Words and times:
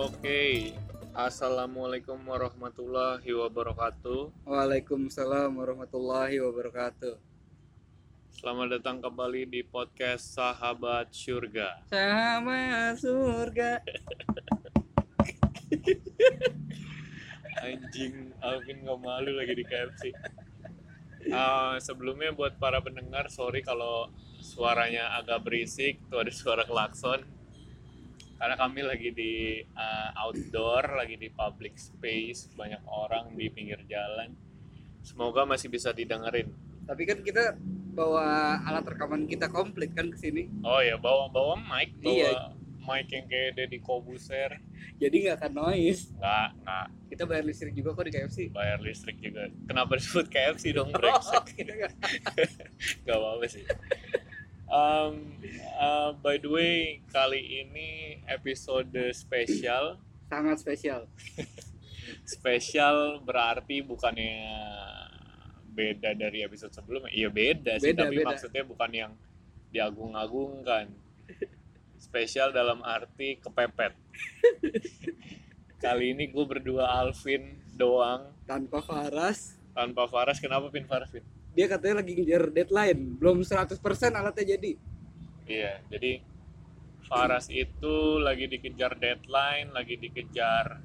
Oke, 0.00 0.72
Assalamualaikum 1.12 2.16
warahmatullahi 2.24 3.36
wabarakatuh. 3.36 4.32
Waalaikumsalam 4.48 5.52
warahmatullahi 5.52 6.40
wabarakatuh. 6.40 7.20
Selamat 8.32 8.80
datang 8.80 9.04
kembali 9.04 9.44
di 9.44 9.60
podcast 9.60 10.32
Sahabat 10.32 11.12
Surga. 11.12 11.84
Sama 11.92 12.96
surga. 12.96 13.84
Anjing, 17.68 18.32
Alvin 18.40 18.88
gak 18.88 19.00
malu 19.04 19.36
lagi 19.36 19.52
di 19.52 19.68
KFC. 19.68 20.16
Ah, 21.28 21.76
sebelumnya 21.76 22.32
buat 22.32 22.56
para 22.56 22.80
pendengar, 22.80 23.28
sorry 23.28 23.60
kalau 23.60 24.08
suaranya 24.40 25.20
agak 25.20 25.44
berisik, 25.44 26.00
tuh 26.08 26.24
ada 26.24 26.32
suara 26.32 26.64
klakson. 26.64 27.39
Karena 28.40 28.56
kami 28.56 28.80
lagi 28.80 29.12
di 29.12 29.32
ah, 29.74 30.16
outdoor, 30.18 30.96
lagi 30.96 31.14
di 31.14 31.28
public 31.28 31.76
space, 31.76 32.48
banyak 32.50 32.80
orang 32.86 33.36
di 33.36 33.46
pinggir 33.46 33.84
jalan. 33.84 34.32
Semoga 35.00 35.44
masih 35.44 35.68
bisa 35.68 35.92
didengerin. 35.92 36.48
Tapi 36.82 37.04
kan 37.04 37.20
kita 37.20 37.54
bawa 37.90 38.56
alat 38.62 38.86
rekaman 38.86 39.24
kita 39.24 39.46
komplit 39.46 39.92
kan 39.92 40.08
ke 40.08 40.16
sini. 40.16 40.48
Oh 40.62 40.80
ya, 40.80 40.96
bawa 40.96 41.28
bawa 41.28 41.54
mic, 41.54 41.92
bawa 42.00 42.16
Iya. 42.16 42.32
mic 42.80 43.06
yang 43.08 43.26
kayak 43.26 43.50
Deddy 43.54 43.78
Kobuser. 43.78 44.56
Jadi 44.96 45.16
nggak 45.22 45.36
akan 45.36 45.52
noise. 45.54 46.08
Nggak, 46.10 46.48
nggak 46.58 46.86
Kita 47.10 47.22
bayar 47.26 47.44
listrik 47.44 47.74
juga 47.74 47.92
kok 47.92 48.04
di 48.06 48.12
KFC. 48.12 48.38
bayar 48.48 48.78
listrik 48.80 49.18
juga. 49.18 49.52
Kenapa 49.64 50.00
disebut 50.00 50.26
KFC 50.28 50.72
dong, 50.72 50.88
Oh, 50.90 50.96
brengsek? 50.96 51.44
kita 51.52 51.72
nggak. 51.76 51.92
Gak 53.04 53.16
apa-apa 53.16 53.44
sih. 53.46 53.64
Um, 54.70 55.34
uh, 55.74 56.14
by 56.14 56.38
the 56.38 56.46
way, 56.46 56.74
kali 57.10 57.66
ini 57.66 57.88
episode 58.24 58.94
spesial. 59.10 59.98
Sangat 60.30 60.62
spesial. 60.62 61.10
Spesial 62.22 63.18
berarti 63.20 63.82
bukannya 63.82 64.46
beda 65.70 66.14
dari 66.14 66.42
episode 66.42 66.70
sebelumnya. 66.70 67.10
Iya 67.10 67.28
beda 67.30 67.72
sih, 67.78 67.90
Beda, 67.90 68.06
tapi 68.06 68.22
beda. 68.22 68.28
maksudnya 68.30 68.62
bukan 68.62 68.90
yang 68.90 69.12
diagung-agungkan. 69.70 70.90
Spesial 71.98 72.50
dalam 72.50 72.82
arti 72.82 73.38
kepepet. 73.38 73.94
Kali 75.78 76.12
ini 76.12 76.28
gue 76.28 76.44
berdua 76.44 76.92
Alvin 76.92 77.56
doang 77.74 78.28
Tanpa 78.44 78.82
Faras. 78.82 79.56
tanpa 79.70 80.04
Faras. 80.06 80.38
Kenapa 80.38 80.68
Pin 80.68 80.84
Faras 80.84 81.08
Pin? 81.08 81.22
Dia 81.54 81.66
katanya 81.66 82.00
lagi 82.04 82.12
ngejar 82.14 82.50
deadline. 82.54 83.00
Belum 83.18 83.42
100% 83.42 83.78
alatnya 84.14 84.44
jadi. 84.56 84.72
Iya, 85.50 85.82
jadi 85.90 86.22
Faras 87.10 87.50
itu 87.50 88.22
lagi 88.22 88.46
dikejar 88.46 88.94
deadline, 88.94 89.74
lagi 89.74 89.98
dikejar 89.98 90.78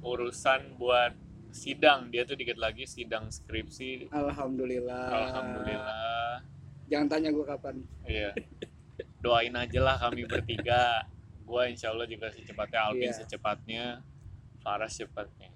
urusan 0.00 0.80
buat 0.80 1.12
sidang. 1.52 2.08
Dia 2.08 2.24
tuh 2.24 2.40
dikit 2.40 2.56
lagi 2.56 2.88
sidang 2.88 3.28
skripsi. 3.28 4.08
Alhamdulillah. 4.08 5.12
Alhamdulillah. 5.12 6.40
Jangan 6.88 7.06
tanya 7.12 7.28
gue 7.36 7.44
kapan. 7.44 7.76
Iya. 8.08 8.32
Doain 9.20 9.52
aja 9.52 9.80
lah 9.84 10.00
kami 10.00 10.24
bertiga. 10.24 11.04
Gua 11.44 11.68
insya 11.68 11.92
Allah 11.92 12.08
juga 12.08 12.32
secepatnya, 12.32 12.80
Alvin 12.88 13.12
Iya. 13.12 13.18
secepatnya, 13.22 13.84
Faras 14.64 14.96
cepatnya. 14.96 15.52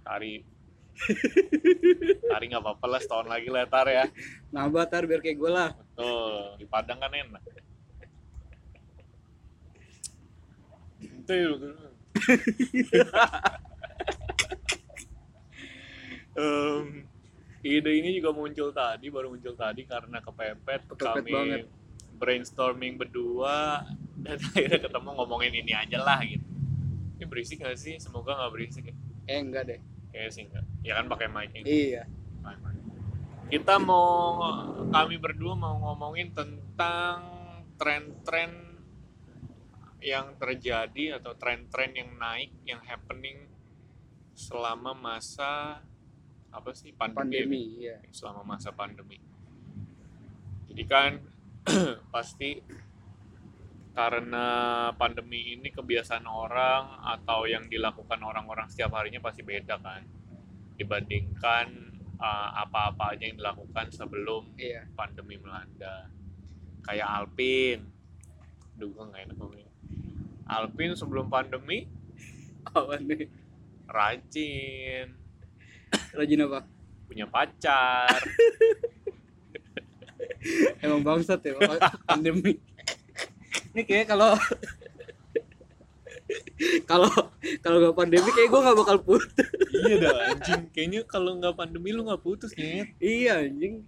Tari 0.00 0.40
Tari 2.26 2.44
nggak 2.48 2.62
apa-apa 2.62 2.86
lah 2.88 3.00
setahun 3.00 3.28
lagi 3.28 3.48
lah 3.48 3.64
Tar 3.66 3.86
ya. 3.86 4.04
Nambah 4.50 4.84
tar 4.88 5.04
biar 5.04 5.20
kayak 5.20 5.36
gue 5.36 5.50
lah. 5.50 5.70
Betul, 5.72 6.56
di 6.56 6.66
Padang 6.66 6.98
kan 6.98 7.12
enak. 7.12 7.42
Itu 11.00 11.32
ya, 11.32 11.50
Em, 16.36 17.08
ide 17.64 17.90
ini 17.96 18.12
juga 18.12 18.36
muncul 18.36 18.68
tadi, 18.68 19.08
baru 19.08 19.32
muncul 19.32 19.56
tadi 19.56 19.88
karena 19.88 20.20
kepepet, 20.20 20.84
Kepepet 20.84 21.00
kami 21.00 21.32
banget. 21.32 21.60
brainstorming 22.16 23.00
berdua 23.00 23.88
dan 24.20 24.36
akhirnya 24.52 24.80
ketemu 24.80 25.10
ngomongin 25.16 25.52
ini 25.56 25.72
aja 25.72 25.98
lah 26.00 26.20
gitu. 26.20 26.44
Ini 27.16 27.24
berisik 27.24 27.64
gak 27.64 27.80
sih? 27.80 27.96
Semoga 27.96 28.36
nggak 28.36 28.52
berisik 28.52 28.92
ya. 28.92 28.94
Eh 29.26 29.40
enggak 29.40 29.64
deh. 29.64 29.80
Kayaknya 30.12 30.30
sih 30.30 30.42
enggak. 30.44 30.64
Ya 30.86 31.02
kan 31.02 31.10
pakai 31.10 31.26
mic 31.26 31.50
ini. 31.50 31.66
Iya. 31.66 32.06
Kita 33.50 33.82
mau 33.82 34.38
kami 34.90 35.18
berdua 35.18 35.58
mau 35.58 35.74
ngomongin 35.82 36.30
tentang 36.30 37.26
tren-tren 37.74 38.78
yang 39.98 40.38
terjadi 40.38 41.18
atau 41.18 41.34
tren-tren 41.34 41.90
yang 41.98 42.14
naik, 42.14 42.54
yang 42.62 42.78
happening 42.86 43.50
selama 44.38 44.94
masa 44.94 45.82
apa 46.54 46.70
sih 46.72 46.94
pandemi, 46.94 47.18
Pandemi. 47.18 47.62
Iya. 47.82 47.96
selama 48.14 48.42
masa 48.46 48.70
pandemi. 48.70 49.18
Jadi 50.70 50.82
kan 50.86 51.18
pasti 52.14 52.62
karena 53.96 54.46
pandemi 54.94 55.56
ini 55.56 55.72
kebiasaan 55.72 56.28
orang 56.28 57.00
atau 57.16 57.48
yang 57.48 57.64
dilakukan 57.66 58.20
orang-orang 58.20 58.68
setiap 58.68 58.92
harinya 58.92 59.24
pasti 59.24 59.40
beda 59.40 59.80
kan 59.80 60.04
dibandingkan 60.76 61.66
uh, 62.16 62.48
apa-apa 62.62 63.16
aja 63.16 63.26
yang 63.26 63.36
dilakukan 63.36 63.88
sebelum 63.90 64.46
Iya. 64.56 64.84
pandemi 64.92 65.36
melanda 65.36 66.08
kayak 66.84 67.08
Alpin 67.08 67.82
Duh 68.76 68.92
gue 68.92 69.04
gak 69.08 69.22
enak 69.26 69.36
ngomongnya 69.36 69.70
Alpin 70.46 70.92
sebelum 70.94 71.26
pandemi 71.26 71.88
Apa 72.68 73.00
nih? 73.00 73.26
rajin 73.88 75.16
Rajin 76.12 76.40
apa? 76.44 76.60
punya 77.06 77.26
pacar 77.26 78.10
Emang 80.78 81.02
bangsat 81.02 81.42
ya 81.42 81.58
pandemi. 82.06 82.54
Ini 83.74 83.82
kayak 83.82 84.14
kalau 84.14 84.38
kalau 86.84 87.10
kalau 87.60 87.76
nggak 87.78 87.96
pandemi 87.96 88.28
kayak 88.28 88.48
gue 88.48 88.60
nggak 88.60 88.78
bakal 88.78 88.96
putus. 88.98 89.28
iya 89.78 89.94
dah 89.98 90.14
anjing 90.30 90.62
kayaknya 90.70 91.00
kalau 91.04 91.34
nggak 91.34 91.52
pandemi 91.52 91.90
lu 91.90 92.02
nggak 92.02 92.20
putus 92.20 92.50
nyet 92.52 92.96
iya 92.98 93.40
anjing. 93.40 93.84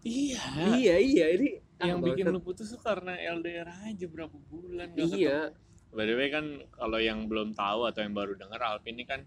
iya 0.00 0.42
Iya 0.72 0.94
iya 0.96 1.26
ini 1.32 1.48
yang 1.76 1.98
ah, 1.98 2.04
bikin 2.04 2.26
lu 2.26 2.38
putus 2.38 2.70
tuh 2.70 2.80
karena 2.80 3.12
LDR 3.18 3.68
aja 3.68 4.06
berapa 4.06 4.32
bulan 4.46 4.86
nggak 4.90 5.06
Iya. 5.10 5.38
ketemu. 5.50 5.92
by 5.92 6.04
the 6.04 6.14
way 6.14 6.28
kan 6.28 6.44
kalau 6.70 6.98
yang 6.98 7.24
belum 7.24 7.52
tahu 7.52 7.84
atau 7.84 8.00
yang 8.00 8.12
baru 8.12 8.32
dengar 8.34 8.60
Alvin 8.62 8.94
ini 8.94 9.04
kan 9.04 9.20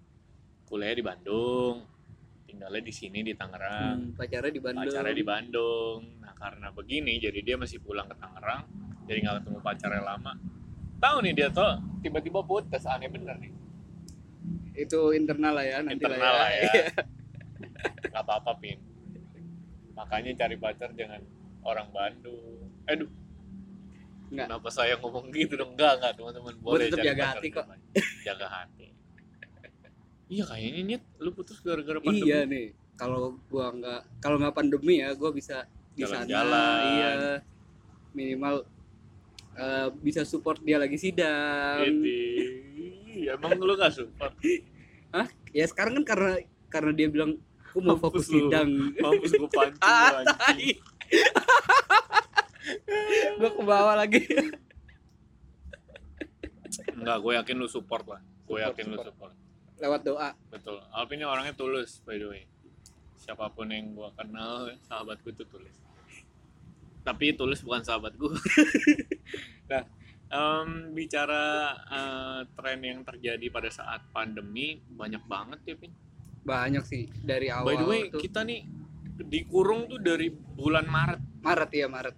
kuliah 0.66 0.92
di 0.92 1.02
Bandung 1.02 1.84
tinggalnya 2.46 2.80
di 2.80 2.90
sini 2.90 3.22
di 3.22 3.34
Tangerang 3.34 3.98
Hmm, 4.00 4.14
pacarnya 4.16 4.50
di 4.50 4.58
Bandung. 4.60 4.82
pacarnya 4.88 5.14
di 5.14 5.22
Bandung 5.24 6.00
nah 6.20 6.34
karena 6.34 6.68
begini 6.70 7.18
jadi 7.18 7.40
dia 7.40 7.56
masih 7.56 7.78
pulang 7.78 8.06
ke 8.06 8.16
Tangerang 8.16 8.66
jadi 9.04 9.18
nggak 9.20 9.36
ketemu 9.40 9.60
pacarnya 9.60 10.02
lama 10.04 10.34
tahu 11.00 11.18
nih 11.22 11.34
dia 11.34 11.48
tuh 11.50 11.72
tiba-tiba 12.00 12.40
putus 12.42 12.84
aneh 12.86 13.08
bener 13.08 13.36
nih 13.38 13.52
Itu 14.78 15.12
internal 15.12 15.52
lah 15.54 15.66
ya 15.66 15.78
nanti 15.80 16.00
internal 16.00 16.34
lah 16.34 16.50
ya 16.50 16.62
Iya. 16.64 16.86
nggak 18.12 18.24
apa-apa 18.24 18.52
pin 18.58 18.80
makanya 19.94 20.32
cari 20.36 20.56
pacar 20.56 20.92
jangan 20.94 21.20
orang 21.62 21.88
Bandung 21.90 22.64
aduh 22.86 23.08
Nggak. 24.30 24.46
kenapa 24.46 24.70
saya 24.70 24.94
ngomong 24.96 25.32
gitu 25.32 25.56
dong 25.56 25.74
enggak 25.74 26.00
enggak 26.00 26.12
teman-teman 26.16 26.56
boleh 26.60 26.88
cari 26.88 27.02
jaga 27.02 27.12
pacar 27.18 27.36
hati 27.36 27.48
kok. 27.50 27.66
jaga 28.22 28.48
hati 28.48 28.88
iya 30.30 30.44
kayaknya 30.46 30.82
nyet 30.86 31.04
lu 31.18 31.30
putus 31.34 31.58
gara-gara 31.60 31.98
pandemi 31.98 32.28
Iya 32.28 32.40
nih. 32.46 32.68
Kalau 32.94 33.40
gua 33.48 33.72
nggak 33.72 34.02
kalau 34.20 34.38
nggak 34.38 34.54
pandemi 34.54 35.00
ya 35.00 35.16
gua 35.16 35.32
bisa 35.32 35.64
di 35.96 36.04
sana. 36.04 36.28
Iya. 36.28 37.10
Minimal 38.12 38.68
eh, 39.52 39.88
bisa 39.96 40.22
support 40.22 40.60
dia 40.60 40.76
lagi 40.76 40.96
sidang. 40.96 41.80
Ini 41.82 42.20
emang 43.32 43.56
lu 43.56 43.72
gak 43.74 43.92
support 43.92 44.32
Ya 45.50 45.66
sekarang 45.66 45.98
kan 45.98 46.06
karena 46.08 46.32
karena 46.68 46.92
dia 46.92 47.08
bilang 47.08 47.40
aku 47.64 47.80
mau 47.80 47.92
Mampus 47.92 48.04
fokus 48.04 48.26
lu. 48.28 48.32
sidang. 48.46 48.68
mampus 48.96 49.32
gue 49.32 49.48
pancing 49.52 49.74
lu, 49.74 49.82
Ah, 49.82 50.12
tai. 50.28 50.68
gua 53.36 53.50
ke 53.50 53.62
bawah 53.64 53.96
lagi. 53.96 54.22
enggak 56.92 57.16
gue 57.18 57.32
yakin 57.36 57.56
lu 57.56 57.66
support 57.66 58.04
lah 58.06 58.20
gue 58.20 58.56
Support, 58.56 58.68
yakin 58.68 58.84
lu 58.86 58.96
support. 58.96 59.32
support 59.32 59.34
Lewat 59.80 60.02
doa. 60.04 60.30
betul 60.50 60.76
Alvin 60.92 61.16
ini 61.16 61.24
orangnya 61.24 61.54
tulus 61.54 62.02
by 62.04 62.14
the 62.14 62.28
way 62.28 62.42
siapa 63.16 63.48
pun 63.48 63.68
yang 63.68 63.90
gue 63.90 64.06
kenal 64.14 64.70
sahabatku 64.84 65.30
itu 65.30 65.42
tulus 65.46 65.74
tapi 67.02 67.32
tulus 67.32 67.60
bukan 67.60 67.82
sahabat 67.82 68.14
gue 68.14 68.30
nah 69.72 69.84
em, 70.30 70.70
bicara 70.92 71.44
eh, 71.82 72.40
tren 72.52 72.80
yang 72.80 73.00
terjadi 73.02 73.46
pada 73.48 73.70
saat 73.70 74.04
pandemi 74.10 74.68
banyak 74.88 75.22
banget 75.24 75.60
ya 75.66 75.76
Pin 75.76 75.94
Banyak 76.40 76.84
sih 76.84 77.06
dari 77.20 77.48
awal 77.48 77.66
by 77.66 77.76
the 77.76 77.86
way 77.86 78.02
tuh. 78.08 78.18
kita 78.18 78.42
nih 78.42 78.64
dikurung 79.22 79.86
tuh 79.86 80.00
dari 80.00 80.28
bulan 80.32 80.86
Maret 80.86 81.22
Maret 81.40 81.72
ya 81.74 81.88
Maret. 81.88 82.16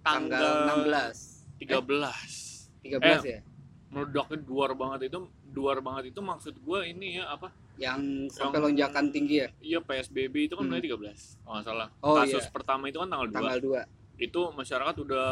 Tanggal 0.00 0.42
tanggal 0.64 0.78
16. 0.86 1.58
13 1.58 2.84
13 2.84 2.84
Eh, 2.84 3.18
ya? 3.24 3.40
meledaknya 3.88 4.38
duar 4.40 4.70
banget 4.72 5.08
itu 5.08 5.18
duar 5.48 5.78
banget 5.80 6.10
itu 6.10 6.20
maksud 6.20 6.54
gue 6.56 6.80
ini 6.84 7.16
ya 7.16 7.30
apa 7.30 7.48
yang 7.76 7.98
sampai 8.28 8.56
Yang- 8.56 8.64
lonjakan 8.64 9.04
tinggi 9.08 9.36
ya 9.36 9.48
iya 9.60 9.78
PSBB 9.80 10.34
itu 10.44 10.54
kan 10.54 10.62
Hmm. 10.62 10.70
mulai 10.72 10.82
13 10.82 11.38
oh 11.40 11.50
nggak 11.52 11.64
salah 11.64 11.88
Oh, 12.00 12.14
kasus 12.16 12.40
iya. 12.40 12.50
pertama 12.50 12.86
itu 12.86 12.98
kan 12.98 13.08
tanggal 13.08 13.28
2 13.28 13.34
tanggal 13.34 13.58
2 13.58 14.03
itu 14.14 14.40
masyarakat 14.54 14.94
udah 15.02 15.30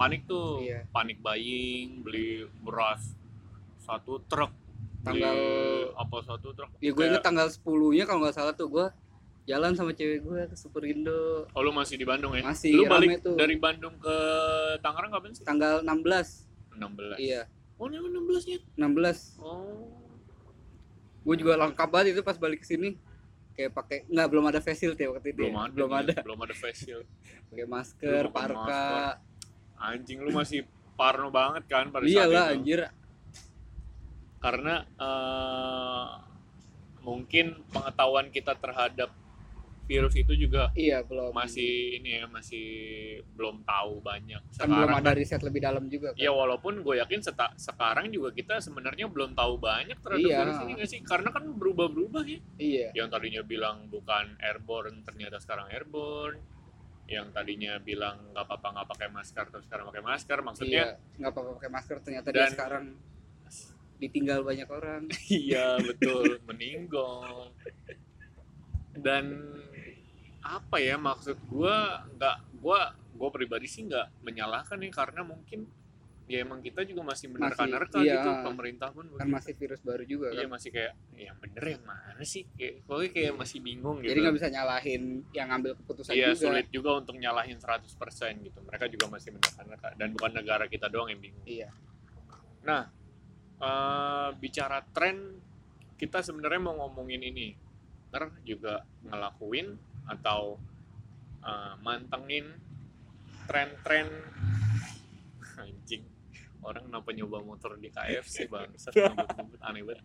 panik 0.00 0.24
tuh. 0.24 0.64
Iya. 0.64 0.88
panik 0.88 1.20
buying 1.20 2.00
beli 2.00 2.48
beras 2.64 3.12
satu 3.84 4.20
truk 4.24 4.52
beli 5.04 5.22
Tanggal- 5.24 5.92
apa 5.94 6.16
satu 6.24 6.48
truk. 6.56 6.70
Ya 6.80 6.90
gue 6.92 7.04
inget 7.04 7.22
tanggal 7.22 7.48
10 7.48 7.64
nya 7.94 8.04
kalau 8.08 8.20
nggak 8.24 8.36
salah 8.36 8.52
tuh 8.56 8.68
gue 8.68 8.86
jalan 9.48 9.72
sama 9.72 9.96
cewek 9.96 10.20
gue 10.20 10.40
ke 10.52 10.56
Superindo 10.56 11.48
oh 11.48 11.60
lu 11.64 11.72
masih 11.72 11.96
di 11.96 12.04
Bandung 12.04 12.36
ya? 12.36 12.44
Masih, 12.44 12.76
lu 12.76 12.84
balik 12.84 13.24
tuh. 13.24 13.32
dari 13.32 13.56
Bandung 13.56 13.96
ke 13.96 14.16
Tangerang 14.84 15.08
kapan 15.08 15.32
sih? 15.32 15.44
Tanggal 15.44 15.80
16 15.80 16.76
16 16.76 17.16
iya. 17.16 17.48
Oh 17.80 17.88
ini 17.88 17.96
16 17.96 18.50
nya 18.50 18.58
16 18.76 19.40
oh. 19.40 19.88
Gue 21.24 21.36
juga 21.36 21.60
lengkap 21.60 21.88
banget 21.92 22.16
itu 22.16 22.22
pas 22.24 22.36
balik 22.36 22.60
ke 22.64 22.68
sini 22.68 22.96
kayak 23.58 23.74
pakai 23.74 23.98
nggak 24.06 24.28
belum 24.30 24.44
ada 24.46 24.62
face 24.62 24.86
shield 24.86 24.94
ya 24.94 25.10
waktu 25.10 25.34
itu 25.34 25.42
belum 25.42 25.50
ya? 25.50 25.66
ada 25.66 25.72
belum 25.74 25.90
ada. 25.90 26.14
Belum 26.22 26.38
ada 26.46 26.54
face 26.54 26.80
shield. 26.86 27.06
Pakai 27.50 27.66
masker 27.66 28.22
parka. 28.30 29.18
anjing 29.78 30.18
lu 30.22 30.30
masih 30.30 30.62
parno 30.94 31.30
banget 31.30 31.66
kan 31.66 31.90
pada 31.90 32.06
iyalah 32.06 32.22
saat 32.30 32.54
itu. 32.54 32.54
anjir. 32.54 32.78
Karena 34.38 34.74
eh, 34.86 36.06
mungkin 37.02 37.46
pengetahuan 37.74 38.30
kita 38.30 38.54
terhadap 38.54 39.10
virus 39.88 40.14
itu 40.14 40.36
juga 40.36 40.68
iya 40.74 41.00
belum. 41.00 41.32
masih 41.32 41.96
ini 41.96 42.20
ya 42.20 42.28
masih 42.28 42.66
belum 43.32 43.64
tahu 43.64 43.98
banyak 43.98 44.36
kan 44.52 44.68
belum 44.68 44.84
sekarang. 44.84 45.00
ada 45.00 45.10
riset 45.12 45.40
lebih 45.40 45.60
dalam 45.60 45.88
juga 45.88 46.12
kan? 46.12 46.20
Ya 46.20 46.28
walaupun 46.30 46.78
gue 46.78 46.94
yakin 46.98 47.20
seta- 47.20 47.56
sekarang 47.56 48.08
juga 48.08 48.28
kita 48.30 48.60
sebenarnya 48.60 49.08
belum 49.08 49.32
tahu 49.32 49.56
banyak 49.56 49.96
terhadap 49.96 50.28
Iya. 50.28 50.38
virus 50.38 50.58
ini 50.60 50.72
nggak 50.74 50.90
sih? 50.90 51.00
Karena 51.02 51.28
kan 51.30 51.48
berubah-berubah 51.50 52.22
ya. 52.22 52.38
Iya. 52.58 52.88
Yang 52.94 53.08
tadinya 53.10 53.42
bilang 53.42 53.88
bukan 53.88 54.36
airborne 54.38 55.00
ternyata 55.02 55.38
sekarang 55.38 55.66
airborne. 55.68 56.36
Yang 57.06 57.32
tadinya 57.32 57.72
bilang 57.78 58.20
nggak 58.28 58.44
apa-apa 58.44 58.68
nggak 58.70 58.88
pakai 58.90 59.08
masker 59.08 59.44
terus 59.48 59.64
sekarang 59.64 59.88
pakai 59.88 60.04
masker. 60.04 60.38
Maksudnya 60.38 60.84
iya 60.84 61.16
nggak 61.16 61.32
apa-apa 61.32 61.50
pakai 61.56 61.70
masker 61.72 61.96
ternyata 61.98 62.28
dia 62.28 62.38
Dan- 62.38 62.52
sekarang 62.52 62.84
ditinggal 63.96 64.44
banyak 64.44 64.68
orang. 64.68 65.02
Iya 65.32 65.80
betul. 65.80 66.36
Meninggal. 66.44 67.56
Dan 68.94 69.24
apa 70.48 70.80
ya 70.80 70.96
maksud 70.96 71.36
gua 71.52 72.08
nggak 72.16 72.36
gua 72.64 72.96
gua 73.12 73.28
pribadi 73.28 73.68
sih 73.68 73.84
nggak 73.84 74.24
menyalahkan 74.24 74.80
ya 74.80 74.88
karena 74.88 75.20
mungkin 75.20 75.68
ya 76.28 76.44
emang 76.44 76.60
kita 76.60 76.84
juga 76.84 77.00
masih 77.08 77.32
menerka-nerka 77.32 78.04
iya. 78.04 78.20
gitu 78.20 78.30
pemerintah 78.44 78.92
pun 78.92 79.08
kan 79.16 79.28
masih 79.32 79.56
virus 79.56 79.80
baru 79.80 80.04
juga 80.04 80.28
iya 80.36 80.44
kan. 80.44 80.60
masih 80.60 80.70
kayak 80.76 80.92
yang 81.16 81.36
bener 81.40 81.64
yang 81.64 81.84
mana 81.88 82.22
sih? 82.22 82.44
Kayak 82.52 82.84
pokoknya 82.84 83.10
kayak 83.16 83.32
masih 83.40 83.58
bingung 83.64 83.96
gitu. 84.04 84.08
jadi 84.12 84.18
nggak 84.28 84.36
bisa 84.36 84.48
nyalahin 84.52 85.02
yang 85.32 85.48
ngambil 85.48 85.72
keputusan 85.80 86.12
Iya 86.12 86.36
juga. 86.36 86.42
sulit 86.44 86.66
juga 86.68 86.90
untuk 87.00 87.16
nyalahin 87.16 87.58
100% 87.58 88.44
gitu. 88.44 88.58
Mereka 88.62 88.84
juga 88.92 89.06
masih 89.08 89.30
menerka-nerka. 89.34 89.88
Dan 89.96 90.08
bukan 90.14 90.32
negara 90.36 90.64
kita 90.68 90.86
doang 90.92 91.08
yang 91.08 91.22
bingung. 91.24 91.46
Iya. 91.48 91.72
Nah, 92.68 92.82
eh, 93.58 94.28
bicara 94.36 94.84
tren, 94.92 95.40
kita 95.96 96.20
sebenarnya 96.20 96.60
mau 96.60 96.76
ngomongin 96.86 97.24
ini. 97.24 97.56
Ntar 98.12 98.36
juga 98.44 98.84
ngelakuin 99.08 99.74
atau 100.08 100.56
eh, 101.40 101.74
mantengin 101.78 102.48
tren-tren 103.44 104.08
anjing. 105.56 106.04
Orang 106.58 106.86
kenapa 106.86 107.08
nyoba 107.12 107.38
motor 107.40 107.76
di 107.76 107.88
KFC 107.88 108.44
bang? 108.52 108.68
aneh 109.60 109.82
banget. 109.82 110.04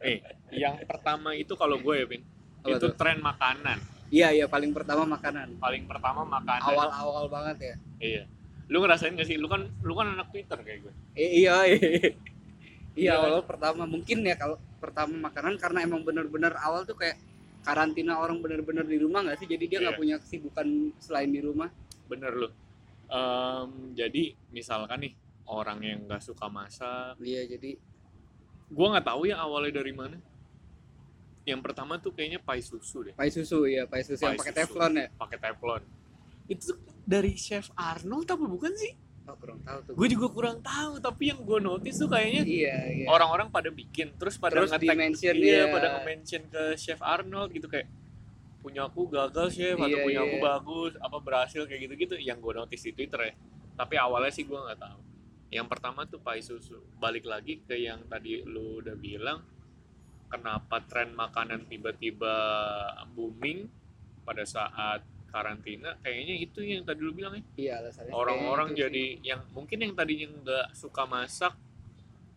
Eh, 0.00 0.18
yang 0.52 0.78
pertama 0.84 1.34
itu 1.34 1.52
kalau 1.52 1.76
gue 1.76 1.94
ya, 1.94 2.06
Pin, 2.06 2.22
Apa 2.62 2.70
itu 2.72 2.86
tuh? 2.86 2.94
tren 2.94 3.18
makanan. 3.20 3.78
iya 4.06 4.30
iya 4.30 4.46
paling 4.46 4.70
pertama 4.70 5.02
makanan 5.04 5.58
Paling 5.58 5.82
pertama 5.84 6.22
makanan. 6.22 6.62
awal-awal 6.62 7.26
banget 7.26 7.56
ya 7.58 7.74
Iya. 7.98 8.22
Lu 8.68 8.78
ngerasain 8.78 9.10
gak 9.12 9.26
sih? 9.26 9.34
Lu 9.34 9.46
kan 9.46 9.66
lu 9.82 9.92
kan 9.92 10.06
anak 10.08 10.30
Twitter 10.30 10.54
kayak 10.56 10.78
gue. 10.80 10.94
Eh, 11.12 11.42
iya 11.42 11.66
iya 11.66 11.74
Iya 11.74 12.14
iya 12.94 13.12
kan? 13.12 13.26
awal 13.28 13.42
pertama 13.42 13.82
mungkin 13.84 14.22
ya 14.22 14.34
kalau 14.34 14.56
pertama 14.76 15.12
makanan 15.20 15.58
karena 15.58 15.82
emang 15.82 16.00
bener-bener 16.00 16.54
awal 16.56 16.82
tuh 16.82 16.94
kayak 16.94 17.18
karantina 17.66 18.14
orang 18.16 18.38
bener-bener 18.38 18.82
di 18.82 18.96
rumah 18.96 19.20
nggak 19.20 19.36
sih 19.36 19.46
jadi 19.46 19.64
dia 19.66 19.78
nggak 19.80 19.92
Iya. 19.92 20.00
punya 20.00 20.16
kesibukan 20.18 20.66
selain 20.96 21.28
di 21.28 21.40
rumah 21.40 21.66
Bener 22.06 22.30
lu. 22.32 22.48
Em, 23.06 23.68
jadi 23.92 24.22
misalkan 24.48 25.02
nih 25.02 25.12
orang 25.44 25.78
yang 25.80 25.98
nggak 26.06 26.18
suka 26.20 26.46
masak, 26.46 27.18
iya 27.20 27.42
jadi 27.44 27.74
gua 28.68 28.94
nggak 28.94 29.06
tahu 29.06 29.26
ya 29.26 29.38
awalnya 29.38 29.74
dari 29.76 29.90
mana. 29.90 30.18
Yang 31.42 31.60
pertama 31.62 31.94
tuh 31.96 32.10
kayaknya 32.10 32.38
pai 32.38 32.58
susu 32.58 33.02
deh, 33.02 33.14
pai 33.14 33.30
susu 33.30 33.62
ya 33.64 33.86
pai 33.86 34.02
susu 34.02 34.18
yang 34.20 34.34
Pai 34.34 34.42
pakai 34.42 34.54
susu. 34.54 34.60
teflon 34.66 34.92
ya 34.96 35.06
pakai 35.12 35.38
teflon. 35.38 35.82
Itu 36.46 36.72
dari 37.02 37.32
chef 37.34 37.70
Arnold 37.72 38.26
apa 38.26 38.44
bukan 38.44 38.74
sih? 38.74 38.90
Oh 39.26 39.36
kurang 39.36 39.60
tahu 39.62 39.78
tuh 39.82 39.92
Gue 39.98 40.08
juga 40.10 40.26
kurang 40.30 40.58
tahu, 40.62 40.92
tapi 41.02 41.22
yang 41.34 41.40
gue 41.42 41.58
notice 41.58 41.96
tuh 41.98 42.08
kayaknya 42.10 42.42
iya 42.46 42.76
iya. 42.90 43.06
orang-orang 43.10 43.50
pada 43.50 43.68
bikin, 43.74 44.14
terus 44.16 44.38
pada 44.38 44.56
terus 44.56 44.70
di 44.78 44.86
nge-tag 44.86 44.98
mention 44.98 45.34
iya, 45.34 45.42
dia 45.42 45.60
pada 45.68 45.86
nge-mention 45.98 46.42
ke 46.46 46.62
chef 46.78 47.00
Arnold 47.02 47.50
gitu 47.50 47.66
kayak 47.66 47.90
punya 48.66 48.90
aku 48.90 49.06
gagal 49.06 49.54
chef 49.54 49.78
atau 49.78 49.98
Iya, 49.98 50.02
punya 50.02 50.20
aku 50.26 50.36
iya. 50.38 50.42
bagus 50.42 50.92
apa 50.98 51.18
berhasil 51.22 51.62
kayak 51.70 51.80
gitu-gitu 51.86 52.14
yang 52.18 52.42
gue 52.42 52.50
notice 52.50 52.82
di 52.82 52.92
Twitter 52.98 53.30
ya. 53.30 53.34
Tapi 53.78 53.94
awalnya 53.94 54.34
sih 54.34 54.42
gue 54.42 54.58
nggak 54.58 54.80
tahu. 54.82 55.00
Yang 55.54 55.66
pertama 55.70 56.02
tuh 56.10 56.18
pai 56.18 56.42
susu. 56.42 56.82
Balik 56.98 57.30
lagi 57.30 57.62
ke 57.62 57.78
yang 57.78 58.02
tadi 58.10 58.42
lu 58.42 58.82
udah 58.82 58.98
bilang 58.98 59.38
kenapa 60.26 60.82
tren 60.82 61.14
makanan 61.14 61.70
tiba-tiba 61.70 62.34
booming 63.14 63.70
pada 64.26 64.42
saat 64.42 65.06
karantina 65.28 65.98
kayaknya 66.00 66.34
itu 66.38 66.60
yang 66.64 66.82
tadi 66.86 67.00
lu 67.02 67.12
bilang 67.12 67.36
ya. 67.36 67.42
Iya 67.56 67.72
alasannya 67.84 68.12
orang-orang 68.14 68.68
kayaknya 68.72 68.86
itu 68.86 68.94
jadi 68.96 69.04
yang 69.22 69.40
mungkin 69.52 69.78
yang 69.82 69.92
tadinya 69.92 70.26
nggak 70.32 70.66
suka 70.72 71.02
masak 71.04 71.52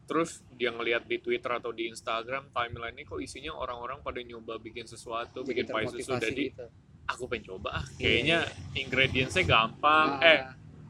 terus 0.09 0.41
dia 0.57 0.73
ngelihat 0.73 1.05
di 1.05 1.21
Twitter 1.21 1.53
atau 1.53 1.69
di 1.69 1.85
Instagram 1.85 2.49
timeline 2.49 2.97
ini 2.97 3.05
kok 3.05 3.21
isinya 3.21 3.53
orang-orang 3.53 4.01
pada 4.01 4.17
nyoba 4.25 4.57
bikin 4.57 4.89
sesuatu 4.89 5.45
sih. 5.45 5.53
Jadi 5.53 5.53
bikin 5.53 5.65
pai 5.69 5.85
susu. 5.85 6.17
jadi 6.17 6.45
gitu. 6.49 6.65
aku 7.05 7.29
pengen 7.29 7.53
coba 7.53 7.69
ah 7.77 7.85
Iya. 7.85 8.01
kayaknya 8.01 8.37
ingredientsnya 8.73 9.43
gampang. 9.45 10.07
Ah, 10.17 10.25
eh 10.25 10.39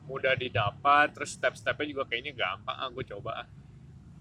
mudah 0.07 0.33
didapat 0.39 1.12
terus 1.12 1.35
step-stepnya 1.35 1.85
juga 1.91 2.03
kayaknya 2.07 2.31
gampang. 2.31 2.75
Ah 2.79 2.88
gue 2.88 3.03
coba 3.12 3.43
ah. 3.43 3.47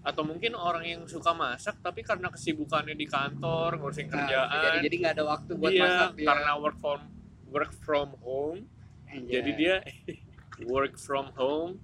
Atau 0.03 0.27
mungkin 0.27 0.51
orang 0.59 0.83
yang 0.83 1.01
suka 1.07 1.31
masak 1.31 1.79
tapi 1.79 2.03
karena 2.03 2.27
kesibukannya 2.27 2.95
di 2.99 3.07
kantor 3.07 3.79
ngurusin 3.79 4.11
nah, 4.11 4.13
kerjaan 4.19 4.59
jadi. 4.67 4.77
jadi 4.83 4.95
nggak 4.99 5.13
ada 5.15 5.25
waktu 5.31 5.51
buat 5.55 5.71
iya, 5.71 5.83
masak 5.87 6.09
dia 6.19 6.27
karena 6.27 6.51
work 6.59 6.77
from 6.83 7.18
work 7.49 7.73
from 7.75 8.13
home. 8.21 8.65
Anjay. 9.09 9.41
jadi 9.41 9.51
dia 9.57 9.75
work 10.71 10.97
from 10.97 11.33
home. 11.33 11.81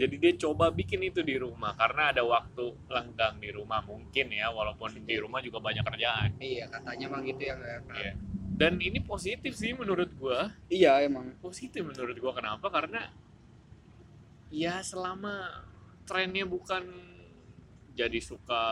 Jadi 0.00 0.16
dia 0.16 0.32
coba 0.40 0.72
bikin 0.72 1.04
itu 1.04 1.20
di 1.20 1.36
rumah 1.36 1.76
karena 1.76 2.08
ada 2.08 2.24
waktu 2.24 2.72
lenggang 2.88 3.36
di 3.36 3.52
rumah 3.52 3.84
mungkin 3.84 4.32
ya 4.32 4.48
walaupun 4.48 4.96
di 5.04 5.16
rumah 5.20 5.44
juga 5.44 5.60
banyak 5.60 5.84
kerjaan. 5.84 6.40
Iya 6.40 6.72
katanya 6.72 7.04
emang 7.10 7.22
gitu 7.28 7.42
ya 7.44 7.54
Iya. 7.92 8.12
dan 8.56 8.76
ini 8.80 9.00
positif 9.00 9.52
sih 9.52 9.76
menurut 9.76 10.08
gua. 10.16 10.56
Iya 10.72 11.04
emang. 11.04 11.36
Positif 11.44 11.84
menurut 11.84 12.16
gua. 12.16 12.32
Kenapa? 12.32 12.72
Karena 12.72 13.12
ya 14.48 14.80
selama 14.80 15.64
trennya 16.08 16.48
bukan 16.48 16.82
jadi 17.92 18.18
suka 18.24 18.64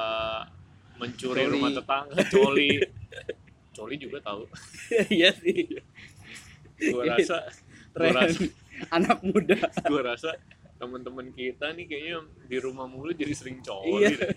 mencuri 0.96 1.44
Coli. 1.44 1.52
rumah 1.52 1.70
tetangga. 1.76 2.16
Coli. 2.32 2.70
Coli 3.76 3.94
juga 4.00 4.18
tahu. 4.24 4.48
Iya 5.12 5.30
sih 5.36 5.76
gua 6.80 7.02
rasa 7.08 7.36
gua 7.44 7.94
tren. 7.94 8.12
rasa 8.14 8.40
anak 8.96 9.18
muda. 9.20 9.56
gua 9.84 10.02
rasa 10.06 10.30
teman-teman 10.76 11.30
kita 11.30 11.72
nih 11.72 11.84
kayaknya 11.84 12.16
di 12.44 12.56
rumah 12.56 12.86
mulu 12.86 13.10
jadi 13.10 13.32
sering 13.32 13.58
coli 13.58 13.98
Iya. 14.00 14.08
deh. 14.14 14.36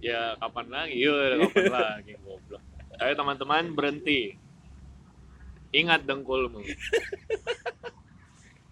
ya 0.00 0.20
kapan 0.36 0.66
lagi? 0.68 0.94
Yuk 0.96 1.14
kapan 1.44 1.64
lagi 1.70 2.12
goblok. 2.18 2.62
Ayo 2.96 3.12
teman-teman 3.14 3.64
berhenti. 3.72 4.34
Ingat 5.70 6.02
dengkulmu. 6.02 6.64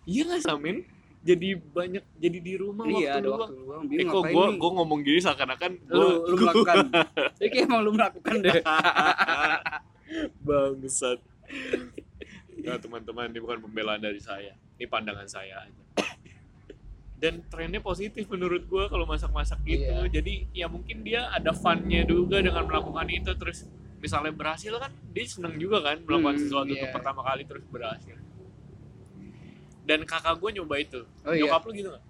Iya 0.06 0.22
nggak 0.24 0.38
samin? 0.40 0.86
Jadi 1.20 1.58
banyak 1.58 1.98
jadi 2.14 2.38
di 2.38 2.54
rumah 2.54 2.86
iya 2.86 3.18
waktu 3.18 3.18
ada 3.18 3.26
luang. 3.26 3.40
waktu 3.42 3.58
luang. 3.58 3.82
Eh 3.90 4.06
kok 4.06 4.22
nih? 4.22 4.54
gua 4.54 4.70
ngomong 4.72 4.98
gini 5.02 5.18
seakan-akan 5.18 5.70
lu 5.82 5.98
gua 5.98 6.06
lu 6.24 6.34
melakukan. 6.38 6.76
Jadi 7.36 7.48
kayak 7.50 7.66
emang 7.66 7.80
lu 7.82 7.90
melakukan 7.90 8.34
deh. 8.38 8.62
Bangsat 10.40 11.18
Nah, 12.66 12.82
teman-teman 12.82 13.30
ini 13.30 13.38
bukan 13.38 13.62
pembelaan 13.62 14.02
dari 14.02 14.18
saya 14.18 14.50
ini 14.76 14.86
pandangan 14.90 15.30
saya 15.30 15.62
aja. 15.62 15.82
Dan 17.16 17.40
trennya 17.48 17.80
positif 17.80 18.28
menurut 18.28 18.66
gua 18.68 18.90
kalau 18.90 19.08
masak-masak 19.08 19.62
gitu. 19.64 19.88
Iya. 19.88 20.10
jadi 20.10 20.34
ya 20.52 20.66
mungkin 20.68 21.00
dia 21.00 21.30
ada 21.32 21.54
funnya 21.54 22.04
juga 22.04 22.42
dengan 22.44 22.66
melakukan 22.68 23.08
itu 23.08 23.32
terus 23.38 23.64
misalnya 23.96 24.36
berhasil 24.36 24.76
kan 24.76 24.92
dia 25.16 25.24
seneng 25.24 25.56
juga 25.56 25.80
kan 25.80 25.96
melakukan 26.04 26.36
Hmm, 26.36 26.42
sesuatu 26.44 26.68
iya. 26.68 26.84
untuk 26.84 26.90
pertama 26.92 27.20
kali 27.24 27.42
terus 27.48 27.64
berhasil. 27.72 28.16
Dan 29.86 30.02
kakak 30.04 30.36
gue 30.42 30.50
nyoba 30.60 30.76
itu. 30.76 31.00
Oh 31.24 31.32
iya. 31.32 31.46
Nyokap 31.46 31.62
lu 31.64 31.72
gitu 31.72 31.88
nggak? 31.94 32.04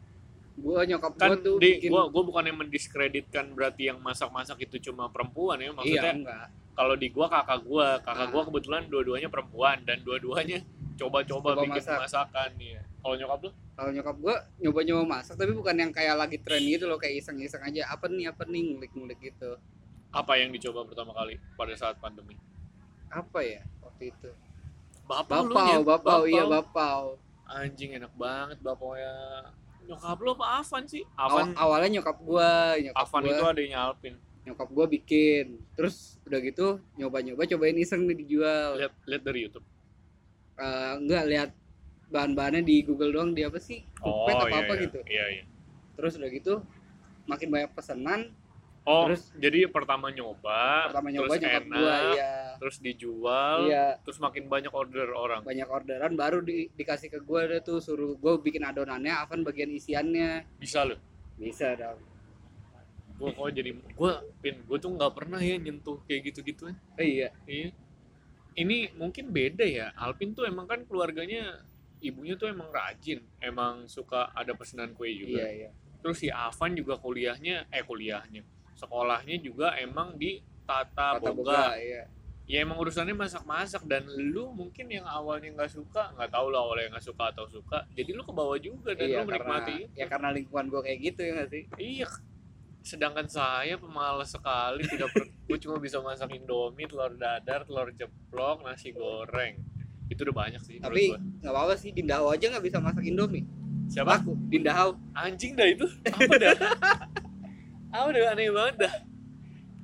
Gua 0.56 0.80
nyokap 0.88 1.12
kan 1.20 1.28
gua 1.36 1.44
tuh 1.44 1.56
di 1.60 1.70
bikin 1.76 1.90
gua 1.92 2.02
gua 2.08 2.22
bukannya 2.24 2.54
mendiskreditkan 2.56 3.52
berarti 3.52 3.92
yang 3.92 4.00
masak-masak 4.00 4.56
itu 4.64 4.90
cuma 4.90 5.06
perempuan 5.12 5.60
ya 5.60 5.68
iya 5.68 5.72
maksudnya 5.76 6.12
enggak 6.16 6.48
kalau 6.76 6.94
di 6.94 7.08
gua 7.08 7.26
kakak 7.26 7.60
gua. 7.62 7.96
Kakak 7.98 8.20
Ah. 8.22 8.30
gua 8.30 8.42
kebetulan 8.44 8.82
dua-duanya 8.86 9.26
perempuan 9.26 9.80
dan 9.82 9.98
dua-duanya 10.00 10.60
coba-coba 10.94 11.52
Coba 11.52 11.62
bikin 11.62 11.80
masak. 11.80 11.98
masakan 11.98 12.50
ya 12.56 12.80
kalau 12.98 13.14
nyokap 13.14 13.38
lu? 13.40 13.50
Kalau 13.72 13.90
nyokap 13.90 14.16
gua 14.18 14.34
nyoba-nyoba 14.58 15.04
masak 15.10 15.34
tapi 15.34 15.52
bukan 15.52 15.74
yang 15.74 15.90
kayak 15.90 16.14
lagi 16.14 16.38
tren 16.38 16.60
gitu 16.60 16.84
loh 16.84 16.96
kayak 16.96 17.18
iseng-iseng 17.18 17.60
aja. 17.60 17.88
Apa 17.88 18.06
nih 18.06 18.28
apa 18.28 18.44
nih 18.44 18.62
ngulik-ngulik 18.70 19.18
gitu. 19.22 19.56
Apa 20.08 20.36
yang 20.36 20.48
dicoba 20.48 20.84
pertama 20.84 21.12
kali 21.12 21.36
pada 21.54 21.72
saat 21.72 21.96
pandemi? 21.96 22.36
Apa 23.08 23.40
ya 23.40 23.60
waktu 23.80 24.10
itu? 24.10 24.30
Bapak 25.02 25.38
lu 25.42 25.54
bapau 25.54 25.64
Nyet. 25.70 25.86
bapau 25.86 26.20
iya 26.24 26.44
bapau. 26.44 27.02
anjing 27.46 27.94
enak 27.94 28.10
banget 28.12 28.58
bapak 28.58 28.92
ya. 28.96 29.14
Nyokap 29.86 30.18
lu 30.18 30.30
apa 30.34 30.46
Avan 30.58 30.82
sih? 30.82 31.06
Aw- 31.14 31.30
Avan 31.30 31.46
awalnya 31.54 31.88
nyokap 31.94 32.18
gua 32.18 32.74
nyokap 32.74 32.98
Avan 32.98 33.22
gua. 33.22 33.30
itu 33.30 33.44
adanya 33.46 33.78
Alpin 33.86 34.14
nyokap 34.46 34.68
gua 34.70 34.86
bikin. 34.86 35.58
Terus 35.74 36.16
udah 36.22 36.38
gitu 36.38 36.78
nyoba-nyoba 36.96 37.44
cobain 37.50 37.76
iseng 37.76 38.06
nih 38.06 38.16
dijual. 38.22 38.78
Lihat 38.78 38.94
lihat 39.04 39.22
dari 39.26 39.38
YouTube. 39.50 39.66
Eh, 40.56 40.92
enggak 41.02 41.24
lihat 41.26 41.50
bahan-bahannya 42.08 42.62
di 42.62 42.86
Google 42.86 43.10
doang 43.10 43.34
di 43.34 43.42
apa 43.42 43.58
sih? 43.58 43.82
Cookpad 43.98 44.34
apa 44.38 44.48
iya, 44.48 44.58
apa 44.62 44.72
iya. 44.72 44.82
gitu. 44.86 44.98
Iya 45.04 45.24
iya. 45.34 45.44
Terus 45.98 46.12
udah 46.16 46.30
gitu 46.30 46.54
makin 47.26 47.48
banyak 47.50 47.70
pesanan. 47.74 48.20
Oh 48.86 49.10
Terus- 49.10 49.34
jadi 49.34 49.66
pertama 49.66 50.14
nyoba 50.14 50.86
pertama 50.94 51.10
nyoba 51.10 51.26
terus 51.34 51.42
nyokap 51.42 51.64
enak 51.66 51.74
gua 51.74 51.96
iya. 52.14 52.34
terus 52.62 52.76
dijual 52.78 53.58
iya. 53.66 53.98
terus 54.06 54.22
makin 54.22 54.46
banyak 54.46 54.70
order 54.70 55.10
orang. 55.10 55.42
Banyak 55.42 55.66
orderan 55.66 56.14
baru 56.14 56.38
di- 56.38 56.70
dikasih 56.70 57.10
ke 57.10 57.18
gua 57.18 57.50
deh 57.50 57.58
tuh 57.66 57.82
suruh 57.82 58.14
gua 58.14 58.38
bikin 58.38 58.62
adonannya 58.62 59.10
Avan 59.10 59.42
bagian 59.42 59.74
isiannya. 59.74 60.46
Bisa 60.62 60.86
loh 60.86 61.02
bisa 61.36 61.76
dong 61.76 62.00
gua 63.16 63.30
kok 63.32 63.48
jadi 63.52 63.70
gua 63.96 64.12
pin 64.44 64.56
gua 64.68 64.78
tuh 64.80 64.92
nggak 64.92 65.12
pernah 65.16 65.40
ya 65.40 65.56
nyentuh 65.56 65.98
kayak 66.04 66.32
gitu 66.32 66.40
gituan 66.44 66.76
oh, 66.76 67.04
iya. 67.04 67.32
Iya. 67.48 67.72
Ini 68.56 68.96
mungkin 68.96 69.36
beda 69.36 69.68
ya. 69.68 69.92
Alpin 70.00 70.32
tuh 70.32 70.48
emang 70.48 70.64
kan 70.64 70.80
keluarganya 70.88 71.60
ibunya 72.00 72.40
tuh 72.40 72.48
emang 72.48 72.72
rajin. 72.72 73.20
Emang 73.36 73.84
suka 73.84 74.32
ada 74.32 74.56
pesanan 74.56 74.96
kue 74.96 75.12
juga. 75.12 75.44
Iya 75.44 75.48
iya. 75.52 75.70
Terus 76.00 76.24
si 76.24 76.32
Avan 76.32 76.72
juga 76.72 76.96
kuliahnya 76.96 77.68
eh 77.68 77.84
kuliahnya 77.84 78.40
sekolahnya 78.76 79.36
juga 79.40 79.74
emang 79.80 80.14
di 80.14 80.44
Tata, 80.66 81.16
kata 81.18 81.30
Boga. 81.32 81.34
boga 81.34 81.64
iya. 81.80 82.04
Ya 82.46 82.62
emang 82.62 82.78
urusannya 82.78 83.10
masak-masak 83.10 83.82
dan 83.90 84.06
lu 84.06 84.54
mungkin 84.54 84.86
yang 84.86 85.02
awalnya 85.02 85.50
nggak 85.50 85.66
suka 85.66 86.14
nggak 86.14 86.30
tahu 86.30 86.54
lah 86.54 86.62
awalnya 86.62 86.94
nggak 86.94 87.06
suka 87.10 87.34
atau 87.34 87.46
suka 87.50 87.82
jadi 87.90 88.14
lu 88.14 88.22
ke 88.22 88.30
bawah 88.30 88.54
juga 88.54 88.94
dan 88.94 89.10
iya 89.10 89.26
lu 89.26 89.26
karena 89.26 89.34
menikmati 89.34 89.74
itu. 89.82 89.98
ya 89.98 90.06
karena 90.06 90.28
lingkungan 90.30 90.66
gua 90.70 90.82
kayak 90.86 90.98
gitu 91.10 91.20
ya 91.26 91.30
nggak 91.34 91.50
sih? 91.50 91.62
Iya 91.74 92.06
sedangkan 92.86 93.26
saya 93.26 93.74
pemalas 93.74 94.30
sekali 94.30 94.86
tidak 94.86 95.10
per 95.10 95.26
gue 95.26 95.58
cuma 95.58 95.82
bisa 95.82 95.98
masak 95.98 96.30
indomie 96.38 96.86
telur 96.86 97.18
dadar 97.18 97.66
telur 97.66 97.90
ceplok 97.90 98.62
nasi 98.62 98.94
goreng. 98.94 99.58
Itu 100.06 100.22
udah 100.22 100.46
banyak 100.46 100.62
sih 100.62 100.78
tapi 100.78 101.10
nggak 101.42 101.50
apa-apa 101.50 101.74
sih 101.74 101.90
Dindahau 101.90 102.30
aja 102.30 102.46
nggak 102.46 102.62
bisa 102.62 102.78
masak 102.78 103.02
Indomie. 103.02 103.42
Siapa? 103.90 104.22
Aku 104.22 104.38
Dindahau 104.46 104.94
anjing 105.18 105.58
dah 105.58 105.66
itu. 105.66 105.82
Apa 106.06 106.34
dah? 106.38 106.54
Apa 107.90 108.08
dah? 108.14 108.30
Aneh 108.30 108.54
banget 108.54 108.86
dah. 108.86 108.94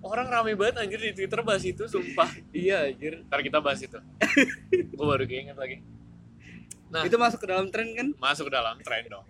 Orang 0.03 0.31
rame 0.31 0.55
banget 0.55 0.79
anjir 0.79 1.03
di 1.03 1.11
twitter 1.11 1.43
bahas 1.43 1.67
itu 1.67 1.91
sumpah. 1.91 2.31
Iya 2.55 2.87
anjir. 2.87 3.27
Ntar 3.27 3.43
kita 3.43 3.59
bahas 3.59 3.83
itu. 3.83 3.99
Gue 4.95 5.07
baru 5.07 5.27
keinget 5.27 5.59
lagi. 5.59 5.83
Nah. 6.93 7.03
itu 7.03 7.19
masuk 7.19 7.43
ke 7.43 7.51
dalam 7.51 7.67
tren 7.67 7.89
kan? 7.99 8.15
Masuk 8.15 8.47
dalam 8.47 8.79
tren 8.79 9.03
dong. 9.11 9.27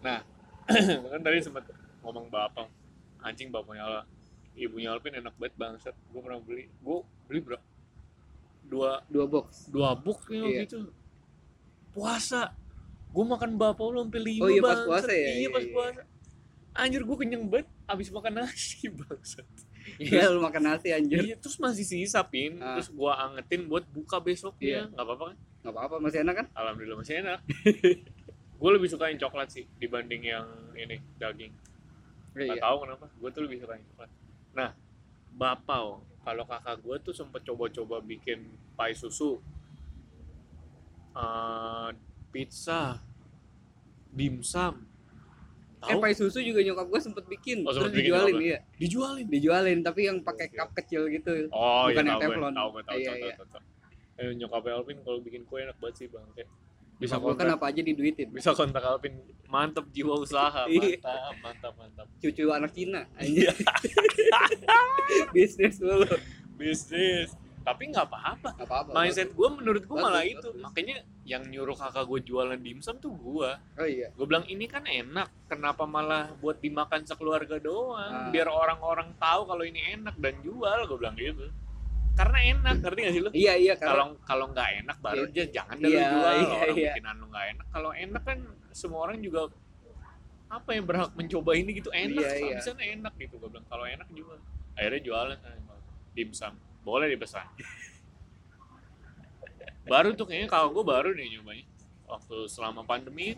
Nah. 0.00 0.24
Kan 1.10 1.20
tadi 1.26 1.42
sempat 1.42 1.66
ngomong 2.06 2.30
bapak 2.30 2.79
anjing 3.22 3.48
bapaknya 3.48 3.82
Allah. 3.82 4.04
Ibunya 4.52 4.90
Alvin 4.90 5.14
enak 5.14 5.34
banget 5.34 5.54
bangsat. 5.56 5.94
Gue 6.06 6.20
pernah 6.20 6.38
beli. 6.38 6.66
Gue 6.78 6.98
beli 7.24 7.40
berapa? 7.40 7.64
Dua 8.62 9.02
dua 9.06 9.26
box. 9.26 9.66
dua 9.68 9.94
box 9.94 10.26
nih 10.26 10.40
Iya. 10.40 10.60
itu. 10.64 10.78
Puasa. 11.90 12.54
Gue 13.10 13.24
makan 13.24 13.54
bapak 13.56 13.82
lu 13.84 13.98
sampai 14.00 14.22
lima 14.22 14.42
Oh 14.42 14.48
iya, 14.48 14.60
pas 14.60 14.78
bangsat. 14.78 14.86
puasa 14.86 15.10
ya? 15.10 15.18
iya 15.18 15.34
Iya, 15.36 15.48
pas 15.48 15.64
iya. 15.64 15.72
puasa. 15.72 16.02
Anjir 16.72 17.02
gue 17.02 17.16
kenyang 17.16 17.44
banget 17.44 17.66
abis 17.84 18.08
makan 18.08 18.32
nasi 18.36 18.86
bangsat. 19.00 19.46
Iya 19.98 20.30
lu 20.30 20.38
makan 20.38 20.62
nasi 20.64 20.88
anjir. 20.90 21.18
Iya, 21.20 21.34
terus 21.36 21.56
masih 21.56 21.82
sisa 21.82 22.22
pin 22.22 22.56
Ah. 22.56 22.78
terus 22.78 22.88
gue 22.88 23.10
angetin 23.12 23.66
buat 23.66 23.82
buka 23.88 24.18
besoknya. 24.18 24.62
Iya. 24.62 24.82
nggak 24.88 25.02
apa-apa 25.02 25.24
kan? 25.24 25.36
Nggak 25.60 25.74
apa-apa 25.74 25.94
masih 25.98 26.18
enak 26.20 26.34
kan? 26.36 26.46
Alhamdulillah 26.54 26.98
masih 26.98 27.14
enak. 27.18 27.38
Gue 28.60 28.70
lebih 28.70 28.86
suka 28.86 29.08
yang 29.08 29.16
coklat 29.18 29.48
sih 29.48 29.64
dibanding 29.74 30.20
yang 30.22 30.44
ini 30.74 31.00
daging 31.16 31.48
iya 32.36 32.54
Gak 32.54 32.62
tahu 32.62 32.76
kenapa, 32.82 33.04
gue 33.10 33.30
tuh 33.30 33.42
lebih 33.44 33.56
suka 33.58 33.72
yang 33.74 33.84
coklat. 33.90 34.10
Nah, 34.52 34.70
bapau, 35.32 35.86
kalau 36.20 36.44
kakak 36.44 36.76
gue 36.78 36.96
tuh 37.00 37.14
sempet 37.14 37.42
coba-coba 37.42 37.98
bikin 38.00 38.44
pai 38.74 38.92
susu, 38.92 39.38
eh, 41.12 41.88
pizza, 42.30 43.02
dimsum, 44.10 44.86
eh 45.80 45.94
tahu? 45.94 45.98
pai 45.98 46.12
susu 46.12 46.38
juga 46.40 46.60
nyokap 46.60 46.86
gua 46.86 47.00
sempet 47.00 47.24
bikin 47.24 47.64
Oh, 47.64 47.72
terus 47.72 47.88
bikin 47.88 48.10
dijualin 48.12 48.36
iya 48.38 48.58
Dijualin. 48.76 49.26
dijualin 49.26 49.78
tapi 49.80 50.06
yang 50.06 50.20
pakai 50.20 50.50
cup 50.50 50.70
kecil 50.74 51.08
gitu 51.08 51.48
Oh, 51.50 51.88
Bukan 51.88 52.04
iya 52.04 52.10
yang 52.10 52.18
tahu 52.18 52.20
gue, 52.20 52.34
teflon. 52.36 52.52
tahu 52.52 52.68
gue, 52.70 52.82
tahu, 52.84 52.98
Iya, 52.98 53.08
tahu, 53.08 53.16
iya. 53.16 53.34
tahu, 53.34 53.46
tahu. 53.48 53.62
Eh, 54.20 54.30
nyokapnya 54.36 54.72
Alvin 54.76 54.98
kalau 55.00 55.18
bikin 55.18 55.42
kue 55.48 55.64
enak 55.64 55.76
banget 55.80 55.94
sih 55.96 56.06
bang. 56.06 56.26
Kayak 56.36 56.48
bisa 57.00 57.16
gua 57.16 57.32
kan 57.32 57.48
kontak, 57.48 57.56
apa 57.56 57.66
aja 57.66 57.80
diduitin 57.80 58.28
bisa 58.28 58.52
kontak 58.52 58.82
Alvin. 58.82 59.16
Mantep 59.46 59.88
jiwa 59.90 60.14
usaha, 60.14 60.62
Iya. 60.64 61.00
mantap, 61.00 61.34
mantap, 61.40 61.72
mantap. 61.74 62.06
cucu 62.16 62.44
anak 62.46 62.70
Cina 62.70 63.02
anjir 63.16 63.50
bisnis 65.34 65.76
dulu 65.76 66.06
Bisnis. 66.52 67.32
Tapi 67.60 67.88
nggak 67.88 68.04
apa-apa. 68.06 68.50
apa-apa 68.54 68.90
mindset 68.90 69.30
gue 69.30 69.48
menurut 69.50 69.82
gue 69.82 69.92
malah 69.94 70.20
bagus. 70.22 70.32
itu 70.34 70.48
makanya 70.56 70.96
yang 71.24 71.44
nyuruh 71.44 71.72
kakak 71.74 72.04
gue 72.06 72.20
jualan 72.22 72.56
dimsum 72.56 72.96
tuh 72.96 73.12
gue 73.12 73.50
oh 73.52 73.86
iya 73.86 74.08
gue 74.10 74.24
bilang 74.24 74.44
ini 74.44 74.64
kan 74.64 74.82
enak 74.82 75.28
kenapa 75.46 75.84
malah 75.84 76.32
buat 76.36 76.56
dimakan 76.56 77.04
sekeluarga 77.04 77.56
doang 77.58 78.00
Ah. 78.00 78.28
biar 78.28 78.46
orang-orang 78.46 79.12
tahu 79.14 79.44
kalau 79.44 79.60
ini 79.62 79.92
enak 79.94 80.16
dan 80.16 80.40
jual 80.40 80.78
gue 80.84 80.96
bilang 80.96 81.14
gitu 81.14 81.52
karena 82.20 82.38
enak 82.52 82.74
ngerti 82.84 83.00
gak 83.00 83.12
sih 83.16 83.22
lu? 83.24 83.30
Iya 83.32 83.54
iya 83.56 83.74
kalau 83.80 84.06
kalau 84.28 84.44
nggak 84.52 84.68
enak 84.84 84.96
baru 85.00 85.24
aja 85.32 85.44
jangan 85.48 85.76
dah 85.80 85.88
lu 85.88 85.96
Iya, 85.96 86.04
jual. 86.12 86.20
iya, 86.20 86.48
orang 86.60 86.76
iya. 86.76 86.92
bikinan 86.92 87.14
lu 87.16 87.26
nggak 87.32 87.46
enak 87.56 87.66
kalau 87.72 87.90
enak 87.96 88.22
kan 88.28 88.38
semua 88.76 89.00
orang 89.08 89.18
juga 89.24 89.40
apa 90.50 90.70
yang 90.76 90.84
berhak 90.84 91.10
mencoba 91.16 91.50
ini 91.56 91.70
gitu 91.80 91.88
enak 91.94 92.20
Iya, 92.20 92.32
iya. 92.36 92.56
bisa 92.60 92.70
enak 92.76 93.12
gitu 93.16 93.34
gue 93.40 93.48
bilang. 93.48 93.66
Kalau 93.72 93.84
enak 93.88 94.08
jual 94.12 94.36
akhirnya 94.76 95.00
jualan 95.00 95.38
eh, 95.40 95.58
dimsum 96.12 96.52
boleh 96.84 97.06
dipesan 97.08 97.46
baru 99.90 100.14
tuh 100.14 100.28
kayaknya 100.28 100.48
kalau 100.48 100.70
gue 100.70 100.84
baru 100.86 101.10
nih 101.16 101.40
nyobanya 101.40 101.66
waktu 102.06 102.36
selama 102.50 102.82
pandemi. 102.84 103.34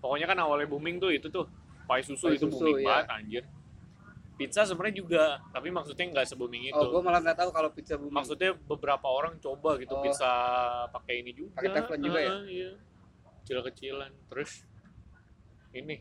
Pokoknya 0.00 0.28
kan 0.28 0.36
awalnya 0.44 0.68
booming 0.68 1.00
tuh 1.00 1.08
itu 1.12 1.32
tuh 1.32 1.48
pai 1.88 2.04
susu 2.04 2.28
Pai 2.28 2.36
itu 2.36 2.46
susu, 2.48 2.60
booming 2.60 2.76
iya. 2.80 2.86
banget 2.88 3.06
anjir 3.08 3.44
pizza 4.34 4.66
sebenarnya 4.66 4.96
juga 4.98 5.24
tapi 5.54 5.70
maksudnya 5.70 6.10
nggak 6.10 6.26
se-booming 6.26 6.70
itu. 6.70 6.78
Oh 6.78 6.90
gua 6.90 7.02
malah 7.06 7.22
nggak 7.22 7.38
tahu 7.38 7.50
kalau 7.54 7.70
pizza 7.70 7.94
booming 7.94 8.14
maksudnya 8.14 8.50
beberapa 8.54 9.06
orang 9.06 9.38
coba 9.38 9.78
gitu 9.78 9.94
Oh. 9.94 10.02
pizza 10.02 10.30
pakai 10.90 11.22
ini 11.22 11.30
juga. 11.30 11.54
Pakai 11.62 11.70
teflon 11.70 12.00
juga 12.02 12.18
ya? 12.20 12.32
Ah, 12.34 12.42
iya. 12.44 12.70
kecil-kecilan. 13.44 14.08
Terus 14.32 14.64
ini. 15.70 16.00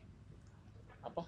Apa? 1.04 1.28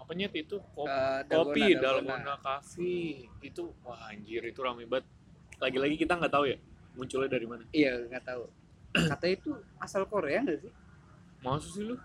Apanya 0.00 0.30
itu? 0.32 0.56
Kopi, 0.72 0.88
Eh, 0.88 1.20
kopi 1.28 1.62
dalgona, 1.76 2.22
dalgona 2.22 2.34
coffee 2.40 3.28
itu 3.42 3.62
wah 3.82 4.08
anjir 4.08 4.40
itu 4.40 4.60
rame 4.62 4.86
banget. 4.86 5.04
Lagi-lagi 5.60 5.96
kita 5.98 6.16
nggak 6.16 6.32
tahu 6.32 6.44
ya 6.48 6.56
munculnya 6.96 7.28
dari 7.28 7.46
mana. 7.46 7.64
Iya 7.70 8.08
nggak 8.08 8.24
tahu. 8.24 8.42
Katanya 8.96 9.34
itu 9.36 9.50
asal 9.76 10.08
Korea 10.08 10.40
nggak 10.40 10.58
sih? 10.64 10.72
Maksud 11.44 11.68
sih 11.68 11.84
lu 11.84 11.96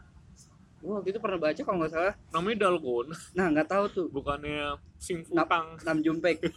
gua 0.82 1.00
waktu 1.00 1.14
itu 1.14 1.20
pernah 1.22 1.40
baca 1.40 1.62
kalau 1.62 1.78
nggak 1.80 1.94
salah 1.94 2.14
namanya 2.34 2.58
dalgona 2.68 3.16
nah 3.38 3.46
nggak 3.54 3.70
tahu 3.70 3.86
tuh 3.94 4.06
bukannya 4.10 4.76
sing 4.98 5.22
futang 5.22 5.78
Nam 5.86 6.02
Jumpek 6.02 6.42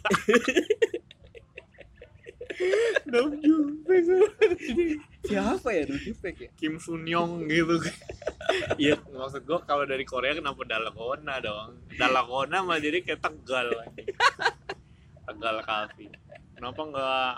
Nam 3.12 3.36
Jumpek 3.38 4.00
siapa 5.28 5.68
ya 5.70 5.82
Nam 5.84 6.00
Jumpek 6.00 6.34
ya 6.40 6.48
Kim 6.56 6.80
Sun 6.80 7.04
Young 7.04 7.46
gitu 7.46 7.78
Iya, 8.76 9.00
maksud 9.08 9.48
gua 9.48 9.64
kalau 9.64 9.88
dari 9.88 10.04
Korea 10.04 10.36
kenapa 10.36 10.62
dalgona 10.68 11.40
dong? 11.40 11.80
Dalgona 11.96 12.60
mah 12.60 12.76
jadi 12.76 13.00
kayak 13.00 13.24
Tegal. 13.24 13.72
Tegal 15.24 15.56
Coffee. 15.64 16.12
Kenapa 16.54 16.80
nggak 16.84 17.34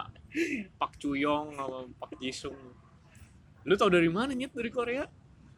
Pak 0.76 0.92
Chuyong 0.98 1.54
sama 1.56 1.78
Pak 1.96 2.12
Jisung? 2.18 2.58
Lu 3.66 3.74
tau 3.78 3.90
dari 3.90 4.10
mana 4.10 4.34
nyet 4.34 4.52
dari 4.52 4.70
Korea? 4.70 5.06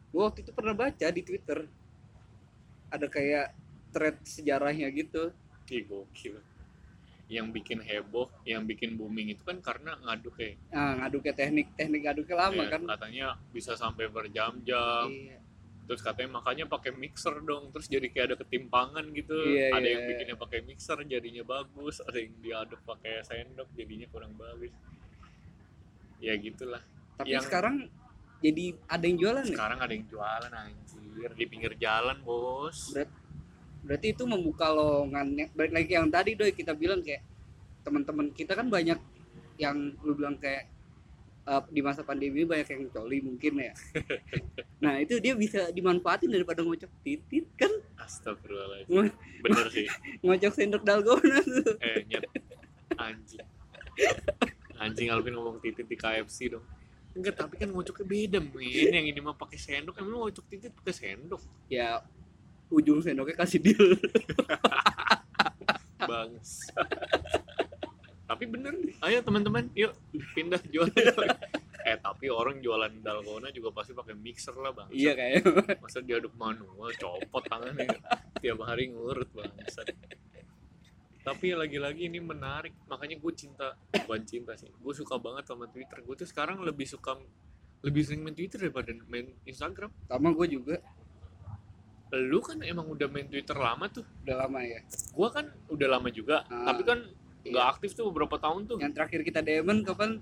Gua 0.09 0.21
waktu 0.27 0.41
itu 0.41 0.51
pernah 0.51 0.73
baca 0.73 1.07
di 1.07 1.21
Twitter 1.21 1.65
ada 2.89 3.05
kayak 3.05 3.53
thread 3.89 4.17
sejarahnya 4.21 4.89
gitu 4.89 5.29
Ih, 5.67 5.85
gokil. 5.85 6.41
Yang 7.29 7.47
bikin 7.53 7.79
heboh, 7.79 8.25
yang 8.41 8.65
bikin 8.65 8.97
booming 8.97 9.29
itu 9.29 9.45
kan 9.45 9.61
karena 9.61 9.93
ngaduk 9.99 10.33
ya. 10.35 10.57
nah 10.69 10.97
ngaduknya 10.99 11.33
teknik 11.35 11.67
teknik 11.73 12.01
ngaduknya 12.03 12.35
lama 12.39 12.57
Ya, 12.59 12.69
kan 12.71 12.81
Katanya 12.87 13.27
bisa 13.49 13.73
sampai 13.73 14.09
berjam-jam. 14.09 15.05
Iya. 15.07 15.37
terus 15.85 16.01
katanya 16.01 16.37
makanya 16.37 16.65
pakai 16.65 16.89
mixer 16.91 17.33
dong 17.39 17.69
terus 17.69 17.85
jadi 17.85 18.05
kayak 18.07 18.25
ada 18.27 18.37
ketimpangan 18.39 19.09
gitu 19.09 19.33
Iya, 19.35 19.73
ada 19.73 19.81
iya, 19.81 19.89
yang 19.91 20.01
iya. 20.01 20.09
bikinnya 20.11 20.37
pakai 20.37 20.59
mixer 20.61 20.97
jadinya 21.03 21.41
bagus 21.43 21.97
ada 21.99 22.13
yang 22.15 22.33
diaduk 22.39 22.77
pakai 22.83 23.21
sendok 23.23 23.65
jadinya 23.73 24.05
kurang 24.07 24.33
bagus 24.33 24.69
ya 26.19 26.33
gitulah 26.35 26.81
Tapi 27.15 27.29
Yang- 27.31 27.45
sekarang 27.45 27.75
jadi 28.39 28.65
ada 28.87 29.03
yang 29.03 29.17
jualan 29.19 29.43
ya? 29.45 29.55
sekarang 29.55 29.79
ada 29.79 29.93
yang 29.93 30.05
jualan 30.07 30.51
anjir 30.51 31.29
di 31.35 31.45
pinggir 31.45 31.73
jalan 31.75 32.17
bos 32.23 32.95
Berat- 32.95 33.17
Berarti 33.79 34.11
itu 34.11 34.27
membuka 34.27 34.67
lowongannya. 34.69 35.55
Balik 35.55 35.71
lagi 35.71 35.91
yang 35.95 36.11
tadi 36.11 36.35
doi 36.35 36.51
kita 36.51 36.75
bilang 36.75 36.99
kayak 36.99 37.23
teman-teman 37.81 38.27
kita 38.35 38.51
kan 38.51 38.67
banyak 38.67 38.99
yang 39.55 39.95
lu 40.03 40.15
bilang 40.15 40.35
kayak 40.35 40.67
eh, 41.47 41.63
di 41.71 41.79
masa 41.79 42.03
pandemi 42.03 42.43
banyak 42.43 42.67
yang 42.67 42.83
coli 42.91 43.23
mungkin 43.23 43.53
ya. 43.55 43.73
nah 44.83 44.99
itu 44.99 45.19
dia 45.19 45.31
bisa 45.35 45.71
dimanfaatin 45.71 46.27
daripada 46.27 46.63
ngocok 46.63 46.91
titit 47.03 47.47
kan 47.55 47.71
astagfirullahaladzim 47.99 49.11
bener 49.43 49.67
sih 49.67 49.87
ngocok 50.23 50.53
sendok 50.55 50.83
dalgona 50.87 51.39
tuh. 51.43 51.75
eh 51.83 52.03
nyet 52.07 52.23
anjing 52.95 53.43
anjing 54.79 55.07
Alvin 55.11 55.35
ngomong 55.35 55.59
titit 55.59 55.83
di 55.83 55.99
KFC 55.99 56.55
dong 56.55 56.63
enggak 57.17 57.35
tapi 57.35 57.57
kan 57.57 57.69
ngocoknya 57.73 58.05
beda 58.05 58.39
men. 58.41 58.93
Yang 58.93 59.07
ini 59.13 59.19
mah 59.19 59.35
pakai 59.35 59.57
sendok 59.57 59.97
emang 59.97 60.11
lu 60.13 60.17
ngocok 60.27 60.45
titit 60.49 60.71
pakai 60.73 60.93
sendok? 60.93 61.41
Ya 61.67 62.01
ujung 62.69 63.01
sendoknya 63.01 63.35
kasih 63.37 63.59
deal. 63.61 63.85
bangs 66.09 66.69
tapi 68.29 68.45
bener 68.45 68.77
nih. 68.77 68.93
Ayo 69.01 69.25
teman-teman 69.25 69.65
yuk. 69.73 69.97
Pindah 70.37 70.61
jualan 70.69 70.93
eh 71.79 71.97
tapi 71.97 72.29
orang 72.29 72.61
jualan 72.61 72.91
dalgona 73.01 73.49
juga 73.49 73.73
pasti 73.73 73.97
pakai 73.97 74.13
mixer 74.13 74.53
lah 74.53 74.69
bang. 74.69 74.89
Iya 74.93 75.17
kayak. 75.17 75.41
masa 75.81 76.05
diaduk 76.05 76.37
manual 76.37 76.93
copot 76.93 77.41
tangannya. 77.49 77.89
Tiap 78.37 78.61
hari 78.61 78.93
ngurut 78.93 79.33
bangsat 79.33 79.89
tapi 81.29 81.53
lagi-lagi 81.53 82.09
ini 82.09 82.17
menarik. 82.17 82.73
Makanya 82.89 83.21
gue 83.21 83.33
cinta 83.37 83.77
bukan 83.93 84.21
cinta 84.25 84.57
sih. 84.57 84.73
Gue 84.81 84.93
suka 84.97 85.21
banget 85.21 85.45
sama 85.45 85.69
Twitter. 85.69 86.01
Gue 86.01 86.17
tuh 86.17 86.25
sekarang 86.25 86.57
lebih 86.65 86.89
suka 86.89 87.21
lebih 87.85 88.01
sering 88.01 88.25
main 88.25 88.33
Twitter 88.33 88.57
daripada 88.57 88.89
main 89.05 89.29
Instagram. 89.45 89.93
Sama 90.09 90.33
gue 90.33 90.47
juga. 90.49 90.81
Lu 92.09 92.41
kan 92.41 92.65
emang 92.65 92.89
udah 92.89 93.05
main 93.05 93.29
Twitter 93.29 93.53
lama 93.53 93.85
tuh. 93.93 94.01
Udah 94.25 94.35
lama 94.49 94.59
ya. 94.65 94.81
gue 94.89 95.29
kan 95.29 95.45
udah 95.69 95.87
lama 95.87 96.09
juga. 96.09 96.41
Ah, 96.49 96.73
tapi 96.73 96.81
kan 96.81 97.05
nggak 97.45 97.65
iya. 97.69 97.71
aktif 97.77 97.93
tuh 97.93 98.09
beberapa 98.09 98.41
tahun 98.41 98.65
tuh. 98.65 98.81
Yang 98.81 98.97
terakhir 98.97 99.21
kita 99.21 99.39
demen 99.45 99.85
kapan? 99.85 100.17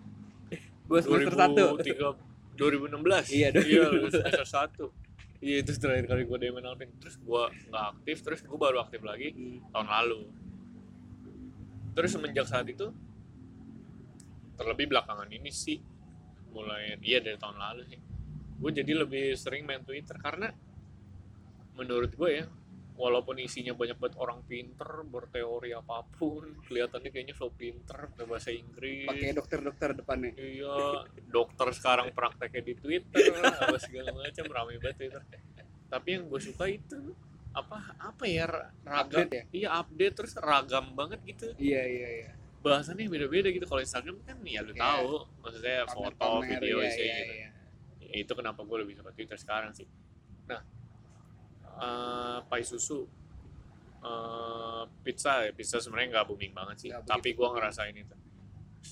Gue 0.92 1.00
semester 1.00 1.36
satu. 1.40 1.80
2003 1.80 2.28
2016 2.58 3.38
Iya, 3.38 3.48
iya 3.54 3.86
lu 3.88 4.12
semester 4.12 4.44
satu. 4.44 4.86
Iya 5.38 5.62
itu 5.62 5.72
terakhir 5.78 6.10
kali 6.10 6.28
gue 6.28 6.38
demen 6.42 6.68
Alvin. 6.68 6.92
Terus 7.00 7.16
gue 7.16 7.44
nggak 7.72 7.86
aktif 7.96 8.18
terus 8.28 8.40
gue 8.44 8.60
baru 8.60 8.84
aktif 8.84 9.00
lagi 9.08 9.32
Hmm. 9.32 9.64
tahun 9.72 9.88
lalu 9.88 10.22
terus 11.98 12.14
semenjak 12.14 12.46
saat 12.46 12.70
itu 12.70 12.94
terlebih 14.54 14.94
belakangan 14.94 15.26
ini 15.34 15.50
sih 15.50 15.82
mulai 16.54 16.94
iya 17.02 17.18
dari 17.18 17.42
tahun 17.42 17.58
lalu 17.58 17.82
sih 17.90 18.00
gue 18.58 18.72
jadi 18.74 18.92
lebih 19.02 19.34
sering 19.34 19.66
main 19.66 19.82
Twitter 19.82 20.14
karena 20.22 20.54
menurut 21.74 22.14
gue 22.14 22.30
ya 22.30 22.46
walaupun 22.98 23.38
isinya 23.38 23.78
banyak 23.78 23.98
banget 24.02 24.18
orang 24.18 24.42
pinter 24.46 25.06
berteori 25.06 25.74
apa 25.74 26.06
pun 26.18 26.46
kelihatannya 26.70 27.10
kayaknya 27.10 27.34
so 27.34 27.50
pinter 27.54 28.10
bahasa 28.26 28.50
Inggris 28.50 29.06
Pakai 29.06 29.38
dokter-dokter 29.38 29.94
depannya. 29.94 30.34
Iya, 30.34 31.06
dokter 31.30 31.70
sekarang 31.78 32.10
prakteknya 32.12 32.62
di 32.66 32.74
Twitter, 32.74 33.38
apa 33.38 33.78
segala 33.78 34.10
macam 34.18 34.46
rame 34.50 34.82
banget 34.82 34.98
Twitter. 34.98 35.22
Tapi 35.88 36.08
yang 36.10 36.26
gue 36.26 36.42
suka 36.42 36.66
itu 36.66 37.14
apa 37.54 37.78
apa 37.98 38.24
ya 38.24 38.46
ra- 38.46 38.70
ragam 38.82 39.24
Update 39.24 39.32
ya? 39.32 39.44
iya 39.52 39.70
update 39.76 40.14
terus 40.14 40.34
ragam 40.36 40.94
banget 40.94 41.20
gitu 41.24 41.48
Iya 41.56 41.82
iya 41.84 42.08
iya. 42.18 42.30
bahasannya 42.60 43.08
beda-beda 43.08 43.48
gitu 43.48 43.64
kalau 43.64 43.80
Instagram 43.80 44.18
kan 44.22 44.38
ya 44.42 44.62
lu 44.62 44.72
Iya. 44.72 44.82
tahu 44.82 45.12
maksudnya 45.40 45.78
foto 45.86 46.12
Pamer-pamer, 46.12 46.50
video 46.54 46.78
iya, 46.78 46.90
iya, 46.90 47.16
gitu 47.16 47.34
iya. 47.34 47.50
Ya, 48.00 48.16
itu 48.18 48.32
kenapa 48.32 48.62
gue 48.62 48.78
lebih 48.80 48.94
suka 48.94 49.12
Twitter 49.12 49.36
sekarang 49.36 49.72
sih 49.72 49.88
nah 50.46 50.62
eh 51.76 52.40
pai 52.44 52.62
susu 52.62 53.06
eh 54.00 54.84
pizza 55.02 55.44
ya 55.44 55.52
pizza 55.52 55.78
sebenarnya 55.78 56.10
nggak 56.14 56.26
booming 56.26 56.52
banget 56.52 56.76
sih 56.78 56.90
Nggak 56.90 57.06
tapi 57.06 57.30
gue 57.32 57.48
ngerasain 57.48 57.96
itu 57.96 58.16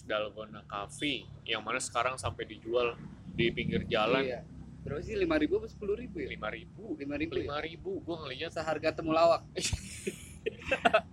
dalgona 0.03 0.59
coffee 0.65 1.23
yang 1.43 1.61
mana 1.61 1.77
sekarang 1.77 2.15
sampai 2.15 2.43
dijual 2.45 2.97
di 3.29 3.49
pinggir 3.49 3.85
jalan 3.85 4.21
Iya. 4.21 4.41
Berapa 4.85 5.01
sih? 5.01 5.17
Lima 5.17 5.35
ribu 5.35 5.57
atau 5.57 5.65
sepuluh 5.65 5.97
ribu 5.97 6.21
ya? 6.21 6.29
lima 6.29 6.47
ribu 6.47 6.93
Lima 6.95 7.15
ribu. 7.15 7.33
ya? 7.33 7.41
lima 7.41 7.57
ribu 7.59 7.91
gue 7.99 8.15
ngeliat 8.15 8.51
Seharga 8.51 8.93
temulawak. 8.93 9.41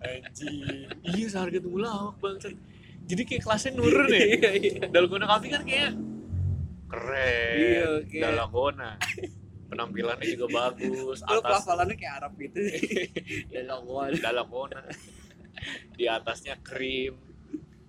anjing 0.03 0.93
iya 1.09 1.25
seharga 1.27 1.57
tunggu 1.57 1.81
lawak 1.81 2.21
banget 2.21 2.53
jadi 3.03 3.23
kayak 3.25 3.43
kelasnya 3.43 3.71
nurun 3.73 4.07
ya 4.07 4.21
Iya 4.29 4.51
iya. 4.55 4.75
dalgona 4.87 5.25
coffee 5.27 5.51
kan 5.51 5.63
kayak 5.65 5.93
keren 6.87 7.57
Iya, 7.57 7.89
kayak- 8.05 8.23
dalgona 8.29 8.91
penampilannya 9.67 10.27
juga 10.29 10.47
bagus 10.53 11.25
atas 11.25 11.41
pelafalannya 11.41 11.97
kayak 11.97 12.15
Arab 12.15 12.33
gitu. 12.37 12.61
Dalgona. 13.57 14.21
dalgona 14.21 14.81
di 15.97 16.05
atasnya 16.07 16.61
krim 16.61 17.17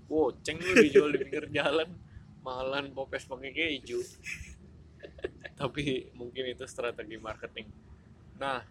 goceng 0.05 0.57
lu 0.57 0.79
dijual 0.79 1.11
di 1.11 1.19
pinggir 1.19 1.51
jalan 1.51 1.91
malan 2.39 2.87
popes 2.89 3.27
pakai 3.27 3.51
keju 3.51 3.99
tapi 5.59 6.09
mungkin 6.13 6.43
itu 6.49 6.65
strategi 6.65 7.17
marketing 7.17 7.67
nah 8.35 8.61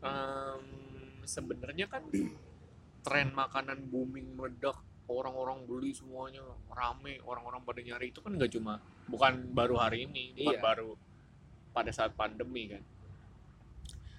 em, 0.00 0.62
sebenarnya 1.24 1.86
kan 1.86 2.04
tren 3.00 3.28
makanan 3.32 3.88
booming 3.88 4.36
meledak 4.36 4.76
orang-orang 5.08 5.64
beli 5.64 5.96
semuanya 5.96 6.44
rame 6.68 7.16
orang-orang 7.24 7.64
pada 7.64 7.80
nyari 7.80 8.12
itu 8.12 8.20
kan 8.20 8.36
nggak 8.36 8.52
cuma 8.52 8.76
bukan 9.08 9.48
baru 9.50 9.80
hari 9.80 10.04
ini 10.04 10.36
bukan 10.36 10.52
Iya. 10.52 10.60
baru 10.60 10.90
pada 11.72 11.88
saat 11.88 12.12
pandemi 12.12 12.68
kan 12.68 12.82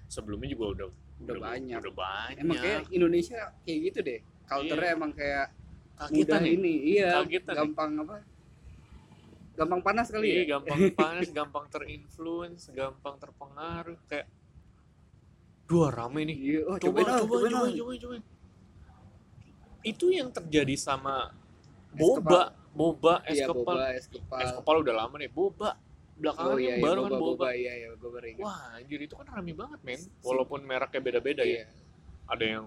sebelumnya 0.07 0.49
juga 0.49 0.65
udah 0.73 0.89
Udah 1.19 1.35
banyak. 1.35 1.75
udah 1.83 1.93
banyak 1.93 2.39
Emang 2.39 2.57
kayak 2.57 2.87
Indonesia 2.89 3.51
kayak 3.67 3.79
gitu 3.91 3.99
deh. 4.01 4.19
Culture-nya 4.47 4.95
emang 4.95 5.11
kayak 5.11 5.51
mudah 6.15 6.39
ya? 6.39 6.47
ini. 6.47 6.73
Iya. 6.95 7.09
Kagetan 7.19 7.51
ya? 7.51 7.57
gampang 7.59 7.91
apa? 7.99 8.15
Gampang 9.59 9.81
panas 9.83 10.07
kali 10.07 10.27
Iya, 10.31 10.39
ya? 10.39 10.45
gampang 10.55 10.79
panas, 10.99 11.27
gampang 11.35 11.65
terinfluence, 11.67 12.71
gampang 12.71 13.15
terpengaruh 13.19 13.99
kayak 14.07 14.27
dua 15.67 15.91
rame 15.91 16.23
nih. 16.23 16.37
Iya, 16.39 16.59
oh, 16.65 16.77
Coba, 16.79 16.99
ah, 17.03 17.19
coba, 17.19 17.35
cobain 17.43 17.51
coba, 17.51 17.67
ah. 17.67 17.75
coba, 17.75 17.91
coba. 17.99 18.15
Itu 19.83 20.05
yang 20.15 20.29
terjadi 20.31 20.75
sama 20.79 21.35
boba, 21.91 22.55
boba, 22.71 23.13
es 23.27 23.43
Iya, 23.43 23.51
kepal. 23.51 23.75
boba, 23.75 23.85
es 23.91 24.05
kepal. 24.07 24.39
Es 24.39 24.51
kepal 24.55 24.75
udah 24.79 24.95
lama 24.95 25.15
nih, 25.19 25.27
boba. 25.27 25.75
Belakangan 26.19 26.51
Oh 26.51 26.59
iya, 26.59 26.67
yang 26.75 26.79
iya, 26.79 26.83
baru 26.87 26.99
boba, 26.99 27.07
kan 27.07 27.19
boba. 27.19 27.31
boba, 27.35 27.47
iya, 27.55 27.73
iya, 27.79 27.87
ingat. 27.95 28.43
Wah, 28.43 28.61
anjir 28.79 28.99
itu 29.03 29.13
kan 29.15 29.27
rame 29.27 29.53
banget, 29.55 29.79
men. 29.83 29.99
Walaupun 30.23 30.59
mereknya 30.63 30.99
beda-beda 31.03 31.43
ya. 31.43 31.63
Iya, 31.63 31.65
Ada 32.31 32.45
yang 32.47 32.65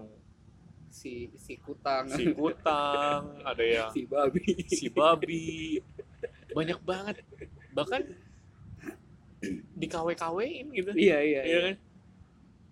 si 0.93 1.33
si 1.41 1.57
kutang, 1.57 2.05
si 2.05 2.33
kutang, 2.37 3.41
ada 3.41 3.63
yang 3.81 3.89
si 3.89 4.05
babi. 4.05 4.45
si 4.69 4.85
babi 4.93 5.41
banyak 6.53 6.79
banget 6.81 7.15
bahkan 7.71 8.01
di 9.73 9.85
KW-KW-in 9.85 10.67
gitu 10.71 10.91
iya, 10.95 11.19
iya, 11.19 11.41
iya 11.43 11.59
kan 11.63 11.75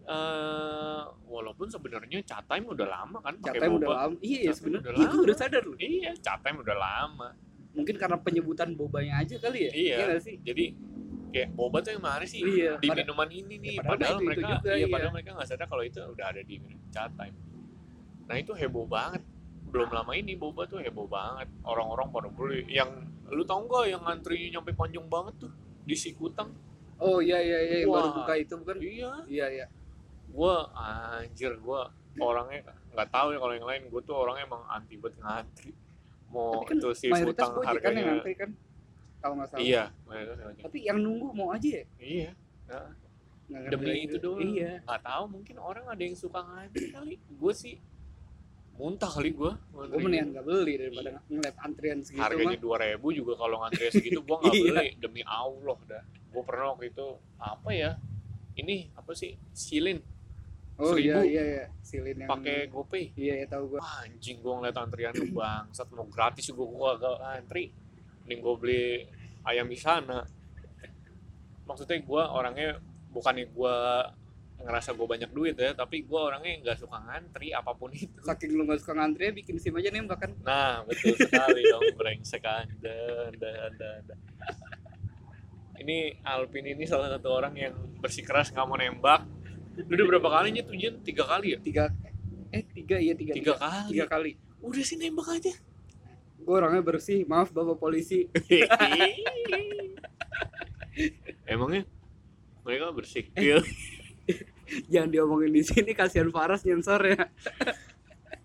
Eh, 0.04 1.02
walaupun 1.26 1.70
sebenarnya 1.70 2.20
cat 2.24 2.44
time 2.44 2.66
udah 2.68 2.84
lama 2.86 3.22
kan 3.22 3.38
Catnya 3.38 3.70
udah 3.70 3.80
boba 3.80 3.94
lama. 4.02 4.16
Iya, 4.18 4.20
Catnya 4.20 4.42
iya 4.42 4.52
sebenarnya. 4.52 4.82
udah 4.84 4.98
Iya, 4.98 5.08
gue 5.08 5.24
udah 5.24 5.38
sadar 5.38 5.64
loh. 5.64 5.78
iya 5.80 6.12
cat 6.18 6.40
time 6.42 6.58
udah 6.58 6.76
lama 6.76 7.28
Mungkin 7.72 7.96
karena 7.96 8.18
penyebutan 8.18 8.70
bobanya 8.74 9.22
aja 9.22 9.36
kali 9.38 9.60
ya? 9.62 9.72
Iya. 9.72 9.96
nggak 10.10 10.22
sih? 10.22 10.36
jadi 10.42 10.66
kayak 11.32 11.50
boba 11.54 11.78
tuh 11.80 11.92
yang 11.94 12.04
mana 12.04 12.26
sih 12.26 12.42
Iya, 12.42 12.76
di 12.76 12.90
pada- 12.90 13.00
minuman 13.00 13.30
ini 13.32 13.56
nih 13.56 13.76
padahal 13.78 13.94
padahal, 13.94 14.12
itu- 14.12 14.18
itu 14.18 14.28
mereka 14.28 14.42
juga, 14.44 14.58
iya, 14.68 14.76
iya. 14.76 14.88
padahal 14.90 15.12
mereka 15.14 15.30
nggak 15.32 15.48
sadar 15.48 15.68
kalau 15.70 15.84
itu 15.86 16.00
udah 16.02 16.26
ada 16.28 16.42
di 16.42 16.56
cat 16.90 17.12
time 17.14 17.36
nah 18.24 18.36
itu 18.36 18.52
heboh 18.52 18.86
banget 18.86 19.22
belum 19.66 19.90
lama 19.90 20.12
ini 20.12 20.34
boba 20.36 20.62
tuh 20.66 20.80
heboh 20.80 21.08
banget 21.08 21.48
orang-orang 21.64 22.08
pada 22.10 22.28
beli 22.28 22.68
yang 22.68 22.90
lu 23.32 23.44
tau 23.44 23.60
nggak 23.62 23.84
yang 23.88 24.02
ngantrinya 24.02 24.48
nyampe 24.56 24.72
panjang 24.72 25.06
banget 25.08 25.36
tuh 25.40 25.52
di 25.82 25.96
Sikutang 25.96 26.52
Oh 27.02 27.18
iya 27.18 27.42
iya 27.42 27.60
iya 27.64 27.76
yang 27.82 27.90
baru 27.90 28.08
Wah. 28.08 28.16
buka 28.22 28.34
itu 28.36 28.54
bukan? 28.54 28.78
iya 28.78 29.12
Iya 29.26 29.46
iya. 29.50 29.66
gua 30.30 30.70
anjir 30.72 31.58
gua 31.58 31.90
orangnya 32.16 32.62
nggak 32.92 33.10
tahu 33.10 33.28
ya 33.32 33.40
kalau 33.40 33.54
yang 33.56 33.66
lain 33.66 33.82
gua 33.90 34.02
tuh 34.02 34.16
orangnya 34.16 34.44
emang 34.46 34.62
anti 34.68 34.96
buat 34.96 35.16
ngantri 35.18 35.72
mau 36.30 36.62
Tapi 36.62 36.68
kan 36.70 36.76
itu 36.78 36.90
si 36.94 37.06
Mayoritas 37.08 37.42
utang 37.42 37.52
gojek 37.52 37.66
kan 37.66 37.74
yang 37.74 37.82
harganya 37.82 38.04
ngantri 38.08 38.34
kan. 38.38 38.50
Kalau 39.18 39.34
nggak 39.36 39.50
salah. 39.50 39.62
iya. 39.62 39.84
Tapi 40.62 40.78
yang 40.82 40.98
nunggu 40.98 41.28
mau 41.32 41.50
aja 41.52 41.70
ya? 41.70 41.84
iya 41.98 42.30
nah, 42.70 42.88
demi 43.68 44.08
itu 44.08 44.16
doang 44.16 44.40
Iya. 44.40 44.80
nggak 44.82 45.02
tahu 45.04 45.24
mungkin 45.28 45.56
orang 45.58 45.86
ada 45.90 46.00
yang 46.00 46.16
suka 46.16 46.40
ngantri 46.40 46.86
kali 46.88 47.16
gue 47.20 47.54
sih 47.54 47.76
muntah 48.74 49.08
kali 49.08 49.30
gue 49.32 49.52
Gue 49.72 50.00
mendingan 50.00 50.28
nggak 50.32 50.46
beli 50.46 50.74
daripada 50.76 51.10
ng- 51.12 51.26
ngeliat 51.30 51.56
antrian 51.60 52.00
segitu 52.00 52.22
harganya 52.22 52.58
dua 52.58 52.76
ribu 52.80 53.08
juga 53.12 53.34
kalau 53.36 53.60
ngantri 53.60 53.88
segitu 53.90 54.20
gue 54.20 54.36
nggak 54.36 54.54
Iya. 54.58 54.72
beli. 54.72 54.88
Demi 54.98 55.22
allah 55.24 55.80
dah. 55.86 56.04
Gue 56.28 56.42
pernah 56.42 56.66
waktu 56.72 56.86
itu 56.88 57.08
apa 57.38 57.70
ya 57.70 57.92
ini 58.54 58.90
apa 58.94 59.12
sih 59.12 59.32
silin. 59.52 60.00
Oh 60.78 60.96
iya 60.96 61.20
Seribu. 61.20 61.30
iya 61.30 61.44
iya. 61.46 61.66
Silin 61.80 62.16
yang 62.18 62.30
pakai 62.30 62.58
GoPay. 62.68 63.04
Iya 63.14 63.34
ya 63.38 63.48
tahu 63.48 63.64
gua. 63.70 63.80
Wah, 63.80 64.02
anjing 64.02 64.38
gue 64.40 64.54
ngeliat 64.56 64.76
antrian 64.76 65.14
lu 65.14 65.28
bangsat. 65.32 65.88
Mau 65.92 66.08
gratis 66.08 66.46
juga 66.46 66.64
gue 66.66 66.88
agak 66.96 67.16
antri 67.38 67.64
mending 68.24 68.40
gue 68.40 68.56
beli 68.56 68.86
ayam 69.44 69.66
di 69.66 69.78
sana. 69.78 70.26
Maksudnya 71.64 71.98
gue 72.00 72.24
orangnya 72.24 72.70
bukannya 73.10 73.46
gue 73.46 73.76
ngerasa 74.62 74.94
gue 74.94 75.08
banyak 75.08 75.32
duit 75.34 75.56
ya 75.58 75.74
tapi 75.74 76.06
gue 76.06 76.20
orangnya 76.20 76.62
nggak 76.62 76.78
suka 76.82 76.98
ngantri 77.02 77.52
apa 77.52 77.72
pun 77.74 77.90
itu. 77.94 78.14
Saking 78.22 78.52
lu 78.56 78.64
gak 78.70 78.80
suka 78.82 78.94
ngantri 78.98 79.34
bikin 79.34 79.58
sim 79.58 79.76
aja 79.76 79.90
nembak 79.90 80.18
kan? 80.22 80.32
Nah 80.46 80.86
betul 80.86 81.18
sekali 81.18 81.62
dong 81.68 81.84
brengsek 81.98 82.46
anda 82.46 82.98
anda 83.32 83.50
anda, 83.70 83.88
anda. 84.02 84.16
ini 85.82 86.14
Alvin 86.22 86.66
ini 86.70 86.86
salah 86.86 87.10
satu 87.10 87.34
orang 87.34 87.58
yang 87.58 87.74
bersikeras 88.00 88.54
nggak 88.54 88.66
mau 88.70 88.78
nembak. 88.78 89.26
Lu 89.88 89.94
udah 89.98 90.08
berapa 90.18 90.30
kalinya 90.30 90.62
tuh 90.62 90.78
Jen? 90.78 91.02
tiga 91.02 91.26
kali 91.26 91.56
ya? 91.56 91.60
Tiga. 91.60 91.86
Eh 92.52 92.64
tiga 92.76 93.02
iya 93.02 93.18
tiga 93.18 93.34
tiga 93.34 93.54
kali? 93.58 93.90
Tiga 93.90 94.06
kali. 94.06 94.32
Udah 94.62 94.84
sih 94.86 95.00
nembak 95.00 95.28
aja. 95.32 95.54
Gue 96.42 96.58
orangnya 96.58 96.82
bersih 96.82 97.22
maaf 97.30 97.54
bapak 97.54 97.78
polisi. 97.78 98.26
Emangnya? 101.52 101.86
Mereka 102.66 102.94
bersih? 102.94 103.26
Jangan 104.92 105.10
diomongin 105.12 105.52
di 105.52 105.64
sini 105.66 105.92
kasihan 105.92 106.30
Faras 106.32 106.64
nyensor 106.64 107.02
ya 107.04 107.28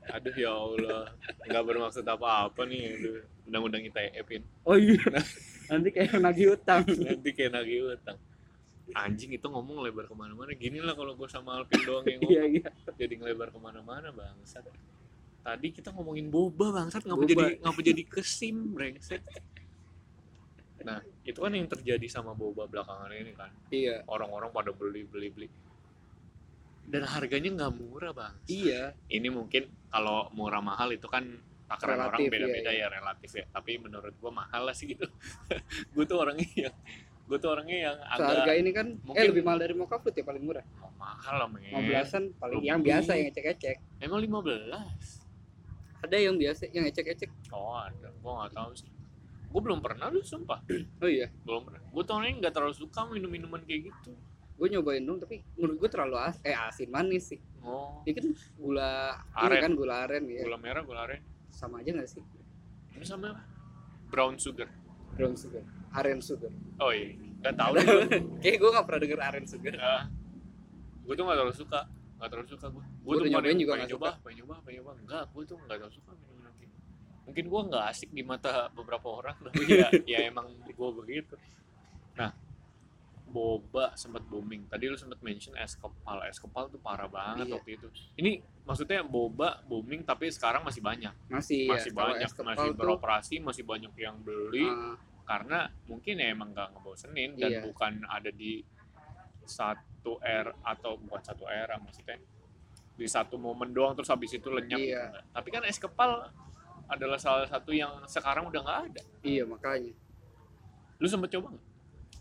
Aduh 0.06 0.32
ya 0.38 0.54
Allah, 0.54 1.10
nggak 1.50 1.64
bermaksud 1.66 2.06
apa-apa 2.06 2.62
nih. 2.62 2.94
Undang-undang 3.50 3.82
ITE-in. 3.90 4.42
oh 4.62 4.78
iya 4.78 5.02
nanti 5.66 5.90
kayak 5.90 6.22
nagih 6.22 6.54
utang 6.54 6.86
Nanti 6.86 7.34
kayak 7.34 7.58
nagih 7.58 7.90
utang. 7.90 8.14
Anjing 8.94 9.34
itu 9.34 9.42
ngomong 9.50 9.82
lebar 9.82 10.06
ke 10.06 10.14
mana-mana. 10.14 10.54
Gini 10.54 10.78
lah 10.78 10.94
kalau 10.94 11.18
gue 11.18 11.26
sama 11.26 11.58
Alvin 11.58 11.82
doang 11.82 12.06
yang 12.06 12.22
iya 12.22 12.42
ngomong. 12.46 12.54
iya 12.54 12.70
jadi 12.94 13.14
ngelebar 13.18 13.50
ke 13.50 13.58
mana-mana 13.58 14.14
bangsat. 14.14 14.62
Tadi 15.42 15.68
kita 15.74 15.90
ngomongin 15.90 16.30
boba 16.30 16.70
bangsat, 16.70 17.02
ngapa 17.02 17.22
jadi 17.26 17.44
ngapa 17.58 17.80
jadi 17.82 18.02
kesim 18.06 18.78
brengsek. 18.78 19.22
Nah, 20.86 21.02
itu 21.26 21.38
kan 21.42 21.50
yang 21.50 21.66
terjadi 21.66 22.06
sama 22.06 22.30
boba 22.30 22.70
belakangan 22.70 23.10
ini 23.10 23.34
kan. 23.34 23.50
iya 23.74 24.06
Orang-orang 24.06 24.54
pada 24.54 24.70
beli 24.70 25.02
beli 25.02 25.34
beli. 25.34 25.48
Dan 26.86 27.02
harganya 27.02 27.50
nggak 27.50 27.72
murah 27.76 28.12
bang. 28.14 28.34
iya. 28.46 28.94
Ini 29.10 29.28
mungkin 29.28 29.66
kalau 29.90 30.30
murah 30.32 30.62
mahal 30.62 30.94
itu 30.94 31.10
kan 31.10 31.26
takaran 31.66 31.98
orang 31.98 32.30
beda-beda 32.30 32.70
iya, 32.70 32.86
ya 32.86 32.94
relatif 32.94 33.30
ya. 33.34 33.44
Tapi 33.50 33.82
menurut 33.82 34.14
gua 34.22 34.30
mahal 34.30 34.70
lah 34.70 34.74
sih 34.74 34.94
gitu. 34.94 35.02
Gue 35.94 36.06
tuh 36.06 36.22
orangnya 36.22 36.70
yang 36.70 36.76
gue 37.26 37.42
tuh 37.42 37.50
orangnya 37.50 37.90
yang 37.90 37.96
agak 38.06 38.54
ini 38.54 38.70
kan 38.70 38.86
eh 38.86 39.02
mungkin- 39.02 39.30
lebih 39.34 39.42
mahal 39.42 39.58
dari 39.58 39.74
mocha 39.74 39.98
fruit 39.98 40.14
ya 40.14 40.22
paling 40.22 40.46
murah. 40.46 40.62
Oh, 40.78 40.94
mahal 40.94 41.34
lah 41.42 41.48
men. 41.50 41.66
15an 41.74 42.38
paling 42.38 42.62
yang 42.62 42.78
Lebih. 42.78 42.86
biasa 42.94 43.10
yang 43.18 43.26
ecek-ecek. 43.34 43.76
Emang 43.98 44.22
15 44.22 44.70
ada 46.06 46.16
yang 46.22 46.38
biasa 46.38 46.70
yang 46.70 46.86
ecek-ecek. 46.86 47.50
Oh 47.50 47.74
ada. 47.74 48.14
Gua 48.22 48.46
nggak 48.46 48.54
tahu 48.54 48.70
sih. 48.78 48.86
Gue 49.50 49.58
belum 49.58 49.82
pernah 49.82 50.06
lu 50.06 50.22
sumpah. 50.22 50.62
Oh 51.02 51.10
iya? 51.10 51.26
Belum 51.42 51.66
pernah. 51.66 51.82
Gue 51.90 52.02
tuh 52.06 52.14
orangnya 52.14 52.46
nggak 52.46 52.54
terlalu 52.54 52.74
suka 52.78 53.00
minum 53.10 53.26
minuman 53.26 53.58
kayak 53.66 53.90
gitu 53.90 54.14
gue 54.56 54.66
nyobain 54.72 55.04
dong 55.04 55.20
tapi 55.20 55.44
menurut 55.54 55.76
gue 55.84 55.90
terlalu 55.92 56.16
as 56.16 56.36
eh 56.40 56.56
asin 56.56 56.88
manis 56.88 57.28
sih. 57.28 57.40
Oh. 57.60 58.00
Ini 58.02 58.12
kan 58.16 58.26
gula 58.56 58.92
ini 59.16 59.52
Aren. 59.52 59.60
kan 59.60 59.72
gula 59.76 59.94
aren 60.02 60.24
ya 60.26 60.42
gula 60.44 60.58
merah 60.58 60.82
gula 60.82 61.00
aren. 61.04 61.20
Sama 61.52 61.80
aja 61.84 61.92
gak 61.92 62.08
sih? 62.08 62.22
Ini 62.96 63.04
sama 63.04 63.36
apa? 63.36 63.42
brown 64.06 64.38
sugar. 64.38 64.70
Brown 65.16 65.34
sugar. 65.36 65.60
Aren 65.92 66.20
sugar. 66.20 66.52
Oh 66.80 66.88
iya. 66.88 67.12
Nggak 67.44 67.54
tahu 67.54 67.72
kayak 68.40 68.56
gue 68.56 68.70
gak 68.72 68.84
pernah 68.88 69.00
denger 69.02 69.20
aren 69.20 69.44
sugar. 69.44 69.74
Nah, 69.76 70.04
gue 71.04 71.14
tuh 71.14 71.24
gak 71.26 71.36
terlalu 71.36 71.54
suka. 71.54 71.80
Gak 72.16 72.28
terlalu 72.32 72.48
suka 72.48 72.66
gue 72.72 72.84
gue 72.86 73.14
tuh 73.14 73.28
nyobain 73.28 73.44
pengen- 73.52 73.60
juga 73.60 73.72
pengen 73.72 73.84
nggak 73.84 73.92
nyoba 73.92 74.10
pengen 74.24 74.36
nyoba 74.40 74.54
pengen 74.64 74.76
nyoba. 74.80 74.92
Enggak 75.04 75.22
gue 75.30 75.42
tuh 75.44 75.54
gak 75.60 75.68
terlalu 75.76 75.92
suka 75.92 76.10
minum 76.16 76.34
mungkin 77.26 77.44
gue 77.50 77.60
gak 77.74 77.84
asik 77.90 78.10
di 78.14 78.22
mata 78.22 78.70
beberapa 78.70 79.08
orang 79.10 79.34
tapi 79.42 79.66
ya 79.66 79.90
ya 80.06 80.18
emang 80.30 80.46
gue 80.62 80.90
begitu 80.94 81.34
boba 83.36 83.92
sempat 83.94 84.24
booming. 84.24 84.64
Tadi 84.64 84.88
lu 84.88 84.96
sempat 84.96 85.20
mention 85.20 85.52
es 85.54 85.76
kepal 85.76 86.24
es 86.24 86.40
kepal 86.40 86.72
tuh 86.72 86.80
parah 86.80 87.04
banget 87.06 87.44
Iya. 87.44 87.54
waktu 87.54 87.70
itu. 87.76 87.86
Ini 88.16 88.30
maksudnya 88.64 89.04
boba 89.04 89.60
booming 89.62 90.00
tapi 90.02 90.32
sekarang 90.32 90.64
masih 90.64 90.80
banyak. 90.80 91.12
Masih 91.28 91.68
masih 91.68 91.92
ya, 91.92 91.96
banyak 91.98 92.30
masih 92.32 92.68
tuh, 92.72 92.74
beroperasi 92.74 93.34
masih 93.38 93.62
banyak 93.62 93.92
yang 93.94 94.16
beli. 94.18 94.64
Ah, 94.64 94.96
karena 95.26 95.58
mungkin 95.84 96.16
ya 96.16 96.32
emang 96.32 96.50
gak 96.50 96.72
ngebosenin 96.72 97.36
dan 97.36 97.50
Iya. 97.50 97.60
bukan 97.62 97.92
ada 98.06 98.30
di 98.30 98.64
satu 99.44 100.16
era 100.18 100.54
atau 100.64 100.96
bukan 100.96 101.20
satu 101.20 101.44
era 101.44 101.76
maksudnya 101.76 102.18
di 102.96 103.04
satu 103.04 103.36
momen 103.36 103.70
doang 103.70 103.92
terus 103.92 104.08
habis 104.08 104.32
itu 104.32 104.48
lenyap 104.48 104.74
gitu 104.74 104.90
Iya. 104.90 105.02
enggak. 105.12 105.24
tapi 105.30 105.48
kan 105.50 105.62
es 105.62 105.76
kepal 105.76 106.32
adalah 106.86 107.18
salah 107.18 107.44
satu 107.44 107.70
yang 107.70 107.90
sekarang 108.06 108.46
udah 108.46 108.60
nggak 108.62 108.80
ada. 108.86 109.02
Iya 109.20 109.42
makanya. 109.44 109.90
Lu 110.96 111.06
sempet 111.06 111.28
coba 111.28 111.50
nggak 111.50 111.66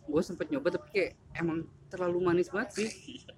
gue 0.06 0.22
sempet 0.22 0.48
nyoba 0.48 0.70
tapi 0.70 0.88
kayak 0.92 1.12
emang 1.34 1.62
terlalu 1.88 2.18
manis 2.22 2.48
banget 2.48 2.70
sih. 2.76 2.90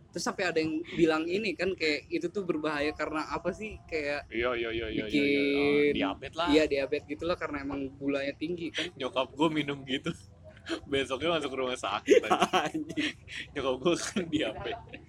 Terus 0.08 0.23
sampai 0.23 0.43
ada 0.45 0.58
yang 0.58 0.80
bilang 0.93 1.23
ini 1.23 1.53
kan 1.53 1.71
kayak 1.71 2.08
itu 2.08 2.27
tuh 2.27 2.43
berbahaya 2.43 2.91
karena 2.91 3.23
apa 3.27 3.51
sih? 3.51 3.80
Kayak 3.86 4.27
iya 4.27 4.51
iya 4.51 4.69
iya 4.69 4.88
iya 4.89 5.06
iya 5.06 5.06
Bikin- 5.06 5.23
iya. 5.23 5.41
Oh, 5.56 5.82
diabetes 5.93 6.36
lah. 6.36 6.47
Iya 6.49 6.63
diabetes 6.65 7.08
gitu 7.08 7.23
lah 7.23 7.36
karena 7.36 7.58
emang 7.62 7.88
gulanya 7.95 8.34
tinggi 8.34 8.67
kan. 8.69 8.91
Nyokap 8.93 9.32
gue 9.32 9.47
minum 9.49 9.80
gitu. 9.84 10.12
Besoknya 10.91 11.39
masuk 11.39 11.51
rumah 11.53 11.77
sakit 11.77 12.19
aja. 12.21 12.67
Nyokap 13.56 13.73
gue 13.77 13.93
kan 13.95 14.23
diabetes. 14.27 15.01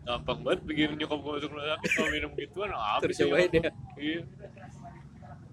Gampang 0.00 0.38
banget 0.42 0.60
bikin 0.64 0.88
nyokap 0.96 1.18
gue 1.20 1.32
masuk 1.36 1.50
rumah 1.52 1.66
sakit 1.70 1.90
kalau 1.92 2.10
minum 2.10 2.30
gituan 2.34 2.70
habis 2.72 3.14
terus 3.14 3.18
ya. 3.20 3.46
Deh 3.46 3.62
Iya. 3.94 4.20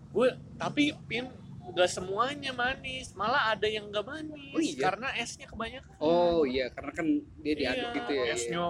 Gue 0.10 0.28
tapi 0.56 0.95
pin 1.06 1.30
nggak 1.67 1.89
semuanya 1.89 2.51
manis, 2.51 3.12
malah 3.13 3.51
ada 3.51 3.65
yang 3.65 3.88
nggak 3.88 4.03
manis 4.03 4.51
Oh 4.51 4.62
iya? 4.62 4.80
karena 4.82 5.08
esnya 5.13 5.45
kebanyakan. 5.45 5.95
oh 5.99 6.41
iya 6.43 6.65
karena 6.69 6.91
kan 6.91 7.08
dia 7.38 7.53
diaduk 7.53 7.84
Iya, 7.84 7.95
gitu 7.95 8.12
ya 8.12 8.23
iya. 8.23 8.34
Esnya 8.34 8.63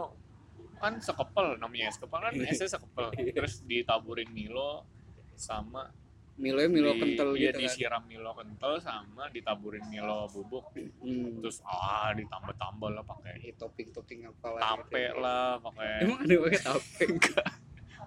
kan 0.78 0.94
sekepel 0.98 1.48
namanya 1.58 1.86
es 1.88 1.98
kepel 1.98 2.20
kan 2.20 2.34
esnya 2.44 2.68
sekepel. 2.68 3.06
Iya. 3.14 3.32
Terus 3.34 3.54
ditaburin 3.64 4.30
Milo 4.30 4.86
sama 5.34 5.90
Milo 6.36 6.62
Milo 6.68 6.94
di- 6.94 7.00
kental 7.00 7.34
iya, 7.34 7.50
gitu 7.50 7.52
kan 7.52 7.62
disiram 7.64 8.04
Milo 8.06 8.30
kental 8.32 8.74
sama 8.78 9.26
ditaburin 9.28 9.86
Milo 9.88 10.26
bubuk. 10.28 10.70
hmm. 10.74 11.42
Terus 11.42 11.62
ah 11.64 12.14
ditambah-tambah 12.14 12.90
lah 12.92 13.02
pakai 13.04 13.54
topping 13.54 13.90
topping 13.90 14.20
apa 14.24 14.48
lah 14.52 14.62
tape 14.80 15.18
lah, 15.18 15.58
pakai 15.60 15.90
emang 16.02 16.20
ada 16.20 16.36
pakai 16.40 16.60
tape 16.60 17.06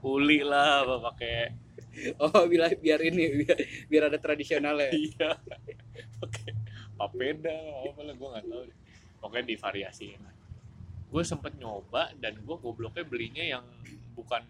uli 0.03 0.41
lah, 0.43 0.85
apa 0.87 0.97
pakai. 1.13 1.37
Oh 2.23 2.47
biar 2.47 2.79
biar 2.79 3.01
ini 3.03 3.43
biar, 3.43 3.59
biar 3.91 4.03
ada 4.09 4.19
tradisionalnya 4.23 4.95
iya. 4.95 5.35
Pakai 6.23 6.55
papeda 6.95 7.51
apa 7.83 8.01
lah 8.07 8.15
gue 8.15 8.29
nggak 8.31 8.47
tahu 8.47 8.63
pokoknya 9.19 9.45
divariasiin 9.51 10.21
lah. 10.23 10.35
Gue 11.11 11.23
sempet 11.27 11.59
nyoba 11.59 12.15
dan 12.17 12.39
gue 12.39 12.57
gobloknya 12.57 13.03
belinya 13.03 13.43
yang 13.43 13.65
bukan 14.15 14.47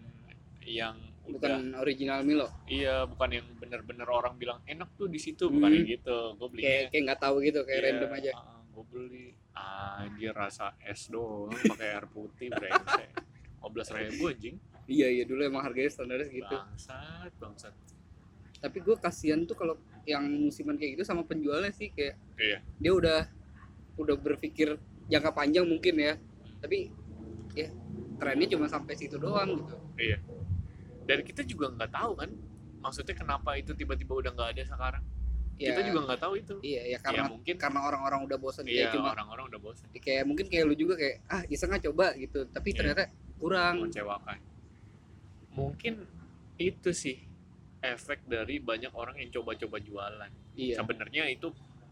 yang 0.63 0.93
udah 1.25 1.33
bukan 1.33 1.73
original 1.81 2.21
Milo? 2.21 2.47
Iya 2.69 3.09
bukan 3.09 3.29
yang 3.41 3.47
bener-bener 3.57 4.05
orang 4.05 4.37
bilang 4.37 4.61
enak 4.69 4.93
tuh 4.93 5.09
di 5.09 5.17
situ. 5.17 5.49
Bukan 5.49 5.65
Hmm. 5.65 5.77
yang 5.81 5.87
gitu 5.97 6.17
gue 6.37 6.47
belinya 6.47 6.69
kayak 6.69 6.85
kayak 6.93 7.03
nggak 7.09 7.19
tahu 7.25 7.35
gitu 7.41 7.59
kayak 7.65 7.79
iya, 7.81 7.87
random 7.89 8.11
aja. 8.21 8.31
gue 8.71 8.83
beli. 8.93 9.27
Anjir 9.51 10.33
rasa 10.37 10.77
es 10.85 11.09
doang 11.09 11.51
pakai 11.51 11.89
air 11.97 12.05
putih 12.05 12.47
brengsek. 12.53 13.09
15 13.61 13.97
ribu 13.97 14.29
anjing 14.29 14.57
iya 14.91 15.07
iya 15.09 15.23
dulu 15.23 15.41
emang 15.41 15.63
harganya 15.63 15.87
standarnya 15.89 16.27
segitu 16.27 16.51
bangsat 16.51 17.31
bangsat 17.37 17.73
tapi 18.57 18.77
gue 18.77 18.95
kasihan 18.95 19.41
tuh 19.41 19.55
kalau 19.55 19.75
yang 20.03 20.21
musiman 20.21 20.75
kayak 20.75 20.95
gitu 20.95 21.03
sama 21.03 21.23
penjualnya 21.23 21.71
sih 21.71 21.89
kayak 21.89 22.19
iya 22.37 22.59
dia 22.77 22.91
udah 22.91 23.19
udah 23.95 24.15
berpikir 24.15 24.75
jangka 25.07 25.31
panjang 25.31 25.63
mungkin 25.63 25.95
ya 25.95 26.13
tapi 26.59 26.91
ya 27.53 27.67
trennya 28.17 28.47
cuma 28.49 28.67
sampai 28.67 28.93
situ 28.93 29.17
doang 29.17 29.57
gitu 29.57 29.75
Iya. 29.97 30.17
Dan 31.01 31.21
kita 31.21 31.41
juga 31.43 31.69
nggak 31.69 31.91
tahu 31.91 32.11
kan, 32.15 32.29
maksudnya 32.79 33.13
kenapa 33.13 33.53
itu 33.53 33.73
tiba-tiba 33.73 34.13
udah 34.15 34.31
nggak 34.31 34.49
ada 34.53 34.63
sekarang? 34.63 35.03
ya 35.57 35.69
Kita 35.69 35.81
juga 35.83 35.99
nggak 36.05 36.19
tahu 36.19 36.33
itu. 36.37 36.55
iya 36.61 36.81
ya 36.83 36.89
Ya 36.91 36.97
karena 36.97 37.23
mungkin 37.27 37.55
karena 37.55 37.79
orang-orang 37.83 38.19
udah 38.23 38.37
bosan 38.37 38.65
iya 38.65 38.87
kayak 38.87 38.93
cuma 38.95 39.09
orang-orang 39.11 39.45
udah 39.47 39.59
bosan, 39.59 39.85
kayak 39.91 40.23
mungkin 40.23 40.45
kayak 40.47 40.63
lu 40.65 40.73
juga 40.73 40.93
kayak 40.95 41.15
ah 41.27 41.41
iseng 41.45 41.69
nggak 41.69 41.83
coba 41.85 42.13
gitu 42.15 42.39
tapi 42.47 42.69
Iya. 42.71 42.77
ternyata 42.77 43.03
kurang 43.37 43.73
mengecewakan. 43.83 44.37
Mungkin 45.51 46.05
itu 46.55 46.89
sih 46.93 47.17
efek 47.81 48.23
dari 48.25 48.61
banyak 48.61 48.93
orang 48.93 49.17
yang 49.17 49.29
coba-coba 49.33 49.81
jualan. 49.81 50.31
iya 50.53 50.77
Sebenarnya 50.77 51.25
itu 51.27 51.49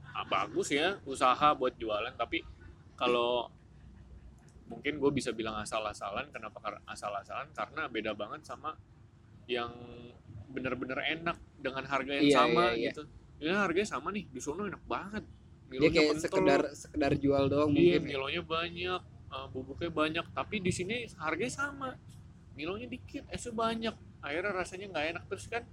ah, 0.10 0.26
bagus 0.26 0.70
ya 0.70 1.02
usaha 1.04 1.52
buat 1.54 1.74
jualan, 1.76 2.14
tapi 2.14 2.46
kalau 2.94 3.50
mungkin 4.70 5.02
gue 5.02 5.12
bisa 5.12 5.34
bilang 5.34 5.58
asal-asalan, 5.58 6.30
kenapa 6.30 6.62
asal-asalan? 6.86 7.50
Karena 7.52 7.90
beda 7.90 8.14
banget 8.14 8.46
sama 8.46 8.78
yang 9.50 9.74
bener-bener 10.50 11.02
enak 11.18 11.38
dengan 11.58 11.84
harga 11.86 12.12
yang 12.14 12.26
Iya, 12.30 12.36
sama 12.38 12.64
iya, 12.70 12.74
iya. 12.78 12.86
gitu. 12.94 13.02
Ya 13.40 13.54
harganya 13.66 13.90
sama 13.90 14.14
nih, 14.14 14.30
di 14.30 14.38
sono 14.38 14.68
enak 14.68 14.84
banget. 14.86 15.26
dia 15.70 15.78
Milonya 15.78 15.90
kayak 15.94 16.10
kental. 16.12 16.24
sekedar 16.26 16.62
sekedar 16.74 17.12
jual 17.16 17.44
doang 17.46 17.70
Iya, 17.74 17.98
mungkin 17.98 18.02
ya. 18.02 18.08
Milonya 18.14 18.42
banyak. 18.46 19.02
uh, 19.30 19.46
bubuknya 19.54 19.94
banyak 19.94 20.26
tapi 20.34 20.58
di 20.58 20.74
sini 20.74 21.06
harganya 21.22 21.54
sama 21.54 21.94
Milonya 22.60 22.92
dikit, 22.92 23.24
esnya 23.32 23.56
banyak. 23.56 23.96
Akhirnya 24.20 24.52
rasanya 24.52 24.86
nggak 24.92 25.06
enak 25.16 25.24
terus 25.32 25.48
kan 25.48 25.64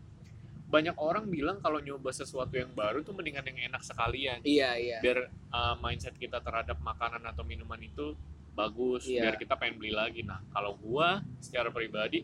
banyak 0.67 0.95
orang 0.99 1.27
bilang 1.27 1.59
kalau 1.59 1.83
nyoba 1.83 2.11
sesuatu 2.15 2.55
yang 2.55 2.71
baru 2.75 3.03
tuh 3.03 3.15
mendingan 3.15 3.43
yang 3.51 3.75
enak 3.75 3.83
sekalian. 3.83 4.39
Iya, 4.47 4.71
iya. 4.79 4.99
Biar 5.03 5.27
uh, 5.51 5.75
mindset 5.83 6.15
kita 6.15 6.39
terhadap 6.39 6.79
makanan 6.79 7.23
atau 7.27 7.43
minuman 7.43 7.79
itu 7.83 8.15
bagus, 8.55 9.11
iya. 9.11 9.27
biar 9.27 9.35
kita 9.35 9.59
pengen 9.59 9.83
beli 9.83 9.91
lagi. 9.91 10.23
Nah, 10.23 10.39
kalau 10.55 10.79
gua 10.79 11.23
secara 11.43 11.75
pribadi 11.75 12.23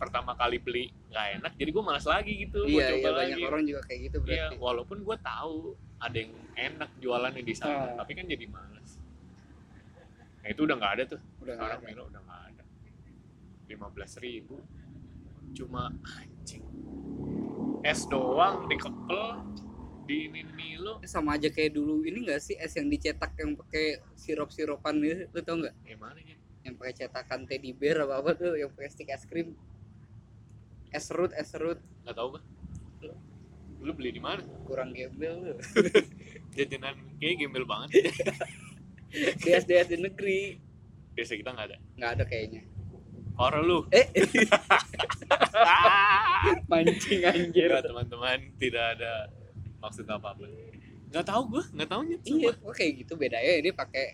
pertama 0.00 0.32
kali 0.32 0.56
beli 0.56 0.88
nggak 1.12 1.26
enak 1.36 1.52
jadi 1.60 1.70
gua 1.76 1.84
malas 1.92 2.08
lagi 2.08 2.48
gitu 2.48 2.64
iya, 2.64 2.96
coba 2.96 3.20
iya, 3.20 3.36
lagi. 3.36 3.42
orang 3.44 3.62
juga 3.68 3.80
kayak 3.84 4.00
gitu 4.08 4.16
berarti 4.24 4.56
iya, 4.56 4.56
walaupun 4.56 4.98
gua 5.04 5.20
tahu 5.20 5.76
ada 6.00 6.16
yang 6.16 6.32
enak 6.56 6.90
jualannya 7.04 7.44
di 7.44 7.52
sana 7.52 7.92
oh. 7.92 8.00
tapi 8.00 8.16
kan 8.16 8.24
jadi 8.24 8.48
malas 8.48 8.96
nah 10.40 10.48
itu 10.48 10.60
udah 10.64 10.76
nggak 10.80 10.92
ada 10.96 11.04
tuh 11.04 11.20
udah 11.44 11.52
sekarang 11.52 11.80
Milo 11.84 12.02
udah 12.08 12.22
15 13.70 14.24
ribu. 14.26 14.58
Cuma 15.54 15.94
anjing 16.18 16.66
es 17.80 18.04
doang 18.10 18.68
dikepel 18.68 19.40
di 20.04 20.28
ini 20.28 20.42
Milo. 20.52 21.00
Eh, 21.00 21.08
sama 21.08 21.38
aja 21.38 21.48
kayak 21.48 21.72
dulu. 21.78 22.04
Ini 22.04 22.26
enggak 22.26 22.42
sih 22.42 22.56
es 22.58 22.74
yang 22.76 22.90
dicetak 22.90 23.32
yang 23.38 23.56
pakai 23.56 24.02
sirup 24.18 24.50
sirupan 24.52 25.00
gitu? 25.00 25.30
Lu 25.32 25.40
tau 25.40 25.56
nggak? 25.56 25.74
Yang 25.86 26.00
mana 26.00 26.20
ya 26.20 26.36
yang 26.60 26.76
pakai 26.76 26.92
cetakan 26.92 27.48
teddy 27.48 27.72
bear 27.72 28.04
apa 28.04 28.20
apa 28.20 28.30
tuh 28.36 28.52
yang 28.52 28.68
pakai 28.74 28.90
stick 28.92 29.08
es 29.08 29.24
krim. 29.24 29.56
Es 30.92 31.08
serut 31.08 31.32
es 31.32 31.48
serut. 31.48 31.80
Nggak 32.04 32.16
tau 32.16 32.28
gak 32.36 32.44
lu, 33.80 33.96
beli 33.96 34.12
di 34.12 34.20
mana? 34.20 34.44
Kurang 34.68 34.92
gembel. 34.92 35.56
Jajanan 36.54 37.00
kayak 37.16 37.40
gembel 37.40 37.64
banget. 37.64 38.12
Di 39.40 39.50
SD 39.56 39.70
SD 39.88 39.94
negeri. 40.04 40.60
Biasa 41.16 41.32
kita 41.32 41.48
nggak 41.56 41.66
ada. 41.72 41.78
Nggak 41.96 42.10
ada 42.12 42.24
kayaknya. 42.28 42.62
Orang 43.40 43.64
lu. 43.64 43.78
eh. 43.90 44.04
Mancing 46.70 47.20
anjir. 47.24 47.68
Nggak, 47.70 47.84
teman-teman 47.86 48.38
tidak 48.56 48.84
ada 48.98 49.12
maksud 49.78 50.04
apa 50.06 50.32
apa. 50.32 50.42
Nggak 51.10 51.24
tahu 51.24 51.42
gue, 51.50 51.62
nggak 51.74 51.88
tahunya. 51.88 52.16
iya 52.22 52.48
kok 52.52 52.70
kayak 52.70 52.92
gitu 53.00 53.12
bedanya 53.16 53.52
ini 53.58 53.70
pakai 53.72 54.04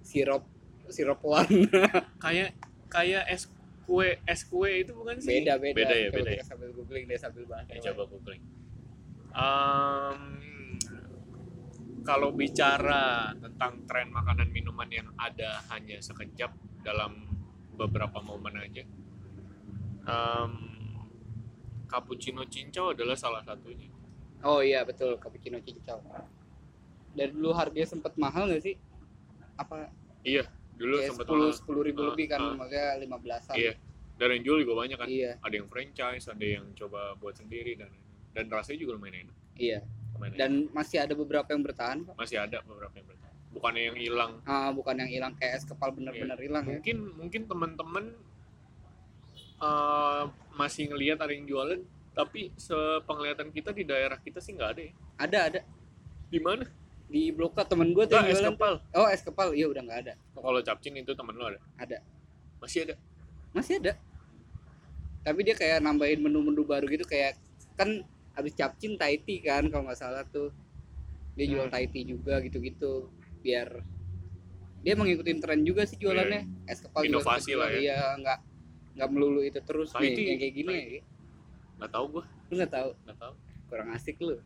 sirup 0.00 0.42
sirup 0.88 1.18
warna 1.20 1.82
kayak 2.24 2.54
kayak 2.86 3.26
es 3.26 3.50
kue 3.84 4.16
es 4.24 4.40
kue 4.42 4.80
itu 4.80 4.90
bukan 4.92 5.16
sih? 5.18 5.38
Beda 5.38 5.54
beda. 5.56 5.76
Beda 5.76 5.94
ya 5.94 6.06
Coba 6.08 6.16
beda 6.18 6.30
ya? 6.32 6.42
sambil 6.42 6.68
googling 6.74 7.04
deh 7.06 7.16
sambil 7.16 7.42
bahas 7.46 7.64
Ya, 7.68 7.78
coba 7.84 8.02
googling. 8.08 8.42
Em, 9.36 10.18
kalau 12.02 12.32
bicara 12.32 13.30
tentang 13.36 13.84
tren 13.84 14.08
makanan 14.08 14.48
minuman 14.48 14.88
yang 14.88 15.06
ada 15.14 15.60
hanya 15.68 16.00
sekejap 16.00 16.48
dalam 16.80 17.28
beberapa 17.76 18.18
momen 18.24 18.56
aja. 18.56 18.82
Em, 20.06 20.52
cappuccino 21.86 22.42
cincau 22.48 22.96
adalah 22.96 23.14
salah 23.14 23.42
satunya. 23.44 23.92
Oh 24.42 24.60
iya 24.64 24.82
betul 24.82 25.20
cappuccino 25.20 25.60
cincau. 25.60 26.00
Dari 27.16 27.32
dulu 27.32 27.52
harganya 27.56 27.88
sempat 27.88 28.12
mahal 28.20 28.48
nggak 28.48 28.62
sih? 28.64 28.74
Apa? 29.56 29.88
Iya 30.24 30.44
dulu 30.76 31.00
kayak 31.00 31.08
sempat 31.08 31.24
sepuluh 31.24 31.48
mahal. 31.48 31.56
sepuluh 31.56 31.82
ribu 31.88 32.00
Ah, 32.04 32.06
lebih 32.12 32.26
kan 32.28 32.40
ah. 32.40 32.52
makanya 32.52 32.88
lima 33.00 33.16
belasan. 33.16 33.54
Iya 33.56 33.72
dan 34.16 34.28
yang 34.32 34.42
jual 34.44 34.58
juga 34.64 34.74
banyak 34.80 34.96
kan. 34.96 35.08
Iya. 35.08 35.32
Ada 35.40 35.54
yang 35.60 35.68
franchise 35.68 36.24
ada 36.28 36.46
yang 36.46 36.66
coba 36.76 37.16
buat 37.20 37.36
sendiri 37.36 37.76
dan 37.76 37.92
dan 38.36 38.44
rasanya 38.52 38.78
juga 38.84 38.92
lumayan 39.00 39.28
enak. 39.28 39.36
Iya. 39.56 39.78
Lumayan 40.16 40.32
enak. 40.32 40.38
dan 40.40 40.52
masih 40.72 40.98
ada 41.00 41.14
beberapa 41.16 41.48
yang 41.52 41.62
bertahan 41.64 41.98
kok 42.04 42.14
masih 42.16 42.36
ada 42.40 42.60
beberapa 42.64 42.92
yang 42.96 43.04
bertahan 43.08 43.15
bukannya 43.56 43.82
yang 43.88 43.96
hilang. 43.96 44.32
Ah, 44.44 44.68
bukan 44.70 44.94
yang 45.00 45.08
hilang 45.08 45.32
kayak 45.40 45.56
es 45.56 45.64
kepal 45.64 45.90
bener-bener 45.96 46.36
hilang 46.36 46.64
ya. 46.68 46.76
Mungkin 46.76 46.96
mungkin 47.16 47.42
teman-teman 47.48 48.04
eh, 49.58 50.22
masih 50.54 50.92
ngelihat 50.92 51.18
ada 51.20 51.32
yang 51.32 51.48
jualan 51.48 51.80
tapi 52.16 52.48
sepenglihatan 52.56 53.52
kita 53.52 53.76
di 53.76 53.84
daerah 53.84 54.16
kita 54.16 54.40
sih 54.40 54.56
nggak 54.56 54.70
ada 54.72 54.80
ya. 54.80 54.92
Ada 55.20 55.38
ada. 55.52 55.60
Di 56.32 56.40
mana? 56.40 56.64
Di 57.06 57.30
blok 57.30 57.54
A 57.60 57.64
temen 57.64 57.92
gue 57.92 58.04
tuh 58.08 58.18
es 58.24 58.40
kepal 58.40 58.80
tuh. 58.80 59.00
oh 59.00 59.08
es 59.08 59.20
kepal. 59.20 59.52
Iya 59.52 59.68
udah 59.68 59.82
nggak 59.84 60.00
ada. 60.08 60.14
Kalau 60.32 60.60
capcin 60.64 60.96
itu 60.96 61.12
temen 61.12 61.36
lo 61.36 61.48
ada? 61.52 61.60
Ada. 61.76 61.98
Masih 62.60 62.88
ada? 62.88 62.94
Masih 63.52 63.80
ada. 63.84 64.00
Tapi 65.22 65.40
dia 65.44 65.54
kayak 65.58 65.84
nambahin 65.84 66.24
menu-menu 66.24 66.64
baru 66.64 66.88
gitu 66.88 67.04
kayak 67.04 67.36
kan 67.76 68.00
habis 68.32 68.56
capcin 68.56 68.96
Thai 68.96 69.20
tea 69.20 69.44
kan 69.44 69.68
kalau 69.68 69.84
nggak 69.88 70.00
salah 70.00 70.24
tuh. 70.28 70.48
Dia 71.36 71.52
jual 71.52 71.68
Hmm. 71.68 71.74
Thai 71.76 71.84
tea 71.92 72.08
juga 72.08 72.40
gitu-gitu 72.40 73.12
biar 73.46 73.70
dia 74.86 74.94
mengikuti 74.94 75.34
tren 75.42 75.66
juga 75.66 75.82
sih 75.82 75.98
jualannya. 75.98 76.66
Es 76.70 76.78
kepal 76.78 77.10
Inovasi 77.10 77.58
lah 77.58 77.74
ya. 77.74 77.78
iya 77.78 78.00
nggak 78.22 78.38
nggak 78.94 79.08
melulu 79.10 79.42
itu 79.42 79.58
terus 79.66 79.90
Thai 79.90 80.02
nih 80.02 80.10
tea, 80.14 80.26
yang 80.30 80.38
kayak 80.38 80.54
gini 80.54 80.70
Thai 80.70 80.86
ya. 80.86 81.02
nggak 81.82 81.90
tahu 81.90 82.04
gua. 82.14 82.24
Lu 82.46 82.52
nggak 82.54 82.72
tahu? 82.72 82.90
Nggak 83.02 83.18
tahu. 83.18 83.34
Kurang 83.66 83.88
asik 83.90 84.16
lu. 84.22 84.38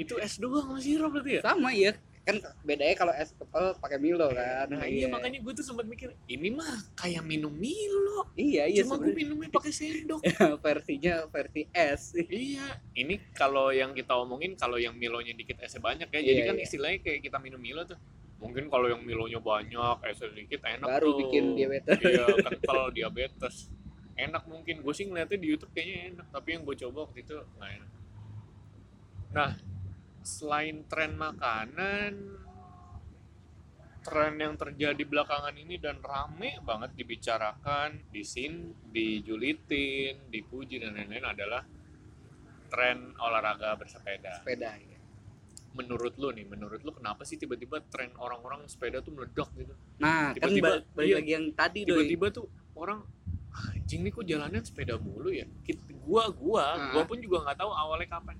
Itu 0.00 0.16
es 0.16 0.40
doang 0.40 0.72
masih 0.72 0.96
sirup 0.96 1.12
berarti 1.12 1.36
ya? 1.36 1.42
Sama 1.44 1.68
iya. 1.76 1.92
Kan 2.24 2.40
bedanya 2.64 2.96
kalau 2.96 3.12
es 3.12 3.36
kepal 3.36 3.76
pakai 3.76 4.00
Milo 4.00 4.28
kan. 4.32 4.68
nah 4.72 4.84
iya. 4.84 5.08
makanya 5.08 5.40
gue 5.40 5.52
tuh 5.52 5.64
sempat 5.64 5.88
mikir 5.88 6.12
ini 6.28 6.48
mah 6.48 6.88
kayak 6.96 7.20
minum 7.28 7.52
Milo. 7.52 8.24
Iya 8.40 8.72
iya 8.72 8.88
cuma 8.88 9.04
gue 9.04 9.12
minumnya 9.12 9.52
pakai 9.52 9.68
sendok. 9.68 10.24
Versinya 10.64 11.28
versi 11.28 11.68
es. 11.76 12.16
Iya, 12.16 12.80
ini 12.96 13.20
kalau 13.36 13.68
yang 13.68 13.92
kita 13.92 14.16
omongin 14.16 14.56
kalau 14.56 14.80
yang 14.80 14.96
Milonya 14.96 15.36
dikit 15.36 15.60
esnya 15.60 15.84
banyak 15.84 16.08
ya. 16.08 16.20
Iya, 16.24 16.28
Jadi 16.32 16.40
kan 16.40 16.56
iya. 16.56 16.64
istilahnya 16.64 16.98
kayak 17.04 17.20
kita 17.20 17.36
minum 17.36 17.60
Milo 17.60 17.84
tuh. 17.84 18.00
Mungkin 18.38 18.70
kalau 18.70 18.86
yang 18.86 19.02
Milonya 19.02 19.42
banyak, 19.42 19.96
esnya 20.06 20.30
dikit 20.30 20.62
enak 20.62 20.86
baru 20.86 21.10
tuh. 21.10 21.18
bikin 21.26 21.44
diabetes 21.58 21.98
Iya, 21.98 22.26
kental 22.46 22.82
diabetes. 22.94 23.56
Enak 24.14 24.44
mungkin. 24.46 24.82
Gue 24.82 24.94
sih 24.94 25.10
ngeliatnya 25.10 25.38
di 25.38 25.48
YouTube 25.50 25.74
kayaknya 25.74 26.14
enak, 26.14 26.26
tapi 26.30 26.48
yang 26.54 26.62
gue 26.62 26.76
coba 26.86 26.98
waktu 27.10 27.18
itu 27.26 27.34
nggak 27.34 27.70
enak. 27.82 27.90
Nah, 29.34 29.50
selain 30.22 30.86
tren 30.86 31.18
makanan, 31.18 32.12
tren 34.06 34.34
yang 34.38 34.54
terjadi 34.54 35.02
belakangan 35.02 35.54
ini 35.58 35.76
dan 35.82 35.98
rame 35.98 36.62
banget 36.62 36.94
dibicarakan, 36.94 38.06
disin, 38.14 38.72
dijulitin, 38.88 40.30
dipuji 40.30 40.78
dan 40.78 40.94
lain-lain 40.94 41.26
adalah 41.26 41.62
tren 42.68 43.16
olahraga 43.18 43.74
bersepeda. 43.80 44.44
sepeda 44.44 44.76
ya. 44.78 44.97
Menurut 45.78 46.14
lu 46.16 46.28
nih, 46.30 46.42
menurut 46.44 46.80
lu 46.82 46.90
kenapa 46.90 47.22
sih 47.22 47.36
tiba-tiba 47.36 47.78
tren 47.86 48.10
orang-orang 48.18 48.66
sepeda 48.66 48.98
tuh 48.98 49.14
meledak 49.14 49.46
gitu? 49.54 49.70
Nah, 49.96 50.34
kan 50.34 50.50
Tiba-tiba, 50.50 50.68
ba- 50.68 50.84
balik 50.92 51.06
iya. 51.06 51.16
lagi 51.16 51.30
yang 51.32 51.46
tadi 51.52 51.80
doi. 51.82 51.94
Tiba-tiba 52.02 52.26
tuh 52.34 52.46
orang 52.74 52.98
"Ah, 53.48 53.72
anjing 53.72 54.02
nih 54.02 54.10
kok 54.10 54.24
jalannya 54.24 54.60
sepeda 54.60 54.94
mulu 54.96 55.30
ya? 55.30 55.46
Gua 56.00 56.26
gua, 56.30 56.64
Ah. 56.68 56.90
gua 56.92 57.02
pun 57.04 57.18
juga 57.18 57.42
nggak 57.42 57.58
tahu 57.58 57.70
awalnya 57.70 58.08
kapan. 58.10 58.36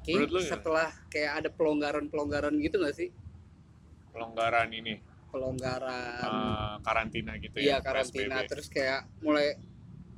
Kayaknya 0.00 0.16
menurut 0.18 0.32
lu 0.32 0.40
setelah 0.42 0.88
kayak 1.06 1.32
ada 1.38 1.48
pelonggaran-pelonggaran 1.48 2.54
gitu 2.58 2.76
nggak 2.76 2.96
sih? 2.96 3.08
Pelonggaran 4.10 4.68
ini, 4.70 4.94
Pelonggaran. 5.30 6.20
eh, 6.20 6.74
karantina 6.80 7.32
gitu 7.36 7.56
iya, 7.58 7.76
ya, 7.76 7.76
karantina 7.80 8.36
PSBB. 8.38 8.48
terus 8.48 8.66
kayak 8.68 9.00
mulai 9.20 9.56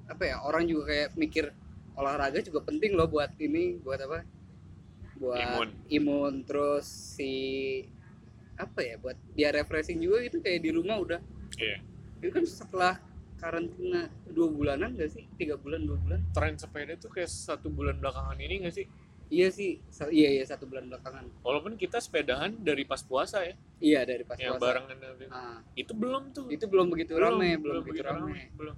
apa 0.05 0.23
ya? 0.25 0.37
Orang 0.41 0.65
juga 0.65 0.89
kayak 0.89 1.09
mikir 1.15 1.51
olahraga 1.95 2.39
juga 2.41 2.59
penting 2.61 2.93
loh 2.93 3.07
buat 3.07 3.31
ini, 3.37 3.79
buat 3.79 4.01
apa? 4.01 4.23
Buat 5.15 5.39
Imun. 5.41 5.69
imun 5.89 6.35
terus 6.43 6.87
si 6.87 7.33
apa 8.55 8.81
ya? 8.81 8.95
Buat 8.99 9.19
dia 9.35 9.51
refreshing 9.51 9.99
juga 9.99 10.23
gitu 10.23 10.39
kayak 10.39 10.61
di 10.61 10.71
rumah 10.71 10.99
udah. 10.99 11.21
Iya. 11.55 11.79
Itu 12.19 12.31
kan 12.31 12.45
setelah 12.45 12.95
karantina 13.39 14.09
dua 14.31 14.49
bulanan 14.49 14.97
gak 14.97 15.11
sih? 15.13 15.27
Tiga 15.37 15.55
bulan, 15.55 15.85
dua 15.85 15.99
bulan? 16.01 16.21
Tren 16.33 16.55
sepeda 16.57 16.95
tuh 16.97 17.11
kayak 17.11 17.29
satu 17.29 17.69
bulan 17.69 17.99
belakangan 18.01 18.39
ini 18.41 18.65
nggak 18.65 18.75
sih? 18.75 18.87
Iya 19.33 19.49
sih, 19.51 19.81
sa- 19.89 20.13
iya 20.13 20.31
iya 20.31 20.45
satu 20.45 20.69
bulan 20.69 20.87
belakangan. 20.87 21.25
Walaupun 21.41 21.75
kita 21.75 21.97
sepedahan 21.99 22.61
dari 22.61 22.85
pas 22.85 23.01
puasa 23.01 23.41
ya, 23.43 23.57
Iya 23.81 24.01
dari 24.05 24.23
pas 24.23 24.37
yang 24.37 24.57
puasa. 24.57 24.85
barengan 24.85 24.97
Ah, 25.33 25.59
itu 25.75 25.93
belum 25.97 26.31
tuh. 26.31 26.47
itu 26.53 26.65
belum 26.69 26.93
begitu 26.93 27.17
ramai, 27.17 27.57
belum, 27.57 27.83
begitu 27.83 28.05
ramai. 28.05 28.53
belum. 28.53 28.77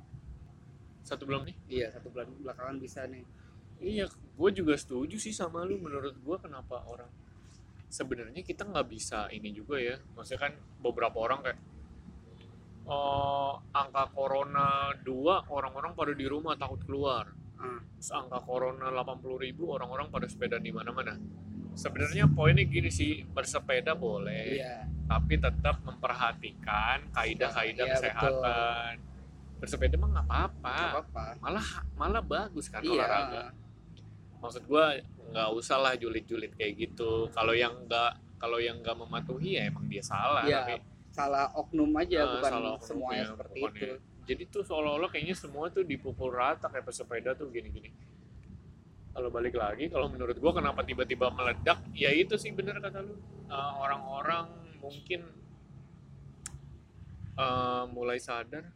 Satu 1.02 1.22
belum 1.26 1.46
nih? 1.46 1.56
Iya 1.68 1.86
satu 1.92 2.10
bulan 2.10 2.30
belakangan 2.40 2.76
bisa 2.78 3.04
nih. 3.06 3.26
Iya, 3.80 4.06
gue 4.10 4.50
juga 4.52 4.74
setuju 4.76 5.16
sih 5.20 5.32
sama 5.32 5.64
lu. 5.64 5.76
Menurut 5.76 6.16
gue 6.16 6.36
kenapa 6.40 6.80
orang 6.88 7.08
sebenarnya 7.88 8.42
kita 8.42 8.66
nggak 8.66 8.86
bisa 8.88 9.28
ini 9.32 9.52
juga 9.52 9.76
ya. 9.78 9.96
Maksudnya 10.16 10.40
kan 10.50 10.52
beberapa 10.80 11.16
orang 11.20 11.40
kayak 11.44 11.60
oh 12.86 13.58
angka 13.74 14.14
corona 14.14 14.94
dua 15.02 15.42
orang-orang 15.50 15.92
pada 15.98 16.12
di 16.14 16.26
rumah 16.26 16.54
takut 16.54 16.80
keluar. 16.86 17.26
Ah. 17.58 17.80
Terus 17.98 18.10
angka 18.12 18.38
corona 18.44 18.92
80 18.92 19.44
ribu 19.44 19.72
orang-orang 19.72 20.12
pada 20.12 20.28
sepeda 20.28 20.60
di 20.60 20.70
mana-mana. 20.70 21.16
Sebenarnya 21.76 22.24
poinnya 22.32 22.64
gini 22.64 22.88
sih 22.88 23.20
bersepeda 23.20 23.92
boleh, 23.92 24.60
Iya. 24.60 24.88
tapi 25.04 25.36
tetap 25.36 25.84
memperhatikan 25.84 27.12
kaidah-kaidah 27.12 27.84
Iya, 27.84 27.92
kesehatan. 28.00 28.92
Bersepeda 29.60 29.96
mah 30.00 30.08
nggak 30.08 30.28
apa-apa, 30.28 30.76
malah 31.40 31.68
malah 32.00 32.24
bagus 32.24 32.72
kan 32.72 32.80
Iya. 32.80 32.96
olahraga 32.96 33.44
maksud 34.38 34.62
gua 34.64 34.94
nggak 35.26 35.48
usah 35.52 35.76
lah 35.76 35.92
julid-julid 35.94 36.52
kayak 36.52 36.72
gitu 36.76 37.28
kalau 37.30 37.52
yang 37.52 37.74
nggak 37.82 38.12
kalau 38.36 38.58
yang 38.58 38.78
nggak 38.78 38.94
mematuhi 38.94 39.56
ya 39.56 39.66
emang 39.66 39.86
dia 39.86 40.00
salah 40.00 40.42
Iya. 40.42 40.62
tapi 40.62 40.74
salah 41.10 41.48
oknum 41.52 41.88
aja 41.94 42.18
Ah, 42.18 42.26
bukan 42.30 42.50
salah 42.50 42.70
oknum 42.74 42.86
semuanya 42.86 43.16
ya, 43.18 43.26
seperti 43.28 43.58
bukannya. 43.58 43.80
itu 43.80 43.94
jadi 44.26 44.42
tuh 44.48 44.62
seolah-olah 44.62 45.08
kayaknya 45.08 45.34
semua 45.34 45.64
tuh 45.68 45.82
dipukul 45.82 46.30
rata 46.30 46.66
kayak 46.66 46.84
pesepeda 46.84 47.32
tuh 47.32 47.48
gini-gini 47.48 47.90
kalau 49.10 49.28
balik 49.28 49.54
lagi 49.54 49.88
kalau 49.88 50.06
menurut 50.06 50.36
gua 50.36 50.52
kenapa 50.52 50.82
tiba-tiba 50.82 51.30
meledak 51.30 51.80
ya 51.90 52.12
itu 52.12 52.36
sih 52.36 52.50
bener 52.50 52.76
kata 52.78 53.00
lu 53.00 53.16
Uh, 53.46 53.72
orang-orang 53.78 54.50
mungkin 54.76 55.22
uh, 57.36 57.86
mulai 57.88 58.18
sadar 58.18 58.66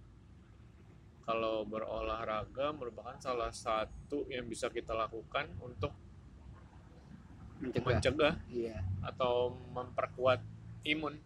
kalau 1.25 1.63
berolahraga 1.63 2.73
merupakan 2.73 3.15
salah 3.21 3.53
satu 3.53 4.27
yang 4.27 4.49
bisa 4.49 4.73
kita 4.73 4.97
lakukan 4.97 5.47
untuk 5.61 5.93
mencegah 7.61 7.85
mencegah 7.85 8.35
iya 8.49 8.81
atau 9.05 9.53
memperkuat 9.77 10.41
imun 10.89 11.21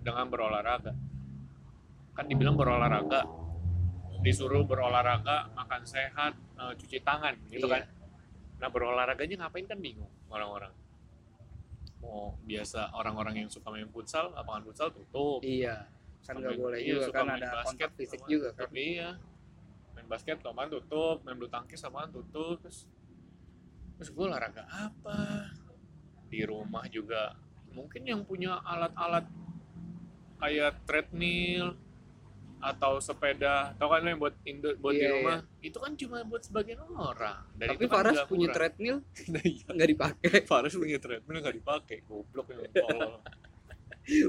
dengan 0.00 0.24
berolahraga. 0.32 0.96
Kan 2.16 2.24
dibilang 2.26 2.56
berolahraga, 2.56 3.28
disuruh 4.24 4.64
berolahraga, 4.64 5.52
makan 5.54 5.82
sehat, 5.84 6.32
eh, 6.56 6.72
cuci 6.74 6.98
tangan, 7.04 7.36
gitu 7.52 7.68
Iya. 7.68 7.74
kan. 7.78 7.82
Nah 8.58 8.68
berolahraganya 8.72 9.44
ngapain 9.44 9.68
kan 9.68 9.78
bingung 9.78 10.10
orang-orang. 10.32 10.72
Mau 12.02 12.34
biasa 12.42 12.90
orang-orang 12.96 13.44
yang 13.44 13.50
suka 13.52 13.68
main 13.70 13.86
futsal, 13.92 14.32
lapangan 14.34 14.62
futsal 14.66 14.88
tutup. 14.90 15.44
iya 15.44 15.86
kan 16.28 16.34
nggak 16.36 16.60
boleh 16.60 16.78
iya, 16.78 16.92
juga 16.92 17.04
suka 17.08 17.16
kan 17.16 17.24
main 17.24 17.40
ada 17.40 17.48
basket, 17.48 17.64
kontak 17.64 17.90
fisik 17.96 18.20
juga 18.28 18.48
kan 18.52 18.68
tutup, 18.68 18.76
Iya. 18.76 19.10
Main 19.96 20.06
basket, 20.06 20.36
lapangan 20.38 20.70
tutup, 20.76 21.16
main 21.24 21.34
bulu 21.34 21.48
tangkis, 21.48 21.80
lapangan 21.82 22.10
tutup. 22.12 22.56
Terus, 22.60 22.78
terus 23.96 24.08
gue 24.12 24.24
olahraga 24.24 24.62
apa? 24.68 25.18
Di 26.28 26.44
rumah 26.44 26.84
juga 26.86 27.32
mungkin 27.72 28.04
yang 28.04 28.20
punya 28.22 28.60
alat-alat 28.60 29.24
kayak 30.38 30.84
treadmill 30.84 31.74
atau 32.58 32.98
sepeda, 32.98 33.70
tau 33.78 33.86
kan 33.86 34.02
yang 34.02 34.18
buat 34.18 34.34
indoor 34.42 34.74
buat 34.82 34.90
di 34.90 35.00
Iya, 35.00 35.14
rumah, 35.14 35.38
itu 35.62 35.78
kan 35.78 35.94
cuma 35.94 36.26
buat 36.26 36.42
sebagian 36.42 36.82
orang. 36.90 37.46
Dan 37.54 37.70
tapi 37.70 37.86
kan 37.86 38.02
Faras 38.02 38.18
punya 38.26 38.50
murah. 38.50 38.56
treadmill 38.58 38.96
iya. 39.46 39.66
nggak 39.70 39.88
dipakai 39.94 40.28
Faras 40.42 40.74
punya 40.74 40.98
treadmill 40.98 41.38
nggak 41.38 41.56
dipakai, 41.56 41.96
goblok 42.02 42.46
yang 42.50 42.66
tolol. 42.74 43.22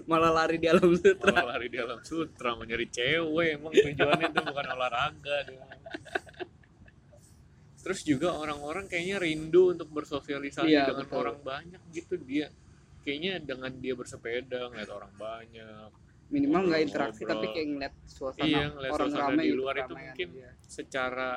malah 0.06 0.32
lari 0.34 0.58
di 0.60 0.68
alam 0.68 0.92
sutra 0.92 1.32
Malah 1.32 1.56
lari 1.56 1.68
di 1.72 1.78
alam 1.80 2.00
sutra 2.04 2.50
mau 2.54 2.68
nyari 2.68 2.88
cewek 2.88 3.48
emang 3.56 3.72
tujuannya 3.72 4.26
itu 4.30 4.42
bukan 4.44 4.66
olahraga 4.76 5.36
dia. 5.48 5.66
Terus 7.80 8.00
juga 8.04 8.36
orang-orang 8.36 8.92
kayaknya 8.92 9.18
rindu 9.24 9.72
untuk 9.72 9.88
bersosialisasi 9.90 10.68
Iya, 10.68 10.92
dengan 10.92 11.08
betul. 11.08 11.20
orang 11.24 11.38
banyak 11.42 11.82
gitu 11.96 12.20
dia. 12.20 12.52
Kayaknya 13.08 13.32
dengan 13.40 13.72
dia 13.80 13.96
bersepeda 13.96 14.68
ngeliat 14.68 14.92
orang 14.92 15.14
banyak, 15.16 15.90
minimal 16.30 16.62
nggak 16.68 16.76
Ngobrol. 16.76 16.88
interaksi 16.92 17.22
tapi 17.24 17.46
kayak 17.56 17.68
ngeliat 17.72 17.94
suasana 18.06 18.46
Iya, 18.46 18.64
ngeliat 18.76 18.92
orang 18.92 19.10
suasana 19.10 19.24
ramai 19.32 19.44
di 19.44 19.48
gitu, 19.50 19.58
luar 19.58 19.76
itu 19.80 19.94
mungkin 19.96 20.28
iya. 20.36 20.52
secara 20.68 21.30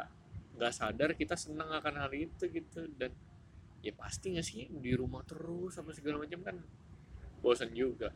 nggak 0.52 0.72
sadar 0.74 1.10
kita 1.16 1.34
senang 1.38 1.70
akan 1.72 1.94
hal 1.96 2.12
itu 2.12 2.44
gitu 2.44 2.80
dan 3.00 3.10
ya 3.80 3.92
pasti 3.96 4.36
nggak 4.36 4.44
sih 4.44 4.68
di 4.68 4.92
rumah 4.92 5.24
terus 5.24 5.80
apa 5.80 5.94
segala 5.96 6.26
macam 6.26 6.42
kan 6.42 6.56
bosan 7.40 7.70
juga. 7.72 8.10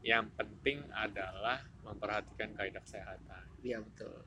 Yang 0.00 0.32
penting 0.36 0.78
adalah 0.92 1.60
memperhatikan 1.84 2.56
kaidah 2.56 2.80
kesehatan. 2.80 3.44
iya 3.60 3.80
betul. 3.80 4.24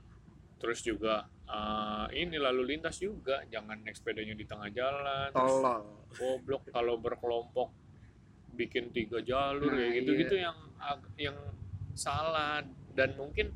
Terus 0.61 0.79
juga 0.85 1.27
eh, 1.49 2.23
ini 2.23 2.37
lalu 2.39 2.75
lintas 2.75 3.01
juga. 3.01 3.43
Jangan 3.49 3.83
naik 3.83 3.97
sepedanya 3.97 4.37
di 4.37 4.45
tengah 4.47 4.69
jalan. 4.71 5.29
Tolol. 5.33 5.81
Goblok 6.13 6.69
kalau 6.69 6.95
berkelompok 7.01 7.73
bikin 8.53 8.93
tiga 8.93 9.17
jalur 9.25 9.73
Nah, 9.73 9.81
kayak 9.81 9.91
gitu 9.97 10.11
gitu 10.23 10.35
yang 10.37 10.57
yang 11.17 11.37
salah. 11.97 12.61
Dan 12.93 13.17
mungkin 13.17 13.49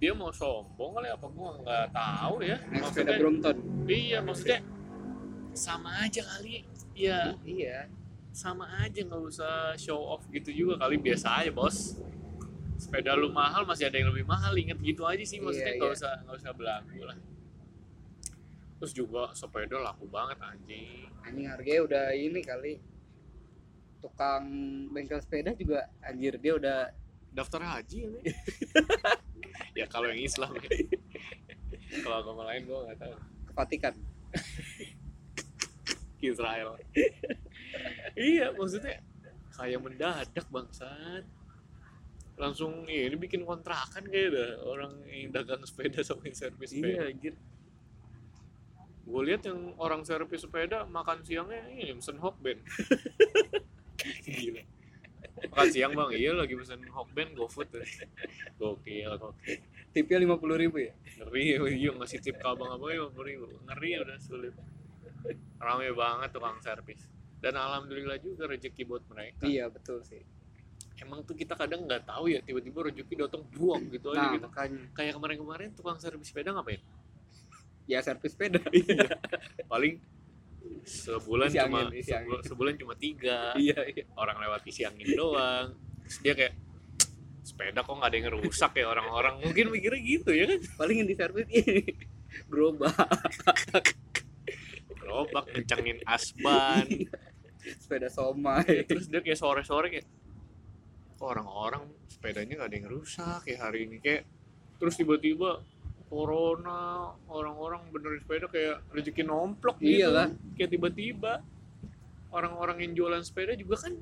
dia 0.00 0.12
mau 0.16 0.32
sombong 0.32 0.96
kali 0.96 1.08
apa 1.12 1.26
gua 1.28 1.56
nggak 1.60 1.86
tahu 1.92 2.34
ya. 2.44 2.56
Naik 2.68 2.84
sepeda 2.84 2.84
maksudnya 2.84 3.16
Brompton 3.20 3.56
iya 3.88 4.18
maksudnya 4.20 4.60
sama 5.56 5.90
aja 6.04 6.22
kali. 6.24 6.64
Ya 6.96 7.32
iya 7.44 7.88
sama 8.30 8.66
aja 8.78 9.02
nggak 9.02 9.22
usah 9.26 9.74
show 9.74 9.98
off 9.98 10.22
gitu 10.30 10.54
juga 10.54 10.78
kali 10.86 10.96
biasa 11.02 11.42
aja 11.42 11.50
bos. 11.50 11.98
Sepeda 12.80 13.12
lu 13.12 13.28
mahal 13.28 13.68
masih 13.68 13.90
ada 13.92 14.00
yang 14.00 14.08
lebih 14.08 14.24
mahal 14.24 14.56
inget 14.56 14.80
gitu 14.80 15.04
aja 15.04 15.20
sih 15.20 15.36
maksudnya 15.36 15.76
Iya, 15.76 15.78
nggak 15.82 15.92
iya. 15.92 15.98
usah 16.00 16.12
nggak 16.24 16.36
usah 16.40 16.52
belagu 16.56 17.00
lah. 17.04 17.18
Terus 18.80 18.92
juga 18.96 19.22
sepeda 19.36 19.76
laku 19.76 20.08
banget 20.08 20.40
anjing. 20.40 21.10
Anjing 21.20 21.46
harganya 21.50 21.80
udah 21.84 22.04
ini 22.16 22.40
kali. 22.40 22.74
Tukang 24.00 24.44
bengkel 24.88 25.20
sepeda 25.20 25.52
juga 25.52 25.84
anjir 26.00 26.40
dia 26.40 26.56
udah 26.56 26.88
daftar 27.30 27.62
haji 27.62 28.10
ya 28.10 28.10
ya 29.78 29.86
kalau 29.86 30.10
yang 30.10 30.18
Islam 30.18 30.50
ya. 30.58 30.66
kalau 32.02 32.16
agama 32.24 32.42
lain 32.48 32.64
gua 32.64 32.88
nggak 32.88 32.98
tahu. 33.04 33.14
Ke 33.44 33.52
Vatikan. 33.52 33.94
Ke 36.16 36.24
Israel 36.32 36.80
iya 38.18 38.52
maksudnya 38.54 39.00
kayak 39.54 39.80
mendadak 39.82 40.46
bangsat. 40.48 41.24
Langsung 42.40 42.88
ini 42.88 43.12
bikin 43.20 43.44
kontrakan 43.44 44.08
kayak 44.08 44.32
dah 44.32 44.50
orang 44.64 44.96
yang 45.04 45.28
dagang 45.28 45.60
sepeda 45.68 46.00
sama 46.00 46.24
yang 46.24 46.36
servis 46.36 46.72
sepeda. 46.72 47.12
anjir. 47.12 47.34
Gue 49.04 49.22
lihat 49.28 49.44
yang 49.44 49.76
orang 49.76 50.00
servis 50.08 50.40
sepeda 50.40 50.88
makan 50.88 51.20
siangnya 51.20 51.68
ini 51.68 51.92
mesen 51.92 52.16
hokben 52.16 52.56
gila. 54.24 54.62
Makan 55.52 55.68
siang 55.68 55.92
bang. 55.92 56.10
Iya 56.16 56.32
lagi 56.32 56.56
mesen 56.56 56.80
hokben 56.88 57.36
gofood 57.36 57.68
gokil 58.56 59.12
gokil. 59.20 59.60
Tipnya 59.92 60.16
lima 60.16 60.40
puluh 60.40 60.56
ribu 60.56 60.80
ya? 60.80 60.96
Ngeri 61.20 61.60
iya 61.76 61.90
ngasih 61.92 62.24
tip 62.24 62.40
ke 62.40 62.46
abang 62.48 62.72
abang 62.72 62.88
lima 62.88 63.12
puluh 63.12 63.26
ribu. 63.28 63.44
Ngeri 63.68 64.00
udah 64.00 64.16
sulit. 64.16 64.56
Rame 65.60 65.92
banget 65.92 66.32
tukang 66.32 66.56
servis 66.64 67.04
dan 67.40 67.56
alhamdulillah 67.56 68.20
juga 68.20 68.52
rezeki 68.52 68.82
buat 68.84 69.04
mereka. 69.08 69.48
Iya 69.48 69.72
betul 69.72 70.04
sih. 70.04 70.20
Emang 71.00 71.24
tuh 71.24 71.32
kita 71.32 71.56
kadang 71.56 71.88
nggak 71.88 72.04
tahu 72.04 72.28
ya 72.28 72.44
tiba-tiba 72.44 72.92
rezeki 72.92 73.24
datang 73.24 73.40
buang 73.56 73.88
gitu 73.88 74.12
aja 74.12 74.20
nah 74.20 74.32
gitu. 74.36 74.44
makanya. 74.44 74.80
Kayak 74.92 75.12
kemarin-kemarin 75.16 75.68
tukang 75.72 75.96
servis 75.96 76.28
sepeda 76.28 76.52
ngapain? 76.52 76.80
Ya 77.88 78.04
servis 78.04 78.36
sepeda. 78.36 78.60
Paling 79.72 79.96
sebulan 80.84 81.48
Isi 81.48 81.58
cuma 81.58 81.78
angin, 81.82 81.92
isi 81.96 82.12
angin. 82.12 82.40
sebulan 82.44 82.74
cuma 82.76 82.94
tiga. 83.00 83.52
Iya 83.60 83.80
iya. 83.88 84.04
Orang 84.12 84.36
lewat 84.44 84.60
isi 84.68 84.84
angin 84.84 85.08
doang. 85.16 85.72
Terus 86.04 86.18
dia 86.20 86.34
kayak 86.36 86.54
sepeda 87.40 87.80
kok 87.80 87.96
nggak 87.96 88.10
ada 88.12 88.16
yang 88.20 88.28
rusak 88.36 88.72
ya 88.76 88.86
orang-orang? 88.92 89.40
Mungkin 89.40 89.72
mikirnya 89.72 90.00
gitu 90.04 90.30
ya 90.36 90.44
kan? 90.44 90.60
Paling 90.76 90.96
yang 91.00 91.08
di 91.08 91.16
servis 91.16 91.48
ini 91.48 91.88
gerobak 92.52 92.92
gerobak 95.10 95.44
kencengin 95.52 95.98
asban. 96.06 96.86
Sepeda 97.82 98.06
Ya, 98.06 98.08
somai 98.08 98.86
terus 98.86 99.04
dia 99.04 99.20
kayak 99.20 99.36
sore-sore 99.36 99.90
kayak 99.90 100.06
kok 101.12 101.26
orang-orang 101.28 101.84
sepedanya 102.06 102.56
nggak 102.56 102.68
ada 102.68 102.76
yang 102.78 102.88
rusak 102.88 103.42
ya 103.44 103.56
hari 103.60 103.84
ini? 103.84 103.98
Kayak 103.98 104.24
terus 104.78 104.96
tiba-tiba 104.96 105.60
corona 106.08 106.80
orang-orang 107.28 107.84
benerin 107.88 108.18
sepeda 108.18 108.46
kayak 108.46 108.80
rezeki 108.88 109.22
nomplok 109.22 109.76
gitu. 109.78 110.00
Iyalah. 110.00 110.32
kayak 110.54 110.70
tiba-tiba 110.70 111.44
orang-orang 112.30 112.80
yang 112.80 112.92
jualan 112.94 113.20
sepeda 113.20 113.52
juga 113.54 113.76
kan 113.78 113.92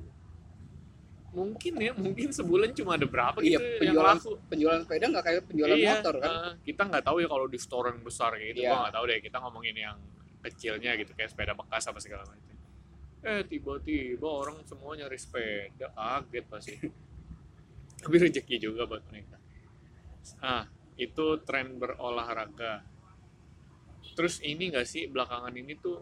mungkin 1.29 1.77
ya 1.77 1.93
mungkin 1.93 2.31
sebulan 2.31 2.73
cuma 2.73 2.95
ada 2.95 3.05
berapa 3.05 3.37
Iya, 3.37 3.53
gitu 3.53 3.61
yang 3.61 3.93
penjualan 3.93 4.17
laku. 4.17 4.31
penjualan 4.49 4.81
sepeda 4.81 5.05
nggak 5.05 5.25
kayak 5.27 5.41
penjualan 5.45 5.77
Iya, 5.77 5.91
motor 5.93 6.15
kan? 6.17 6.31
eh, 6.31 6.51
kita 6.63 6.81
nggak 6.87 7.03
tahu 7.03 7.17
ya 7.19 7.27
kalau 7.27 7.45
di 7.45 7.59
store 7.59 7.85
yang 7.91 8.01
besar 8.01 8.29
kayak 8.33 8.47
gitu. 8.49 8.59
Iya. 8.59 8.69
gua 8.71 8.77
nggak 8.81 8.95
tahu 8.95 9.03
deh 9.05 9.19
kita 9.21 9.37
ngomongin 9.37 9.75
yang 9.77 9.97
kecilnya 10.39 10.95
gitu 10.95 11.11
kayak 11.15 11.31
sepeda 11.31 11.53
bekas 11.55 11.87
apa 11.87 11.99
segala 11.99 12.23
macam. 12.27 12.55
Eh 13.19 13.43
tiba-tiba 13.43 14.27
orang 14.27 14.63
semua 14.63 14.95
nyari 14.95 15.19
sepeda 15.19 15.91
kaget 15.91 16.45
pasti. 16.47 16.75
Tapi 18.01 18.15
rezeki 18.15 18.55
juga 18.63 18.87
buat 18.87 19.03
mereka. 19.11 19.35
Ah 20.39 20.63
itu 20.95 21.25
tren 21.43 21.75
berolahraga. 21.75 22.83
Terus 24.15 24.39
ini 24.43 24.71
nggak 24.71 24.87
sih 24.87 25.07
belakangan 25.11 25.51
ini 25.55 25.75
tuh 25.79 25.99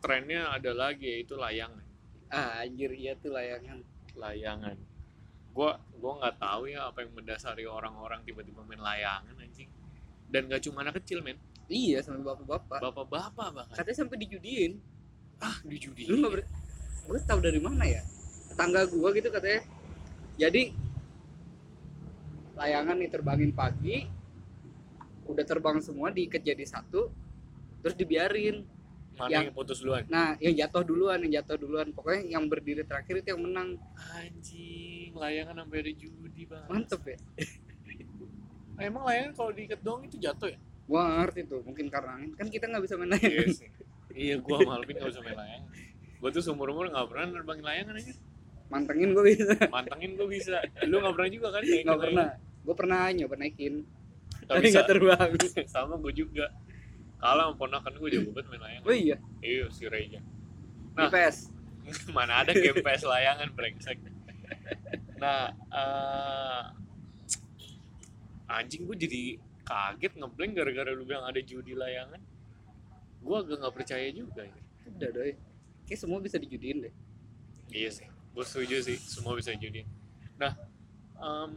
trennya 0.00 0.52
ada 0.52 0.72
lagi 0.72 1.08
yaitu 1.08 1.36
layangan. 1.36 1.84
Ah 2.32 2.64
anjir 2.64 2.92
iya 2.96 3.12
tuh 3.16 3.36
layangan. 3.36 3.84
Layangan. 4.16 4.76
Gua 5.52 5.76
gua 6.00 6.12
nggak 6.24 6.36
tahu 6.40 6.72
ya 6.72 6.88
apa 6.88 7.04
yang 7.04 7.12
mendasari 7.12 7.68
orang-orang 7.68 8.24
tiba-tiba 8.24 8.64
main 8.64 8.80
layangan 8.80 9.36
anjing. 9.36 9.68
Dan 10.24 10.50
gak 10.50 10.66
cuma 10.66 10.82
anak 10.82 10.98
kecil 10.98 11.20
men 11.20 11.36
iya 11.68 11.98
sampai 12.04 12.22
bapak-bapak. 12.24 12.78
Bapak-bapak 12.80 13.48
bahkan 13.54 13.74
katanya 13.76 13.98
sampai 14.04 14.18
dijudiin. 14.20 14.72
Ah 15.40 15.56
di 15.64 15.76
judi 15.80 16.06
lu 16.08 16.30
ber... 16.30 16.44
gue 17.04 17.18
tahu 17.24 17.40
dari 17.40 17.60
mana 17.60 17.84
ya? 17.84 18.00
Tetangga 18.52 18.88
gua 18.88 19.12
gitu 19.12 19.28
katanya. 19.28 19.64
Jadi 20.40 20.72
layangan 22.54 22.96
nih 23.02 23.10
terbangin 23.10 23.50
pagi 23.50 24.06
udah 25.24 25.42
terbang 25.42 25.80
semua 25.82 26.12
diikat 26.12 26.44
jadi 26.44 26.64
satu 26.64 27.10
terus 27.80 27.96
dibiarin. 27.96 28.64
Mana 29.14 29.30
yang- 29.30 29.44
yang 29.46 29.54
putus 29.54 29.78
duluan? 29.78 30.02
Nah 30.10 30.34
yang 30.42 30.54
jatuh 30.58 30.82
duluan 30.82 31.22
yang 31.22 31.42
jatuh 31.42 31.56
duluan. 31.60 31.94
Pokoknya 31.94 32.34
yang 32.34 32.44
berdiri 32.50 32.82
terakhir 32.82 33.22
itu 33.22 33.28
yang 33.30 33.42
menang. 33.46 33.78
Anjing 33.94 35.14
layangan 35.14 35.64
sampai 35.64 35.78
ada 35.80 35.92
judi 35.94 36.42
bang. 36.50 36.66
Mantep 36.66 37.02
ya? 37.06 37.18
Emang 38.90 39.06
layangan 39.06 39.32
kalau 39.38 39.50
diikat 39.54 39.80
doang 39.86 40.02
itu 40.02 40.18
jatuh 40.18 40.50
ya 40.50 40.58
gua 40.84 41.00
nggak 41.04 41.16
ngerti 41.20 41.40
tuh 41.48 41.60
mungkin 41.64 41.86
karena 41.88 42.10
angin. 42.20 42.30
Kan 42.36 42.46
kita 42.52 42.64
nggak 42.68 42.82
bisa 42.84 42.94
main 43.00 43.10
layangan. 43.12 43.32
iya 43.32 43.46
sih. 43.52 43.68
Iya 44.14 44.34
gua 44.38 44.56
sama 44.62 44.72
Alvin 44.78 44.94
gak 45.00 45.10
usah 45.10 45.22
main 45.24 45.36
layangan. 45.36 45.70
Gua 46.22 46.30
tuh 46.30 46.42
seumur 46.44 46.68
umur 46.70 46.86
gak 46.92 47.06
pernah 47.10 47.24
nerbangin 47.34 47.64
layangan 47.64 47.94
aja. 47.98 48.14
Mantengin 48.70 49.10
gua 49.12 49.24
bisa. 49.26 49.54
Mantengin 49.68 50.10
gua 50.14 50.28
bisa. 50.28 50.56
Lu 50.86 50.96
gak 51.02 51.14
pernah 51.18 51.30
juga 51.32 51.48
kan 51.50 51.62
nggak 51.64 51.98
pernah. 51.98 52.26
layangan? 52.30 52.62
gua 52.64 52.74
pernah 52.76 53.00
nyoba 53.12 53.34
naikin. 53.40 53.74
Gak 54.44 54.48
tapi 54.48 54.64
bisa 54.68 54.72
nggak 54.80 54.88
terbang. 54.88 55.30
sama 55.74 55.94
gua 55.98 56.12
juga. 56.14 56.46
Kalah 57.18 57.44
sama 57.50 57.54
ponakan 57.56 57.92
gua 57.98 58.08
jago 58.12 58.30
banget 58.30 58.46
main 58.52 58.62
layangan. 58.62 58.86
Oh 58.86 58.94
iya? 58.94 59.16
Iya 59.40 59.64
si 59.72 59.84
Reja. 59.88 60.20
Nah. 60.94 61.10
PS 61.10 61.50
mana 62.16 62.44
ada 62.44 62.52
game 62.54 62.80
PS 62.80 63.02
layangan 63.04 63.48
brengsek. 63.52 63.98
Nah 65.20 65.48
eh, 65.72 66.62
anjing 68.48 68.84
gue 68.84 68.96
jadi 69.08 69.22
kaget 69.64 70.12
ngeblank 70.20 70.52
gara-gara 70.54 70.90
lu 70.92 71.04
bilang 71.08 71.24
ada 71.24 71.40
judi 71.40 71.72
layangan. 71.72 72.20
Gue 73.24 73.36
agak 73.40 73.56
nggak 73.64 73.74
percaya 73.74 74.08
juga 74.12 74.44
ya. 74.44 74.60
udah 74.84 75.10
doi. 75.10 75.32
Kayak 75.88 76.00
semua 76.00 76.20
bisa 76.20 76.36
dijudiin 76.36 76.84
deh. 76.84 76.94
Iya 77.72 77.90
sih 77.90 78.08
gue 78.34 78.42
setuju 78.42 78.82
sih 78.82 78.98
semua 78.98 79.38
bisa 79.38 79.54
judi 79.54 79.86
nah 80.34 80.50
em, 81.22 81.52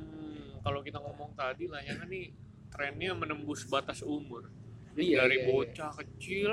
kalau 0.62 0.86
kita 0.86 1.02
ngomong 1.02 1.34
tadi 1.34 1.66
layangan 1.66 2.06
nih 2.06 2.30
trennya 2.68 3.16
menembus 3.16 3.64
batas 3.66 4.04
umur. 4.04 4.52
Iya 4.94 5.24
dari 5.24 5.40
iya, 5.40 5.44
iya. 5.48 5.50
bocah 5.50 5.92
kecil 6.04 6.52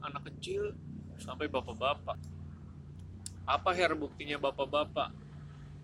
anak 0.00 0.22
kecil 0.32 0.72
sampai 1.20 1.46
bapak-bapak. 1.52 2.16
Apa 3.44 3.70
her 3.76 3.92
buktinya 3.92 4.40
bapak-bapak? 4.40 5.12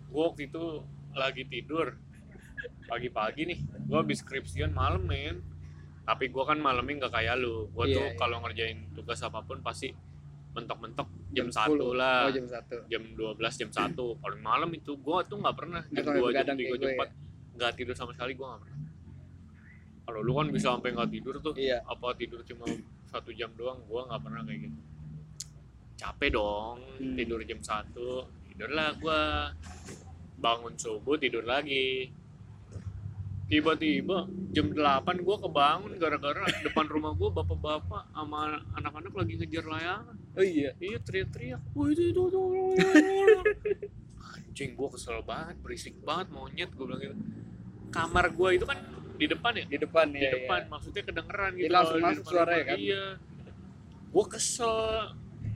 Gue 0.09 0.23
waktu 0.25 0.49
itu 0.49 0.81
lagi 1.13 1.45
tidur 1.45 1.93
pagi-pagi 2.85 3.41
nih 3.45 3.59
gue 3.83 3.97
habis 3.97 4.19
skripsian 4.21 4.71
malam 4.71 5.03
men. 5.03 5.39
Tapi 6.03 6.31
gue 6.31 6.43
kan 6.43 6.55
malamnya 6.55 7.03
nggak 7.03 7.13
kayak 7.13 7.35
lu. 7.35 7.67
Gue 7.69 7.91
Iya, 7.91 7.95
tuh 7.95 8.05
iya. 8.07 8.15
kalau 8.15 8.37
ngerjain 8.39 8.77
tugas 8.95 9.19
apa 9.19 9.43
pun 9.43 9.59
pasti 9.59 9.91
mentok-mentok 10.55 11.07
jam, 11.31 11.47
10. 11.47 11.53
satu 11.53 11.87
lah. 11.93 12.27
Oh 12.27 12.31
jam 12.31 12.47
satu. 12.47 12.77
Jam 12.87 13.03
12 13.11 13.59
jam 13.59 13.69
1 13.69 13.93
paling 14.17 14.41
malam 14.41 14.69
itu 14.71 14.95
gue 14.95 15.17
tuh 15.27 15.37
nggak 15.37 15.55
pernah. 15.55 15.81
Jam 15.87 16.03
2 16.03 16.07
jam 16.07 16.23
begadang 16.23 16.57
3 16.57 16.63
kayak 16.63 16.79
jam 16.79 16.81
gue 16.81 16.95
ya. 16.95 17.07
4 17.53 17.57
nggak 17.59 17.71
tidur 17.75 17.95
sama 17.97 18.11
sekali 18.15 18.31
gue 18.33 18.45
nggak 18.45 18.61
pernah. 18.63 18.79
Kalau 20.07 20.19
lu 20.23 20.31
kan 20.31 20.47
bisa 20.47 20.67
sampai 20.71 20.89
nggak 20.95 21.09
tidur 21.11 21.35
tuh 21.37 21.53
iya. 21.59 21.83
apa 21.83 22.15
tidur 22.15 22.39
cuma 22.41 22.63
satu 23.05 23.29
jam 23.29 23.51
doang? 23.53 23.83
Gua 23.85 24.07
nggak 24.07 24.21
pernah 24.23 24.41
kayak 24.41 24.59
gitu. 24.63 24.79
Capek 25.97 26.29
dong 26.31 26.77
Hmm. 26.95 27.15
tidur 27.15 27.43
jam 27.43 27.59
satu. 27.59 28.23
Tidurlah 28.47 28.95
gua. 28.97 29.51
Bangun 30.37 30.77
subuh 30.77 31.17
tidur 31.17 31.43
lagi 31.43 32.13
tiba-tiba 33.47 34.27
jam 34.51 34.67
8 34.75 35.23
gua 35.23 35.37
kebangun 35.39 35.91
gara-gara 35.95 36.43
depan 36.63 36.85
rumah 36.91 37.15
gua 37.15 37.31
bapak-bapak 37.31 38.11
sama 38.11 38.59
anak-anak 38.75 39.13
lagi 39.15 39.33
ngejar 39.39 39.65
layangan. 39.65 40.15
Oh 40.35 40.43
iya. 40.43 40.75
Iya 40.77 40.99
teriak-teriak. 40.99 41.61
Wah 41.71 41.87
itu 41.89 42.03
itu 42.11 42.21
itu 42.27 42.41
anjing 44.17 44.71
gua 44.75 44.89
kesel 44.91 45.23
banget 45.23 45.55
berisik 45.63 45.95
banget 46.03 46.27
monyet 46.29 46.69
gua 46.75 46.85
bilang 46.91 47.01
gitu. 47.01 47.15
Kamar 47.89 48.25
gua 48.35 48.51
itu 48.51 48.67
kan 48.67 48.77
di 49.17 49.25
depan 49.25 49.51
ya? 49.55 49.65
Di 49.65 49.77
depan 49.81 50.05
di 50.13 50.19
ya 50.21 50.31
depan 50.35 50.61
maksudnya 50.69 51.03
kedengeran 51.07 51.51
Jadi 51.55 51.61
gitu 51.65 51.73
langsung 51.73 52.01
masuk 52.03 52.25
suaranya 52.27 52.63
kan? 52.67 52.77
iya. 52.77 53.03
Gue 54.07 54.25
kesel. 54.29 54.75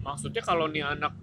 Maksudnya 0.01 0.41
kalau 0.41 0.65
nih 0.65 0.81
anak 0.81 1.13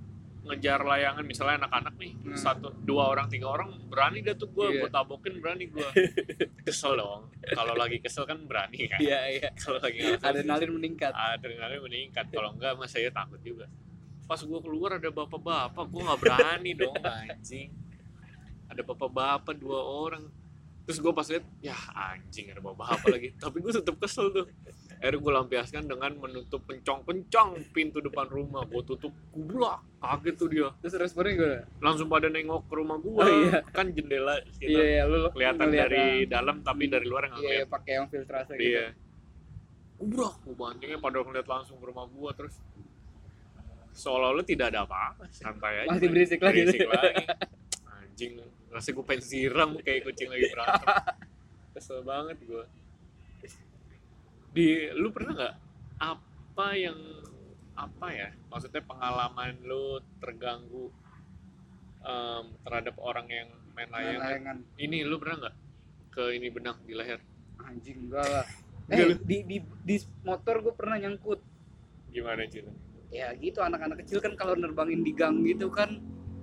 ngejar 0.49 0.80
layangan 0.80 1.22
misalnya 1.22 1.62
anak-anak 1.62 1.94
nih 1.94 2.12
Hmm. 2.18 2.32
satu 2.34 2.72
dua 2.78 3.09
orang 3.09 3.28
tiga 3.28 3.49
orang 3.51 3.68
berani 3.84 4.20
dah 4.20 4.32
tuh 4.32 4.49
gue 4.49 4.66
Iya. 4.66 4.80
gue 4.80 4.90
tabokin 4.90 5.34
berani 5.38 5.64
gue 5.66 5.88
kesel 6.66 6.96
dong. 6.96 7.28
Kalau 7.46 7.74
lagi 7.74 7.99
kesel 7.99 8.24
kan 8.24 8.40
berani 8.42 8.84
kan? 8.86 8.99
Iya 8.99 9.20
iya. 9.30 9.49
Kalau 9.61 9.76
lagi 9.78 10.01
kesel 10.01 10.24
adrenalin 10.24 10.70
meningkat. 10.72 11.12
adrenalin 11.12 11.80
meningkat. 11.80 12.24
Kalau 12.28 12.51
enggak 12.51 12.72
mas 12.74 12.88
saya 12.88 13.09
takut 13.09 13.38
juga. 13.40 13.68
Pas 14.24 14.36
gue 14.38 14.61
keluar 14.61 14.90
ada 14.94 15.09
bapak-bapak 15.09 15.84
gue 15.84 16.03
nggak 16.03 16.20
berani 16.20 16.70
dong 16.74 16.96
anjing. 17.28 17.68
Ada 18.66 18.82
bapak-bapak 18.82 19.55
dua 19.55 19.80
orang. 19.80 20.24
Terus 20.84 20.99
gue 20.99 21.12
pas 21.12 21.24
lihat 21.26 21.44
ya 21.59 21.76
anjing 21.90 22.49
ada 22.49 22.61
bapak-bapak 22.61 23.09
lagi. 23.11 23.28
Tapi 23.34 23.57
gue 23.59 23.72
tetap 23.74 23.96
kesel 23.96 24.28
tuh 24.30 24.49
akhirnya 24.99 25.20
gue 25.22 25.32
lampiaskan 25.38 25.82
dengan 25.86 26.12
menutup 26.18 26.66
kencang-kencang 26.66 27.70
pintu 27.70 28.03
depan 28.03 28.26
rumah 28.26 28.66
gue 28.66 28.82
tutup 28.82 29.14
kublak 29.30 29.78
kaget 30.03 30.34
tuh 30.34 30.49
dia 30.51 30.68
terus 30.82 30.94
responnya 30.99 31.32
gimana 31.38 31.59
langsung 31.78 32.11
pada 32.11 32.26
nengok 32.26 32.66
ke 32.66 32.74
rumah 32.74 32.99
gue 32.99 33.14
Oh, 33.18 33.26
iya. 33.26 33.62
kan 33.70 33.90
jendela 33.94 34.42
kita 34.59 34.74
iya 34.74 34.84
iya 34.84 35.03
lu 35.07 35.30
kelihatan 35.30 35.70
ngeliat, 35.70 35.82
dari 35.86 36.03
ah, 36.03 36.14
dalam 36.26 36.57
tapi 36.66 36.84
dari 36.90 37.07
luar 37.07 37.30
nggak 37.30 37.38
iya 37.38 37.46
kelihatan 37.46 37.62
iya, 37.62 37.74
pakai 37.78 37.92
yang 37.94 38.07
filtrase 38.11 38.53
gitu 38.59 38.66
Iya. 38.66 38.86
Kubrak, 39.99 40.34
gue 40.46 40.55
bantingnya 40.55 40.99
pada 41.03 41.18
ngeliat 41.26 41.49
langsung 41.51 41.82
ke 41.82 41.84
rumah 41.90 42.07
gua 42.07 42.30
terus 42.30 42.55
seolah-olah 43.99 44.46
tidak 44.46 44.70
ada 44.70 44.86
apa-apa, 44.86 45.26
santai 45.34 45.82
aja. 45.82 45.90
Masih 45.90 46.07
berisik 46.07 46.38
lagi. 46.38 46.62
Berisik 46.62 46.86
lagi. 46.86 47.24
Anjing, 47.82 48.32
rasanya 48.70 48.94
gue 48.94 49.05
pengen 49.11 49.22
siram 49.26 49.70
kayak 49.82 50.07
kucing 50.07 50.30
lagi 50.30 50.46
berantem. 50.55 50.86
Kesel 51.74 52.07
banget 52.07 52.38
gua. 52.46 52.62
Di, 54.59 54.69
lu 54.93 55.15
pernah 55.15 55.33
nggak 55.35 55.55
apa 56.03 56.67
yang 56.75 56.99
apa 57.79 58.07
ya? 58.11 58.29
Maksudnya 58.51 58.83
pengalaman 58.83 59.55
lu 59.63 59.85
terganggu 60.19 60.91
em, 62.01 62.45
terhadap 62.61 62.99
orang 62.99 63.27
yang 63.29 63.49
main 63.71 63.87
Main 63.87 63.95
layangan? 63.95 64.19
layangan 64.19 64.57
Ini 64.77 65.07
lu 65.07 65.17
pernah 65.17 65.37
nggak 65.39 65.57
ke 66.11 66.25
ini 66.35 66.49
benang 66.49 66.79
di 66.83 66.95
leher? 66.95 67.21
anjing 67.61 68.07
enggak 68.07 68.23
lah 68.25 68.47
eh 68.95 69.19
di, 69.21 69.43
di 69.45 69.59
di 69.61 69.97
motor 70.23 70.63
gue 70.63 70.71
pernah 70.73 70.97
nyangkut 70.97 71.43
Gimana 72.09 72.47
cerita? 72.47 72.71
ya 73.11 73.35
gitu 73.35 73.61
anak-anak 73.61 74.03
kecil 74.03 74.19
kan 74.19 74.33
kalau 74.35 74.55
nerbangin 74.55 75.03
di 75.03 75.13
gang 75.13 75.43
gitu 75.43 75.67
kan 75.69 75.99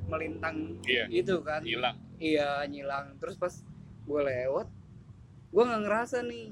melintang 0.05 0.76
Iya, 0.84 1.07
gitu 1.09 1.39
kan 1.41 1.63
hilang. 1.63 1.97
iya 2.20 2.61
nyilang 2.66 3.16
terus 3.18 3.36
pas 3.36 3.53
gue 4.05 4.22
lewat 4.22 4.68
gue 5.49 5.63
nggak 5.63 5.82
ngerasa 5.82 6.18
nih 6.22 6.51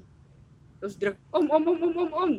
terus 0.83 0.99
dia 0.99 1.15
om 1.31 1.47
om 1.47 1.63
om 1.63 1.79
om 1.79 1.95
om 1.97 2.11
om 2.13 2.31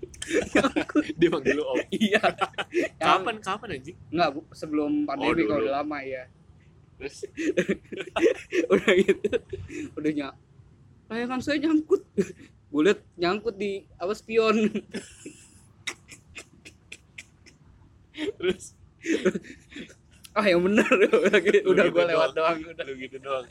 Nyangkut. 0.54 1.10
Dia 1.18 1.28
manggil 1.28 1.58
lu 1.58 1.64
om. 1.64 1.76
iya 1.90 2.22
Kapan 3.02 3.36
kapan 3.38 3.68
anjing? 3.74 3.98
nggak 4.08 4.28
bu 4.30 4.40
sebelum 4.52 5.02
pandemi 5.02 5.42
Oh, 5.42 5.48
kalau 5.50 5.58
dulu. 5.58 5.66
udah 5.66 5.74
lama 5.76 5.98
ya 6.00 6.24
Terus 6.96 7.16
udah 8.72 8.92
gitu 8.94 9.28
udah 9.92 10.10
nyak 10.12 10.34
layangan 11.06 11.40
saya 11.40 11.58
nyangkut 11.58 12.06
gue 12.70 12.80
liat 12.80 13.00
nyangkut 13.16 13.56
di 13.56 13.82
apa 13.96 14.14
spion 14.14 14.56
terus 18.36 18.76
ah 20.30 20.44
yang 20.44 20.62
bener 20.62 20.86
udah 20.86 21.40
gitu, 21.40 21.58
udah 21.66 21.84
gitu 21.84 21.96
gue 21.96 22.04
lewat 22.06 22.30
doang. 22.32 22.56
doang 22.62 22.70
udah 22.70 22.84
lu 22.86 22.94
gitu 22.96 23.16
doang. 23.18 23.46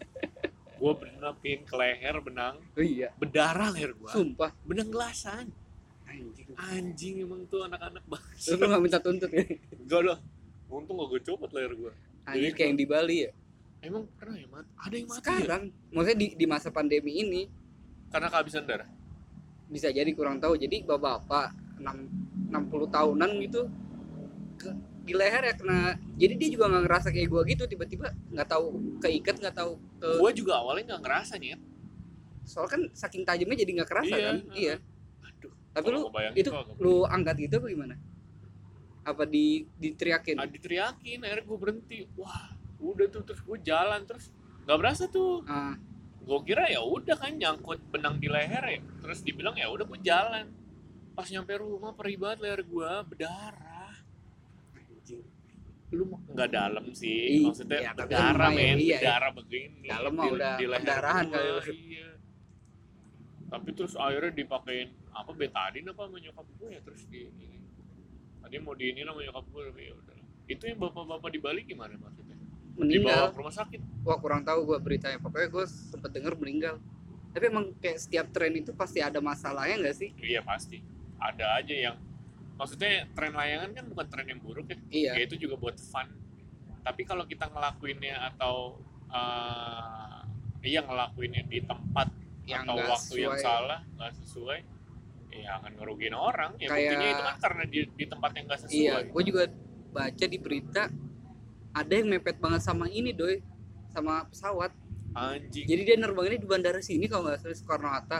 Gua 0.79 0.93
pernah 0.95 1.35
pin 1.35 1.59
ke 1.61 1.75
leher 1.75 2.15
benang, 2.19 2.55
oh 2.55 2.81
iya 2.81 3.11
berdarah 3.13 3.69
leher 3.69 3.91
gua. 3.93 4.09
sumpah 4.09 4.51
Benang 4.63 4.87
gelasan. 4.87 5.51
anjing 6.05 6.47
Anjing 6.55 7.15
emang 7.21 7.43
tuh 7.45 7.61
anak-anak 7.61 8.01
bangsa. 8.03 8.49
lu 8.49 8.65
gak 8.65 8.81
minta 8.81 8.97
tuntut 8.97 9.29
ya 9.29 9.43
Enggak 9.77 10.01
lah. 10.05 10.19
Untung 10.67 10.97
gak 10.97 11.07
gue 11.09 11.21
copot 11.23 11.49
leher 11.49 11.73
gua. 11.73 11.91
anjing 12.23 12.49
kayak 12.51 12.67
yang 12.67 12.77
di 12.77 12.85
Bali 12.85 13.17
ya 13.21 13.31
Emang 13.79 14.03
pernah 14.13 14.35
ya 14.35 14.47
mati? 14.49 14.67
Ada 14.77 14.95
yang 14.95 15.07
mati 15.07 15.15
ya? 15.15 15.23
sekarang 15.39 15.61
maksudnya 15.89 16.17
di, 16.17 16.27
di 16.33 16.45
masa 16.45 16.67
pandemi 16.67 17.11
ini 17.17 17.41
Karena 18.07 18.27
kehabisan 18.27 18.63
darah. 18.63 18.89
bisa 19.67 19.87
jadi 19.87 20.09
kurang 20.11 20.39
tahu 20.39 20.55
jadi 20.55 20.81
bapak-bapak 20.81 21.47
6 21.77 22.49
60 22.49 22.89
tahunan 22.89 23.31
gitu 23.39 23.61
ke, 24.57 24.69
di 25.09 25.17
leher 25.17 25.41
ya 25.41 25.53
kena 25.53 25.79
jadi 26.13 26.33
dia 26.35 26.49
juga 26.49 26.65
nggak 26.67 26.83
ngerasa 26.85 27.07
kayak 27.09 27.27
gua 27.27 27.41
gitu 27.43 27.63
tiba-tiba 27.65 28.07
nggak 28.29 28.45
tahu 28.47 28.65
keikat 28.99 29.35
nggak 29.37 29.55
tahu 29.55 29.71
ke 29.97 30.07
Gua 30.15 30.29
juga 30.31 30.53
awalnya 30.55 30.85
nggak 30.87 31.01
ngerasa 31.01 31.33
nih 31.35 31.49
ya. 31.49 31.57
soal 32.43 32.65
kan 32.65 32.81
saking 32.91 33.21
tajamnya 33.23 33.57
jadi 33.57 33.71
nggak 33.75 33.89
kerasa 33.89 34.09
Iya, 34.11 34.21
kan 34.23 34.35
heeh. 34.43 34.53
iya 34.55 34.75
Aduh. 35.23 35.51
tapi 35.71 35.87
lu 35.87 35.99
itu 36.33 36.49
lu 36.77 36.93
angkat 37.03 37.35
gitu 37.39 37.57
apa 37.57 37.67
gimana 37.67 37.95
apa 39.01 39.23
di 39.23 39.45
diteriakin 39.75 40.35
Ah, 40.35 40.45
diteriakin 40.45 41.19
akhirnya 41.19 41.43
gue 41.43 41.57
berhenti 41.57 41.97
wah 42.13 42.53
udah 42.79 43.05
tuh 43.07 43.21
terus 43.23 43.41
gue 43.41 43.57
jalan 43.59 44.01
terus 44.03 44.29
nggak 44.63 44.77
berasa 44.77 45.05
tuh 45.07 45.41
ah 45.45 45.73
gue 46.19 46.39
kira 46.43 46.65
ya 46.67 46.79
udah 46.79 47.15
kan 47.15 47.33
nyangkut 47.33 47.81
benang 47.87 48.17
di 48.17 48.25
leher 48.25 48.61
ya 48.63 48.79
terus 48.99 49.19
dibilang 49.19 49.53
ya 49.53 49.65
udah 49.65 49.81
gue 49.83 49.99
jalan 49.99 50.45
pas 51.11 51.25
nyampe 51.27 51.53
rumah 51.55 51.91
perih 51.91 52.15
banget 52.15 52.37
leher 52.39 52.61
gue 52.63 52.91
berdarah. 53.05 53.68
Lu 55.89 56.05
nggak 56.05 56.49
dalam 56.53 56.85
sih 56.93 57.41
Ih, 57.41 57.49
maksudnya 57.49 57.81
iya, 57.81 57.91
berdarah 57.97 58.49
men 58.53 58.77
iya, 58.77 58.77
iya. 58.77 58.97
berdarah 59.01 59.31
begini 59.33 59.87
Dalam 59.89 60.11
mah 60.13 60.25
udah 60.29 60.53
kali 61.25 61.49
lu. 61.49 61.61
iya. 61.73 62.09
Tapi 63.49 63.69
terus 63.73 63.93
akhirnya 63.97 64.31
dipakein 64.37 64.93
apa 65.09 65.31
betadin 65.33 65.89
apa 65.89 66.01
sama 66.05 66.17
nyokap 66.21 66.45
gue 66.61 66.69
ya 66.69 66.81
terus 66.85 67.01
di 67.09 67.25
tadi 68.39 68.55
mau 68.61 68.77
di 68.77 68.85
ini 68.93 69.01
sama 69.01 69.19
nyokap 69.25 69.45
gue 69.49 69.61
tapi 69.73 69.81
ya 69.89 69.93
udah. 69.97 70.17
Itu 70.49 70.63
yang 70.69 70.77
bapak-bapak 70.77 71.29
di 71.33 71.39
Bali 71.41 71.61
gimana 71.65 71.93
maksudnya? 71.97 72.37
Dibawa 72.37 72.85
meninggal. 72.85 73.33
ke 73.33 73.37
rumah 73.41 73.55
sakit? 73.57 73.81
Wah 74.05 74.17
kurang 74.21 74.41
tahu 74.45 74.59
gue 74.69 74.77
beritanya. 74.77 75.17
Pokoknya 75.17 75.49
gue 75.49 75.65
sempet 75.65 76.09
denger 76.13 76.33
meninggal. 76.37 76.75
Tapi 77.33 77.43
emang 77.49 77.73
kayak 77.81 77.97
setiap 77.97 78.29
tren 78.29 78.53
itu 78.53 78.73
pasti 78.77 79.01
ada 79.01 79.17
masalahnya 79.17 79.81
nggak 79.81 79.97
sih? 79.97 80.09
Iya 80.21 80.45
pasti. 80.45 80.81
Ada 81.17 81.61
aja 81.61 81.73
yang 81.73 81.97
maksudnya 82.59 83.07
tren 83.15 83.31
layangan 83.31 83.71
kan 83.71 83.85
bukan 83.87 84.05
tren 84.11 84.27
yang 84.27 84.41
buruk 84.43 84.67
ya. 84.67 84.77
Iya. 84.91 85.11
Ya 85.15 85.21
itu 85.23 85.35
juga 85.39 85.55
buat 85.55 85.79
fun. 85.79 86.11
Tapi 86.83 87.01
kalau 87.07 87.23
kita 87.23 87.47
ngelakuinnya 87.47 88.19
atau 88.35 88.75
eh 89.09 90.19
iya 90.67 90.83
ngelakuinnya 90.83 91.47
di 91.47 91.63
tempat 91.63 92.11
yang 92.43 92.67
atau 92.67 92.75
waktu 92.83 93.15
yang 93.23 93.33
sesuai. 93.39 93.47
salah 93.47 93.79
nggak 93.95 94.11
sesuai 94.19 94.59
ya 95.31 95.49
akan 95.63 95.71
ngerugiin 95.79 96.15
orang. 96.17 96.51
Ya 96.59 96.67
Kayak- 96.67 96.75
buktinya 96.91 97.07
itu 97.07 97.23
kan 97.23 97.37
karena 97.39 97.63
di, 97.63 97.79
di 97.95 98.05
tempat 98.05 98.31
yang 98.35 98.45
nggak 98.51 98.61
sesuai. 98.67 98.75
Iya 98.83 98.95
gue 99.07 99.23
juga 99.23 99.43
baca 99.89 100.25
di 100.27 100.37
berita 100.37 100.83
ada 101.69 101.93
yang 101.95 102.07
mepet 102.11 102.37
banget 102.43 102.61
sama 102.61 102.91
ini 102.91 103.15
doi 103.15 103.39
sama 103.95 104.27
pesawat. 104.27 104.75
Anjing. 105.09 105.65
Jadi 105.65 105.81
dia 105.87 105.97
nerbanginnya 105.97 106.37
di 106.43 106.49
bandara 106.49 106.83
sini 106.83 107.07
kalau 107.09 107.25
nggak 107.31 107.39
salah 107.41 107.55
Soekarno 107.57 107.89
Hatta 107.89 108.19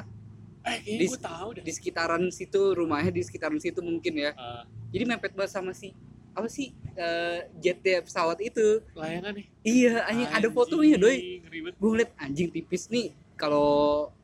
eh 0.61 0.77
kayaknya 0.77 0.99
di- 0.99 1.07
gue 1.07 1.21
tahu 1.21 1.47
deh. 1.53 1.63
di 1.63 1.71
sekitaran 1.71 2.23
situ 2.29 2.61
rumahnya 2.73 3.09
di 3.09 3.21
sekitaran 3.21 3.57
situ 3.57 3.79
mungkin 3.79 4.13
ya. 4.13 4.31
Eh, 4.31 4.63
jadi 4.91 5.03
mepet 5.05 5.33
banget 5.33 5.51
sama 5.51 5.71
si 5.71 5.95
apa 6.29 6.45
sih 6.45 6.69
eh, 6.93 7.47
jet 7.57 7.79
pesawat 7.79 8.39
itu. 8.39 8.83
Layangan 8.93 9.33
nih. 9.33 9.45
Iya 9.61 10.03
anjing 10.05 10.29
ada 10.29 10.47
fotonya 10.49 10.95
doi. 10.95 11.39
gue 11.73 11.89
ngeliat 11.89 12.11
anjing 12.17 12.49
tipis 12.49 12.87
nih. 12.87 13.11
Kalau 13.33 13.69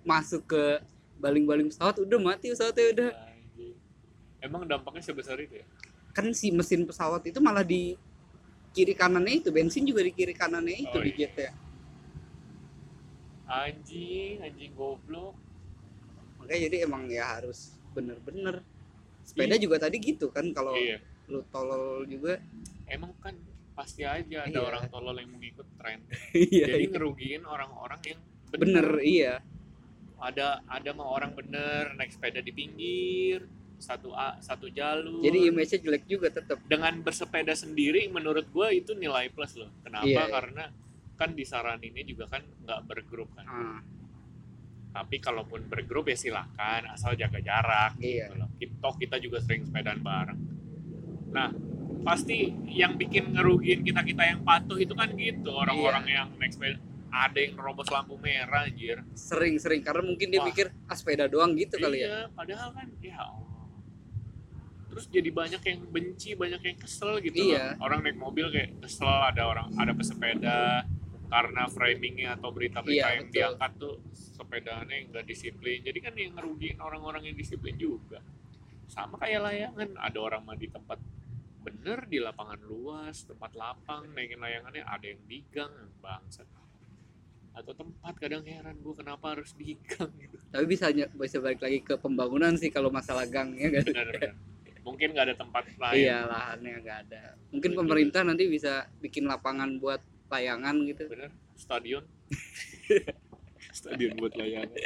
masuk 0.03 0.43
ke 0.45 0.63
baling-baling 1.15 1.71
pesawat 1.71 1.95
udah 1.97 2.19
mati 2.19 2.51
pesawatnya 2.51 2.85
udah. 2.91 3.09
Anjing. 3.15 3.73
emang 4.39 4.61
dampaknya 4.63 5.01
sebesar 5.01 5.39
itu 5.39 5.57
ya? 5.57 5.65
Kan 6.11 6.31
si 6.31 6.51
mesin 6.51 6.83
pesawat 6.83 7.23
itu 7.23 7.39
malah 7.39 7.63
di 7.63 7.95
kiri 8.71 8.91
kanannya 8.91 9.39
itu 9.39 9.49
bensin 9.49 9.83
juga 9.83 10.03
di 10.03 10.11
kiri 10.11 10.31
kanannya 10.31 10.83
itu 10.83 10.91
Oh, 10.91 10.99
di 10.99 11.11
iya. 11.11 11.19
jetnya. 11.25 11.51
Anjing 13.45 14.41
anjing 14.41 14.73
goblok 14.73 15.37
makanya 16.45 16.61
jadi 16.69 16.77
emang 16.85 17.09
ya 17.09 17.25
harus 17.41 17.73
bener-bener. 17.97 18.61
Sepeda 19.25 19.57
Iya. 19.57 19.63
juga 19.65 19.81
tadi 19.81 19.97
gitu 19.97 20.29
kan 20.29 20.45
kalau 20.53 20.77
iya. 20.77 21.01
lu 21.25 21.41
tolol 21.49 22.05
juga. 22.05 22.37
Emang 22.85 23.17
kan 23.17 23.33
pasti 23.73 24.05
aja 24.05 24.45
ada 24.45 24.53
Iya. 24.53 24.61
orang 24.61 24.83
tolol 24.93 25.17
yang 25.17 25.33
mengikut 25.33 25.65
tren. 25.81 26.05
Iya 26.37 26.69
jadi 26.69 26.85
iya. 26.85 26.91
ngerugiin 26.93 27.43
orang-orang 27.49 28.01
yang 28.05 28.19
bener. 28.53 28.87
Iya. 29.01 29.33
Ada 30.21 30.61
ada 30.69 30.89
mah 30.93 31.09
orang 31.09 31.33
bener 31.33 31.97
naik 31.97 32.13
sepeda 32.13 32.39
di 32.45 32.53
pinggir 32.53 33.43
satu 33.81 34.15
a 34.15 34.39
satu 34.39 34.71
jalur. 34.71 35.19
Jadi 35.19 35.51
image-nya 35.51 35.79
jelek 35.83 36.05
juga 36.07 36.31
tetap 36.31 36.61
dengan 36.69 36.95
bersepeda 37.03 37.51
sendiri 37.51 38.07
menurut 38.07 38.47
gua 38.53 38.71
itu 38.71 38.95
nilai 38.95 39.27
plus 39.33 39.57
loh. 39.59 39.73
Kenapa? 39.83 40.07
Iya, 40.07 40.23
iya. 40.23 40.31
karena 40.31 40.63
kan 41.15 41.31
disaraninnya 41.35 42.03
juga 42.07 42.29
kan 42.31 42.43
nggak 42.63 42.79
bergrup 42.87 43.27
kan. 43.35 43.45
Ah, 43.47 43.79
tapi 44.95 45.19
kalaupun 45.19 45.67
bergrup 45.67 46.07
ya 46.07 46.15
silahkan 46.15 46.87
asal 46.87 47.11
jaga 47.13 47.43
jarak 47.43 47.99
iya 47.99 48.31
gitu 48.31 48.39
loh. 48.39 48.47
Kita 48.95 49.19
juga 49.19 49.43
sering 49.43 49.67
sepedaan 49.67 49.99
bareng. 49.99 50.39
Nah, 51.35 51.51
pasti 52.01 52.47
yang 52.71 52.95
bikin 52.95 53.35
ngerugiin 53.35 53.83
kita-kita 53.83 54.23
yang 54.23 54.39
patuh 54.41 54.79
itu 54.79 54.95
kan 54.95 55.11
gitu. 55.11 55.51
Orang-orang 55.51 56.07
Iya. 56.07 56.15
yang 56.23 56.27
naik 56.39 56.55
sepeda 56.55 56.79
ada 57.11 57.35
yang 57.35 57.55
nerobos 57.55 57.87
lampu 57.87 58.15
merah 58.19 58.63
anjir. 58.63 59.03
sering-sering 59.11 59.83
karena 59.83 60.03
mungkin 60.03 60.31
dia 60.31 60.39
Wah. 60.39 60.47
mikir 60.47 60.67
ah 60.87 60.95
sepeda 60.95 61.27
doang 61.27 61.55
gitu 61.55 61.75
kali 61.75 62.03
ya 62.03 62.07
iya, 62.07 62.19
padahal 62.31 62.71
kan 62.71 62.87
ya. 62.99 63.19
Terus 64.91 65.11
jadi 65.11 65.27
banyak 65.27 65.59
yang 65.59 65.79
benci, 65.91 66.39
banyak 66.39 66.61
yang 66.61 66.77
kesel 66.79 67.19
gitu 67.19 67.51
Iya. 67.51 67.75
loh. 67.75 67.87
Orang 67.87 67.99
naik 68.03 68.15
mobil 68.15 68.47
kayak 68.47 68.79
kesel 68.79 69.07
ada 69.07 69.43
orang 69.43 69.75
ada 69.75 69.91
pesepeda 69.91 70.87
karena 71.25 71.67
framingnya 71.67 72.39
atau 72.39 72.51
berita-berita 72.51 72.95
Iya, 72.95 73.15
yang 73.17 73.27
betul. 73.27 73.35
diangkat 73.35 73.71
tuh 73.75 73.95
sepedanya 74.45 74.93
yang 74.93 75.07
nggak 75.09 75.25
disiplin. 75.25 75.81
Jadi 75.81 75.99
kan 75.99 76.13
yang 76.13 76.37
ngerugiin 76.37 76.77
orang-orang 76.77 77.25
yang 77.25 77.35
disiplin 77.35 77.73
juga. 77.75 78.21
Sama 78.85 79.17
kayak 79.17 79.41
layangan, 79.43 79.97
ada 79.97 80.17
orang 80.17 80.45
mah 80.45 80.53
di 80.53 80.69
tempat 80.69 81.01
bener 81.59 82.05
di 82.05 82.21
lapangan 82.21 82.61
luas, 82.61 83.25
tempat 83.25 83.51
lapang, 83.53 84.05
naikin 84.13 84.37
layangannya 84.37 84.85
ada 84.85 85.01
yang 85.03 85.17
di 85.25 85.41
gang, 85.49 85.73
bangsat. 85.97 86.45
Atau 87.51 87.71
tempat 87.71 88.13
kadang 88.15 88.43
heran 88.43 88.77
gue 88.77 88.93
kenapa 88.93 89.31
harus 89.31 89.55
di 89.55 89.79
gang 89.81 90.11
gitu. 90.21 90.35
tapi 90.51 90.65
bisa 90.67 90.91
bisa 90.91 91.39
balik 91.39 91.59
lagi 91.59 91.79
ke 91.79 91.95
pembangunan 91.95 92.51
sih 92.53 92.67
kalau 92.67 92.91
masalah 92.91 93.23
gang 93.25 93.55
ya 93.55 93.71
kan 93.71 93.83
Benar-benar. 93.87 94.31
Mungkin 94.83 95.07
nggak 95.15 95.25
ada 95.25 95.35
tempat 95.35 95.63
lain. 95.73 95.95
iya 95.97 96.27
lahannya 96.27 96.83
nggak 96.83 96.99
ada 97.07 97.23
mungkin 97.49 97.71
Iya, 97.71 97.77
pemerintah 97.79 98.21
nanti 98.21 98.43
bisa 98.45 98.91
bikin 98.99 99.23
lapangan 99.23 99.79
buat 99.79 100.03
layangan 100.27 100.83
gitu 100.83 101.07
bener 101.07 101.31
stadion 101.55 102.03
stadion 103.75 104.15
buat 104.15 104.31
layangan 104.33 104.71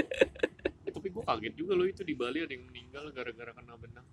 Eh, 0.90 0.90
tapi 0.90 1.14
gue 1.14 1.22
kaget 1.22 1.54
juga 1.54 1.78
loh 1.78 1.86
itu 1.86 2.02
di 2.02 2.18
Bali 2.18 2.42
ada 2.42 2.50
yang 2.50 2.66
meninggal 2.66 3.14
gara-gara 3.14 3.54
kena 3.54 3.78
benang. 3.78 4.08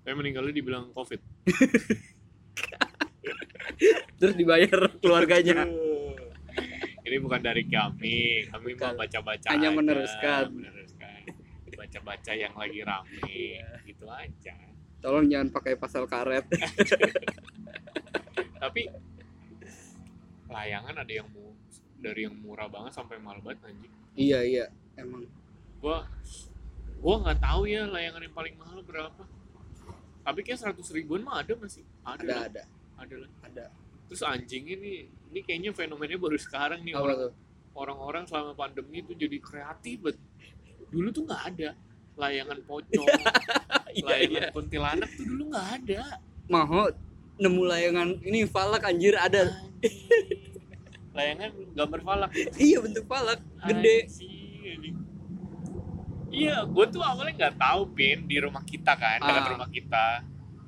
Tapi 0.00 0.16
meninggalnya 0.16 0.56
dibilang 0.56 0.96
covid. 0.96 1.20
Terus 4.16 4.32
dibayar 4.32 4.88
keluarganya. 4.96 5.68
Ini 7.04 7.16
bukan 7.20 7.40
dari 7.44 7.68
kami. 7.68 8.48
Kami 8.48 8.72
mau 8.72 8.80
Bukan. 8.80 8.96
baca-baca 8.96 9.46
Hanya 9.52 9.68
aja, 9.68 9.76
meneruskan. 9.76 10.44
meneruskan. 10.56 11.20
Baca-baca 11.76 12.32
yang 12.32 12.56
lagi 12.56 12.80
rame. 12.80 13.60
Gitu 13.84 14.08
aja. 14.08 14.56
Tolong 15.04 15.28
jangan 15.28 15.52
pakai 15.52 15.76
pasal 15.76 16.08
karet. 16.08 16.48
Tapi 18.64 18.88
layangan 20.48 20.96
ada 20.96 21.12
yang 21.12 21.28
dari 21.98 22.24
yang 22.30 22.34
murah 22.38 22.70
banget 22.70 22.94
sampai 22.94 23.18
mahal 23.18 23.42
banget 23.42 23.68
anjing. 23.68 23.92
Iya 24.14 24.38
iya 24.46 24.64
emang. 24.94 25.26
Gua 25.82 26.06
gua 26.98 27.14
nggak 27.26 27.38
tahu 27.42 27.62
ya 27.66 27.86
layangan 27.86 28.22
yang 28.22 28.34
paling 28.34 28.54
mahal 28.58 28.78
berapa. 28.86 29.22
Tapi 30.22 30.40
kayak 30.44 30.58
seratus 30.60 30.90
ribuan 30.94 31.26
mah 31.26 31.42
ada 31.42 31.54
masih 31.58 31.82
ada 32.06 32.22
ada 32.22 32.24
lah, 32.26 32.40
ada. 32.46 32.62
Ada 32.98 33.14
lah. 33.18 33.30
Ada. 33.46 33.64
Terus 34.08 34.22
anjing 34.24 34.64
ini 34.66 35.10
ini 35.30 35.40
kayaknya 35.44 35.70
fenomenanya 35.74 36.18
baru 36.18 36.38
sekarang 36.38 36.80
nih. 36.86 36.94
Apa 36.94 37.04
orang 37.04 37.18
tuh? 37.18 37.32
orang-orang 37.78 38.26
selama 38.26 38.58
pandemi 38.58 39.06
itu 39.06 39.14
jadi 39.14 39.38
kreatif 39.38 40.02
bet. 40.02 40.16
Dulu 40.90 41.08
tuh 41.10 41.22
nggak 41.26 41.42
ada. 41.54 41.70
Layangan 42.18 42.58
pocong 42.66 43.06
iya 43.94 44.02
layangan 44.02 44.42
iya 44.42 44.50
kuntilanak 44.50 45.10
tuh 45.14 45.24
dulu 45.26 45.42
nggak 45.54 45.68
ada. 45.82 46.02
Mau 46.50 46.90
nemu 47.38 47.62
layangan 47.62 48.08
ini 48.26 48.42
falak 48.50 48.82
anjir 48.82 49.14
ada. 49.14 49.46
Anjing. 49.46 50.37
Layangan 51.18 51.50
gambar 51.74 52.00
falak 52.06 52.30
iya 52.56 52.78
bentuk 52.78 53.04
falak 53.04 53.40
gede. 53.66 53.96
Iya, 56.28 56.60
gue 56.68 56.84
tuh 56.92 57.00
awalnya 57.00 57.34
nggak 57.34 57.56
tahu 57.56 57.82
pin 57.96 58.28
di 58.28 58.36
rumah 58.36 58.60
kita 58.60 58.92
kan, 58.94 59.16
dekat 59.18 59.42
Ah. 59.42 59.50
rumah 59.56 59.68
kita. 59.72 60.06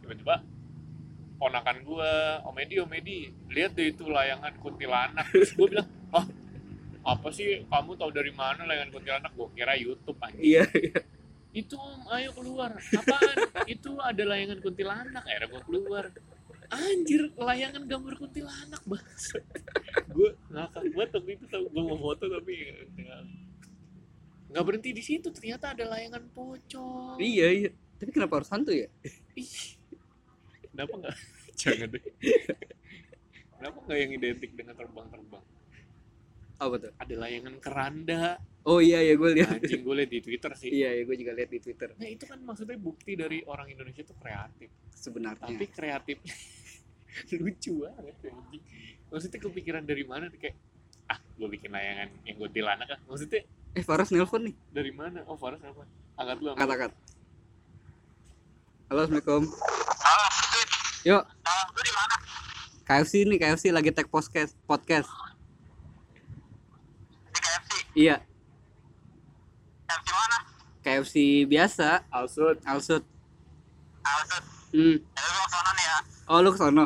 Tiba-tiba 0.00 0.34
ponakan 1.36 1.76
gue, 1.84 2.12
Om 2.42 2.56
Edi, 2.58 2.74
Om 2.80 2.92
Edi, 2.96 3.18
lihat 3.52 3.76
deh 3.76 3.92
itu 3.92 4.08
layangan 4.08 4.56
kuntilanak. 4.56 5.28
Terus 5.30 5.52
gue 5.52 5.66
bilang, 5.68 5.88
oh 6.10 6.24
apa 7.00 7.28
sih 7.30 7.64
kamu 7.68 7.92
tahu 7.96 8.10
dari 8.10 8.32
mana 8.32 8.64
layangan 8.64 8.90
kuntilanak? 8.90 9.30
Gue 9.36 9.48
kira 9.52 9.76
YouTube 9.76 10.16
anjing. 10.18 10.42
iya 10.42 10.64
iya. 10.72 11.00
Itu 11.52 11.76
Om, 11.76 12.08
ayo 12.08 12.30
keluar. 12.32 12.70
Apaan? 12.80 13.36
itu 13.68 13.90
ada 14.00 14.22
layangan 14.24 14.58
kuntilanak. 14.64 15.22
Akhirnya 15.28 15.48
gue 15.50 15.62
keluar. 15.68 16.04
Anjir, 16.70 17.34
layangan 17.34 17.82
gambar 17.82 18.14
kuntilanak 18.14 18.82
banget. 18.86 19.42
gue 20.14 20.30
ngakak 20.54 20.82
banget 20.94 21.10
waktu 21.18 21.30
itu 21.34 21.44
tau. 21.50 21.66
Gue 21.66 21.82
mau 21.82 21.98
foto 21.98 22.30
tapi 22.30 22.54
ya, 22.94 23.16
nggak 24.54 24.64
berhenti 24.66 24.90
di 24.94 25.02
situ 25.02 25.34
ternyata 25.34 25.74
ada 25.74 25.84
layangan 25.90 26.22
pocong. 26.30 27.18
Iya 27.18 27.48
iya. 27.50 27.70
Tapi 27.98 28.10
kenapa 28.14 28.38
harus 28.38 28.50
hantu 28.54 28.70
ya? 28.70 28.86
Ih, 29.34 29.78
kenapa 30.70 30.94
nggak? 30.94 31.16
Jangan 31.60 31.88
deh. 31.90 32.04
Kenapa 33.58 33.78
nggak 33.84 33.98
yang 33.98 34.12
identik 34.14 34.50
dengan 34.54 34.74
terbang-terbang? 34.78 35.44
Apa 36.60 36.74
tuh? 36.78 36.92
Ada 37.02 37.14
layangan 37.18 37.54
keranda. 37.58 38.38
Oh 38.62 38.78
iya 38.78 39.02
iya 39.02 39.18
gue 39.18 39.30
lihat. 39.42 39.58
Anjing 39.58 39.82
gue 39.82 39.94
liat 39.96 40.10
di 40.12 40.20
twitter 40.22 40.52
sih. 40.54 40.70
Iya 40.70 41.00
iya 41.00 41.02
gue 41.02 41.16
juga 41.18 41.32
lihat 41.32 41.50
di 41.50 41.58
twitter. 41.58 41.98
Nah 41.98 42.08
itu 42.08 42.24
kan 42.30 42.38
maksudnya 42.44 42.78
bukti 42.78 43.16
dari 43.16 43.40
orang 43.48 43.72
Indonesia 43.72 44.06
tuh 44.06 44.14
kreatif. 44.20 44.70
Sebenarnya. 44.92 45.48
Tapi 45.48 45.66
kreatif 45.72 46.18
lucu 47.44 47.72
banget 47.84 48.16
anjing. 48.30 48.62
Maksudnya 49.10 49.38
kepikiran 49.42 49.82
dari 49.82 50.04
mana 50.06 50.30
tuh 50.30 50.38
kayak 50.38 50.56
ah 51.10 51.18
gue 51.18 51.48
bikin 51.50 51.74
layangan 51.74 52.08
yang 52.22 52.36
gue 52.38 52.48
tilanak 52.54 52.88
ah. 52.94 53.00
Maksudnya 53.10 53.42
eh 53.74 53.82
Faras 53.82 54.10
nelpon 54.14 54.46
nih. 54.50 54.54
Dari 54.70 54.92
mana? 54.94 55.22
Oh 55.26 55.34
Faras 55.34 55.58
apa 55.62 55.82
angkat 56.18 56.36
dulu 56.38 56.48
angkat. 56.54 56.66
Angkat 56.66 56.92
halo 58.90 59.00
assalamualaikum. 59.06 59.42
Halo, 60.02 60.26
Fit. 60.50 60.68
yuk. 61.06 61.22
Halo, 61.22 61.62
lu 61.70 61.80
di 61.86 61.92
mana? 61.94 62.16
KFC 62.82 63.12
nih 63.22 63.38
KFC 63.38 63.64
lagi 63.70 63.90
tag 63.94 64.10
podcast 64.10 64.58
podcast. 64.66 65.06
Di 67.30 67.38
KFC. 67.38 67.70
iya. 67.94 68.16
KFC 69.86 70.08
mana? 70.10 70.38
KFC 70.82 71.14
biasa. 71.46 72.02
Alsut. 72.10 72.58
Alsut. 72.66 73.02
Alsut. 74.02 74.44
hmm. 74.74 74.96
Ya, 74.98 75.22
lu 75.22 75.38
ke 75.38 75.48
sono 75.54 75.70
nih 75.70 75.86
ya. 75.86 75.98
oh 76.30 76.38
lu 76.42 76.50
kesono 76.54 76.84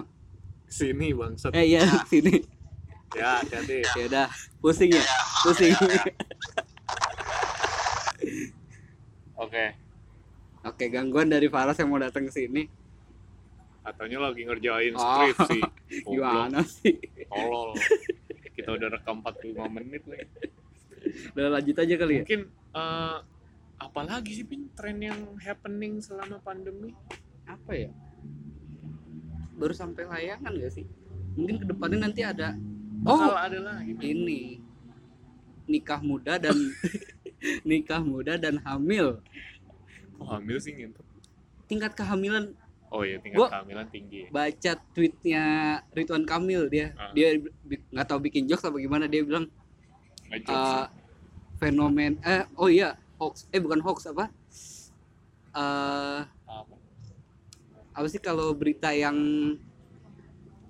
sini 0.75 1.15
bangsat. 1.15 1.55
Eh 1.55 1.65
iya 1.71 1.87
sini. 2.11 2.43
Ya 3.15 3.39
hati-hati. 3.39 3.87
Ya 3.95 4.05
udah 4.11 4.27
pusing 4.59 4.91
ya? 4.91 5.05
Pusing. 5.47 5.71
Oke. 9.39 9.65
Oke. 10.67 10.85
Gangguan 10.91 11.31
dari 11.31 11.47
Faras 11.47 11.79
yang 11.79 11.95
mau 11.95 12.03
datang 12.03 12.27
ke 12.27 12.35
sini. 12.35 12.67
Katanya 13.85 14.33
lagi 14.33 14.49
ngerjain 14.49 14.97
Oh, 14.97 15.29
skripsi 15.29 15.61
Goblok, 16.09 16.09
gimana 16.09 16.61
sih? 16.65 16.97
Tolol. 17.29 17.77
Kita 18.57 18.73
udah 18.73 18.89
rekam 18.97 19.21
45 19.21 19.77
menit 19.77 20.03
lagi. 20.09 20.25
Udah 21.37 21.49
lanjut 21.53 21.77
aja 21.77 21.95
kali 22.01 22.13
ya? 22.17 22.23
Mungkin 22.25 22.43
eh, 22.49 23.17
apa 23.77 24.01
lagi 24.09 24.33
sih 24.41 24.47
pin 24.49 24.73
tren 24.73 25.05
yang 25.05 25.37
happening 25.37 26.01
selama 26.01 26.41
pandemi? 26.41 26.97
Apa 27.45 27.77
ya 27.77 27.93
baru 29.55 29.75
sampai 29.75 30.05
layangan 30.07 30.53
gak 30.55 30.73
sih? 30.75 30.87
Mungkin 31.35 31.63
ke 31.63 31.67
depannya 31.67 31.99
nanti 32.11 32.23
ada 32.23 32.55
oh. 33.07 33.35
ada 33.35 33.59
lagi. 33.59 33.95
Ini. 33.99 34.63
Nikah 35.65 36.01
muda 36.05 36.37
dan 36.37 36.55
nikah 37.69 38.05
muda 38.05 38.37
dan 38.37 38.61
hamil. 38.63 39.19
Oh, 40.21 40.29
hamil 40.31 40.61
sih 40.61 40.77
gitu 40.77 41.05
tingkat 41.67 41.93
kehamilan. 41.97 42.53
Oh 42.95 43.03
iya 43.03 43.19
tingkat 43.19 43.39
Gua- 43.41 43.51
kehamilan 43.51 43.87
tinggi. 43.91 44.31
baca 44.31 44.73
tweetnya 44.95 45.45
Ridwan 45.91 46.23
Kamil 46.23 46.71
dia 46.71 46.95
Ah. 46.95 47.11
dia 47.11 47.41
nggak 47.91 48.07
tahu 48.07 48.23
bikin 48.23 48.47
jokes 48.47 48.63
apa 48.63 48.79
gimana 48.79 49.11
dia 49.11 49.27
bilang 49.27 49.51
eh 50.31 50.39
sih. 50.39 50.87
fenomen 51.59 52.23
eh 52.23 52.47
oh 52.55 52.71
iya 52.71 52.95
hoax 53.19 53.51
eh 53.51 53.59
bukan 53.59 53.83
hoax 53.83 54.07
apa? 54.07 54.31
Eh 55.59 56.21
apa 56.47 56.75
apa 57.95 58.07
sih 58.07 58.19
kalau 58.19 58.51
berita 58.53 58.91
yang 58.91 59.15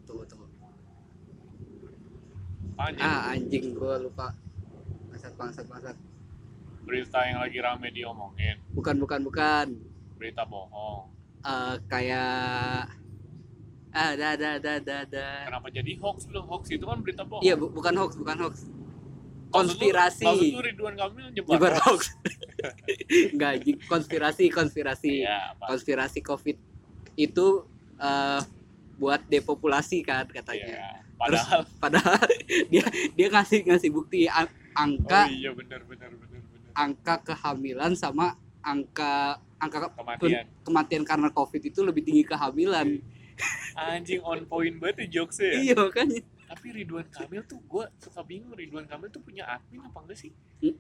tunggu 0.04 0.24
tunggu. 0.24 0.44
Anjing, 2.76 3.00
ah 3.00 3.30
anjing 3.30 3.64
gua 3.72 3.96
lupa. 3.96 4.34
Bangsat 5.08 5.32
bangsat 5.34 5.64
bangsat. 5.64 5.96
Berita 6.84 7.24
yang 7.24 7.40
lagi 7.40 7.58
rame 7.58 7.88
diomongin. 7.90 8.60
Bukan 8.70 8.98
bukan 8.98 9.20
bukan. 9.22 9.66
Berita 10.14 10.44
bohong. 10.44 11.08
Eh 11.40 11.74
kayak 11.86 12.92
ah 13.94 14.12
da 14.12 14.34
da 14.34 14.58
da 14.58 14.74
da 14.78 14.98
da 15.06 15.26
kenapa 15.46 15.70
jadi 15.70 15.96
hoax 15.96 16.26
lu? 16.28 16.42
Hoax 16.42 16.68
itu 16.68 16.84
kan 16.84 17.00
berita 17.00 17.22
bohong. 17.22 17.40
Iya 17.40 17.54
bu- 17.54 17.70
bukan 17.70 17.94
hoax 17.94 18.12
bukan 18.14 18.36
hoax. 18.38 18.54
Maksud 18.58 18.68
lu- 18.68 19.54
konspirasi. 19.54 20.26
maksud 20.26 20.50
lu 20.50 20.60
Ridwan 20.60 20.94
Kamil 20.94 21.26
nyebar 21.30 21.52
Nyebar 21.56 21.72
hoax? 21.80 22.00
anjing. 23.38 23.76
Konspirasi 23.86 24.44
konspirasi. 24.50 25.22
Apa? 25.24 25.72
konspirasi 25.72 26.20
covid 26.20 26.58
itu 27.16 27.66
eh, 27.96 28.40
buat 28.94 29.20
depopulasi 29.24 30.02
kan 30.02 30.26
katanya 30.26 30.66
Iya. 30.68 30.88
Padahal 31.14 31.60
padahal 31.82 32.20
dia 32.72 32.84
dia 33.10 33.26
ngasih 33.28 33.64
ngasih 33.64 33.90
bukti 33.90 34.26
ang- 34.26 34.50
angka 34.72 35.24
Oh 35.24 35.32
iya 35.32 35.50
benar 35.50 35.80
benar 35.82 36.10
benar 36.10 36.40
benar. 36.42 36.70
angka 36.74 37.14
kehamilan 37.24 37.94
sama 37.94 38.34
angka 38.60 39.38
angka 39.56 39.78
ke- 39.80 39.94
Kematian. 39.94 40.44
kematian 40.60 41.02
karena 41.02 41.28
covid 41.28 41.62
itu 41.62 41.80
lebih 41.80 42.02
tinggi 42.02 42.22
kehamilan 42.22 42.98
Anjing 43.76 44.22
on 44.22 44.42
point 44.44 44.74
banget 44.76 45.06
ya 45.06 45.22
jokesnya 45.22 45.46
ya. 45.48 45.58
iya 45.60 45.74
makanya 45.76 46.22
Tapi 46.44 46.66
Ridwan 46.72 47.06
Kamil 47.08 47.42
tuh 47.42 47.58
gue 47.58 47.84
suka 47.96 48.20
bingung 48.22 48.52
Ridwan 48.52 48.84
Kamil 48.84 49.08
tuh 49.08 49.18
punya 49.18 49.42
admin 49.44 49.80
apa 49.80 49.98
enggak 49.98 50.18
sih? 50.18 50.30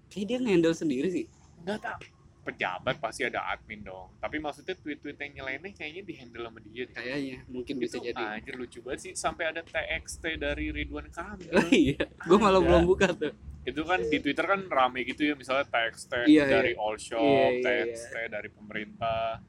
kayak 0.04 0.26
dia 0.28 0.38
ngendel 0.38 0.70
sendiri 0.70 1.08
sih 1.08 1.26
Enggak 1.56 1.78
tahu. 1.80 1.98
Pejabat 2.44 3.00
pasti 3.00 3.24
ada 3.24 3.40
admin 3.48 3.80
dong. 3.80 4.12
Tapi 4.20 4.36
maksudnya 4.36 4.76
tweet-tweet 4.76 5.16
yang 5.16 5.32
nyeleneh 5.40 5.72
kayaknya 5.72 6.04
dihandle 6.04 6.44
sama 6.44 6.60
dia 6.60 6.84
deh. 6.84 6.92
kayaknya 6.92 7.36
mungkin 7.48 7.74
bisa 7.80 7.96
Itu 7.96 8.06
jadi 8.06 8.22
anjir 8.36 8.54
lucu 8.54 8.78
banget 8.84 9.00
sih 9.00 9.12
sampai 9.16 9.48
ada 9.48 9.64
TXT 9.64 10.36
dari 10.36 10.68
Ridwan 10.68 11.08
Kamil. 11.08 11.48
oh, 11.50 11.68
iya 11.88 12.04
gue 12.04 12.36
malah 12.36 12.60
belum 12.60 12.84
buka 12.84 13.10
tuh 13.10 13.32
itu 13.64 13.80
kan 13.80 13.96
di 13.96 14.20
Twitter 14.20 14.44
kan 14.44 14.60
rame 14.68 15.00
gitu 15.02 15.24
ya 15.24 15.32
misalnya 15.32 15.64
TXT 15.64 16.28
Iya, 16.28 16.44
dari 16.44 16.76
iya. 16.76 16.84
all 16.84 17.00
shop, 17.00 17.16
Iya, 17.16 17.48
iya, 17.48 17.64
TXT 17.88 18.14
dari 18.28 18.48
pemerintah, 18.52 19.40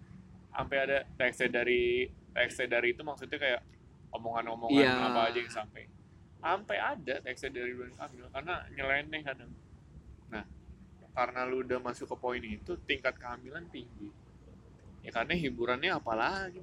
sampai 0.50 0.78
ada 0.80 0.98
TXT 1.20 1.42
dari 1.52 2.08
TXT 2.32 2.60
dari 2.66 2.88
itu 2.96 3.04
maksudnya 3.04 3.36
kayak 3.36 3.60
omongan-omongan 4.10 4.72
Iya. 4.72 4.96
apa 5.04 5.20
aja 5.28 5.38
yang 5.38 5.52
sampai 5.52 5.84
sampai 6.40 6.78
ada 6.80 7.14
TXT 7.20 7.46
dari 7.52 7.76
Ridwan 7.76 7.92
Kamil 7.92 8.26
karena 8.32 8.56
nyeleneh 8.72 9.22
kadang. 9.22 9.52
Nah 10.32 10.44
karena 11.16 11.48
lu 11.48 11.64
udah 11.64 11.80
masuk 11.80 12.12
ke 12.12 12.16
poin 12.20 12.44
itu 12.44 12.76
tingkat 12.84 13.16
kehamilan 13.16 13.64
tinggi. 13.72 14.12
Ya 15.00 15.16
karena 15.16 15.34
hiburannya 15.34 15.96
apalagi 15.96 16.60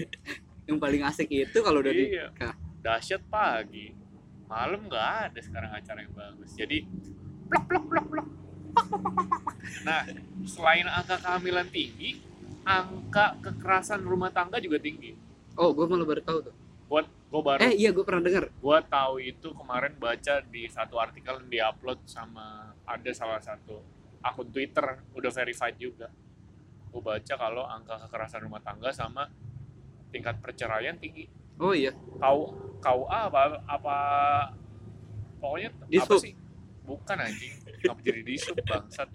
yang 0.68 0.76
paling 0.76 1.00
asik 1.02 1.32
itu 1.32 1.58
kalau 1.64 1.80
udah 1.80 1.90
Iya. 1.90 2.28
nikah 2.28 2.52
dahsyat 2.84 3.22
pagi. 3.26 3.96
Malam 4.44 4.86
nggak 4.86 5.32
ada 5.32 5.40
sekarang 5.40 5.72
acara 5.72 5.98
yang 6.04 6.12
bagus. 6.12 6.52
Jadi 6.52 6.84
plok 7.48 7.64
plok 7.64 7.84
plok 7.88 8.06
plok. 8.12 8.26
Nah 9.84 10.04
selain 10.44 10.86
angka 10.86 11.16
kehamilan 11.18 11.68
tinggi 11.68 12.20
angka 12.62 13.40
kekerasan 13.40 14.04
rumah 14.04 14.28
tangga 14.28 14.60
juga 14.60 14.76
tinggi. 14.76 15.16
Oh 15.56 15.72
gue 15.72 15.88
malah 15.88 16.04
baru 16.04 16.20
tahu 16.20 16.38
tuh. 16.44 16.54
Buat 16.88 17.04
gue 17.08 17.42
baru 17.44 17.60
eh 17.60 17.72
iya 17.76 17.92
gue 17.92 18.00
pernah 18.00 18.24
dengar 18.24 18.48
gue 18.48 18.78
tahu 18.88 19.14
itu 19.20 19.48
kemarin 19.52 19.92
baca 19.96 20.40
di 20.44 20.64
satu 20.64 20.96
artikel 20.96 21.36
yang 21.36 21.48
diupload 21.48 22.00
sama 22.08 22.67
ada 22.88 23.10
salah 23.12 23.40
satu 23.44 23.84
akun 24.24 24.48
Twitter 24.48 25.04
udah 25.12 25.30
verified 25.30 25.76
juga. 25.76 26.08
Gue 26.88 27.02
baca 27.04 27.34
kalau 27.36 27.68
angka 27.68 28.00
kekerasan 28.08 28.48
rumah 28.48 28.64
tangga 28.64 28.88
sama 28.90 29.28
tingkat 30.08 30.40
perceraian 30.40 30.96
tinggi. 30.96 31.28
Oh 31.60 31.76
iya. 31.76 31.92
Kau 32.16 32.56
kau 32.80 33.04
apa 33.10 33.60
apa 33.68 33.96
pokoknya 35.38 35.68
apa 35.76 35.84
Dishub. 35.92 36.20
sih? 36.22 36.34
Bukan 36.88 37.16
anjing. 37.20 37.52
Ngapa 37.84 38.00
jadi 38.00 38.20
disub 38.24 38.56
bangsat. 38.64 39.08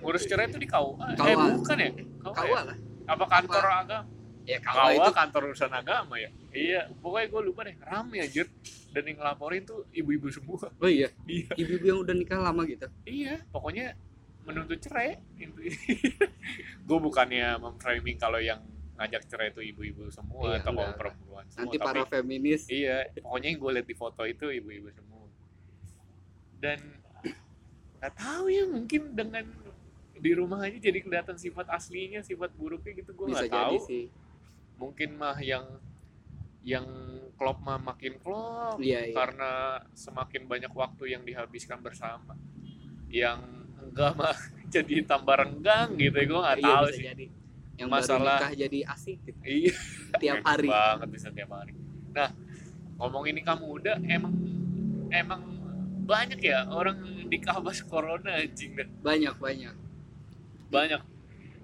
Ngurus 0.00 0.24
cerai 0.26 0.50
itu 0.50 0.58
di 0.58 0.66
kau 0.66 0.98
eh 0.98 1.14
KUA. 1.14 1.46
bukan 1.60 1.76
ya? 1.78 1.90
Kau 2.24 2.32
kau 2.34 2.48
ya? 2.50 2.60
lah. 2.66 2.76
Apa 3.06 3.24
kantor 3.30 3.64
agama? 3.70 4.04
Ya 4.48 4.58
kau 4.58 4.74
kau 4.74 4.90
itu. 4.90 5.10
kantor 5.14 5.42
urusan 5.52 5.70
agama 5.70 6.18
ya 6.18 6.30
iya 6.52 6.80
pokoknya 6.98 7.26
gue 7.28 7.42
lupa 7.44 7.60
deh 7.62 7.76
rame 7.80 8.16
anjir. 8.20 8.46
Dan 8.90 9.06
yang 9.06 9.18
ngelaporin 9.18 9.62
tuh 9.62 9.86
ibu-ibu 9.90 10.26
semua. 10.28 10.66
Oh 10.76 10.90
iya? 10.90 11.08
Iya. 11.30 11.54
Ibu-ibu 11.54 11.84
yang 11.86 11.98
udah 12.02 12.14
nikah 12.14 12.38
lama 12.38 12.62
gitu? 12.64 12.86
Iya 13.04 13.42
pokoknya 13.48 13.94
menuntut 14.42 14.80
cerai. 14.80 15.20
Gue 16.88 16.98
bukannya 16.98 17.54
memframing 17.60 18.16
kalau 18.16 18.40
yang 18.40 18.58
ngajak 18.98 19.22
cerai 19.30 19.48
itu 19.48 19.62
ibu-ibu 19.64 20.10
semua 20.10 20.52
Iya, 20.52 20.60
atau 20.60 20.72
enggak. 20.74 20.96
perempuan 20.98 21.44
semua 21.48 21.62
nanti 21.64 21.76
tapi 21.78 21.86
para 21.86 22.02
feminis. 22.04 22.62
Iya, 22.66 22.96
pokoknya 23.16 23.48
yang 23.48 23.58
gue 23.58 23.70
lihat 23.78 23.86
di 23.88 23.96
foto 23.96 24.22
itu 24.24 24.44
ibu-ibu 24.50 24.88
semua. 24.90 25.24
Dan 26.60 26.78
nggak 28.00 28.14
tahu 28.16 28.44
ya 28.48 28.64
mungkin 28.64 29.12
dengan 29.12 29.44
di 30.20 30.32
rumah 30.36 30.60
aja 30.60 30.76
jadi 30.76 31.00
kelihatan 31.00 31.36
sifat 31.36 31.68
aslinya, 31.72 32.20
sifat 32.20 32.52
buruknya 32.52 32.92
gitu 32.96 33.16
gue 33.16 33.26
nggak 33.28 33.48
tahu. 33.48 33.76
sih. 33.86 34.04
Mungkin 34.76 35.16
mah 35.16 35.36
yang 35.40 35.64
yang 36.62 36.84
klop 37.34 37.56
mah 37.60 37.80
makin 37.80 38.20
klop 38.20 38.76
iya 38.78 39.00
iya. 39.02 39.16
karena 39.16 39.52
semakin 39.90 40.44
banyak 40.44 40.68
waktu 40.70 41.04
yang 41.10 41.22
dihabiskan 41.22 41.80
bersama. 41.80 42.36
Yang 43.08 43.40
enggak 43.80 44.12
mah 44.12 44.36
jadi 44.74 44.94
tambah 45.02 45.34
renggang 45.34 45.96
gitu, 45.96 46.14
gue 46.16 46.36
nggak 46.38 46.58
Iya, 46.58 46.68
tahu 46.68 46.86
sih. 46.92 47.04
jadi. 47.04 47.26
Yang 47.76 47.88
Masalah- 47.88 48.20
baru 48.20 48.44
nikah 48.44 48.52
jadi 48.58 48.78
asik 48.86 49.18
gitu. 49.24 49.40
Iya. 49.40 49.74
tiap 50.16 50.36
hari. 50.48 50.68
Banget 50.68 51.08
bisa 51.08 51.28
tiap 51.30 51.50
hari. 51.50 51.72
Nah 52.12 52.28
ngomongin 52.96 53.32
nikah 53.34 53.56
muda 53.56 53.96
emang 54.04 54.36
emang 55.08 55.40
banyak 56.04 56.40
ya 56.42 56.68
orang 56.68 57.00
nikah 57.24 57.56
pas 57.56 57.80
corona 57.80 58.36
anjing. 58.36 58.76
Dah 58.76 58.84
banyak 59.00 59.34
banyak. 59.34 59.74
Banyak. 60.68 61.02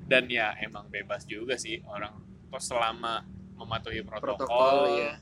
Dan 0.07 0.25
ya 0.27 0.57
emang 0.57 0.89
bebas 0.89 1.29
juga 1.29 1.55
sih 1.55 1.85
orang. 1.85 2.17
Kok 2.49 2.63
selama 2.65 3.27
mematuhi 3.57 4.01
protokol, 4.05 4.47
protokol 4.47 4.77
ya 5.01 5.13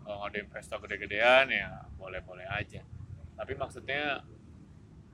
kalau 0.00 0.26
ada 0.26 0.36
yang 0.36 0.50
pesta 0.50 0.74
gede-gedean 0.74 1.46
ya 1.48 1.86
boleh-boleh 1.94 2.42
aja. 2.50 2.82
Tapi 3.38 3.52
maksudnya 3.54 4.26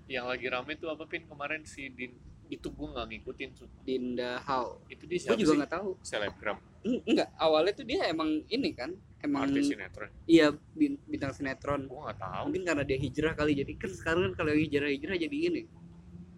yang 0.09 0.24
lagi 0.24 0.49
rame 0.49 0.72
tuh 0.74 0.88
apa 0.88 1.05
pin? 1.05 1.26
Kemarin 1.28 1.66
si 1.68 1.92
Din 1.92 2.16
itu 2.47 2.70
gue 2.70 2.88
nggak 2.88 3.07
ngikutin 3.11 3.51
sumpah. 3.53 3.82
Dinda 3.82 4.38
How 4.40 4.78
itu 4.88 5.05
dia 5.05 5.18
gue 5.18 5.22
siapa 5.26 5.36
juga 5.36 5.53
sih? 5.53 5.59
nggak 5.61 5.72
tahu. 5.76 5.88
Selebgram. 6.01 6.59
Eng- 6.80 7.03
enggak 7.05 7.28
awalnya 7.36 7.72
tuh 7.74 7.84
dia 7.84 8.07
emang 8.07 8.40
ini 8.47 8.70
kan 8.72 8.94
emang 9.20 9.51
artis 9.51 9.66
sinetron. 9.68 10.09
iya 10.24 10.55
bin- 10.72 11.03
bintang 11.05 11.34
sinetron. 11.34 11.90
Gue 11.90 12.01
nggak 12.01 12.16
tahu. 12.16 12.42
Mungkin 12.49 12.62
karena 12.64 12.82
dia 12.86 12.97
hijrah 12.97 13.34
kali 13.34 13.53
jadi 13.53 13.72
kan 13.76 13.90
sekarang 13.92 14.22
kan 14.30 14.47
kalau 14.47 14.57
hijrah 14.57 14.88
hijrah 14.88 15.18
jadi 15.18 15.36
ini. 15.53 15.62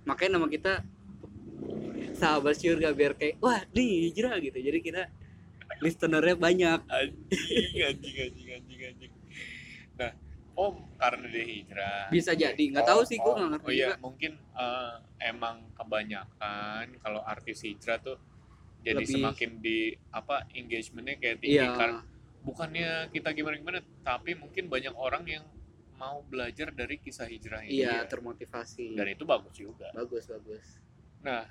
Makanya 0.02 0.40
nama 0.40 0.48
kita 0.48 0.82
sahabat 2.16 2.58
syurga 2.58 2.90
biar 2.90 3.14
kayak 3.14 3.38
wah 3.38 3.62
nih 3.70 4.10
hijrah 4.10 4.40
gitu. 4.42 4.58
Jadi 4.58 4.78
kita 4.82 5.02
listenernya 5.78 6.36
banyak. 6.36 6.80
Anjing 6.86 7.76
anjing 7.82 8.16
anjing 8.28 8.48
anjing 8.54 8.80
anjing. 8.92 9.12
Nah 9.98 10.10
oh 10.58 10.74
karena 10.98 11.26
dia 11.30 11.44
hijrah. 11.46 12.06
Bisa 12.10 12.34
jadi. 12.34 12.64
Nggak 12.74 12.86
tahu 12.86 13.00
sih 13.06 13.16
gue 13.16 13.30
oh, 13.30 13.36
nggak 13.38 13.50
ngerti 13.58 13.70
oh 13.70 13.74
iya 13.74 13.88
juga. 13.94 13.96
mungkin 14.02 14.32
eh, 14.38 14.94
emang 15.30 15.56
kebanyakan 15.78 16.84
kalau 16.98 17.20
artis 17.22 17.62
hijrah 17.62 17.98
tuh 18.02 18.18
jadi 18.82 19.02
Lebih- 19.02 19.14
semakin 19.18 19.50
di 19.58 19.94
apa 20.14 20.46
engagementnya 20.54 21.16
kayak 21.18 21.38
tinggi 21.42 21.58
iya. 21.58 21.74
karena 21.74 22.00
bukannya 22.46 22.90
kita 23.10 23.34
gimana 23.34 23.54
gimana 23.58 23.78
tapi 24.06 24.38
mungkin 24.38 24.70
banyak 24.70 24.94
orang 24.94 25.26
yang 25.26 25.44
mau 25.98 26.22
belajar 26.22 26.70
dari 26.70 27.02
kisah 27.02 27.26
hijrah 27.26 27.66
ini 27.66 27.82
iya 27.82 28.06
termotivasi. 28.06 28.94
Dan 28.94 29.18
itu 29.18 29.26
bagus 29.26 29.54
juga. 29.58 29.90
Bagus 29.90 30.30
bagus. 30.30 30.78
Nah 31.26 31.42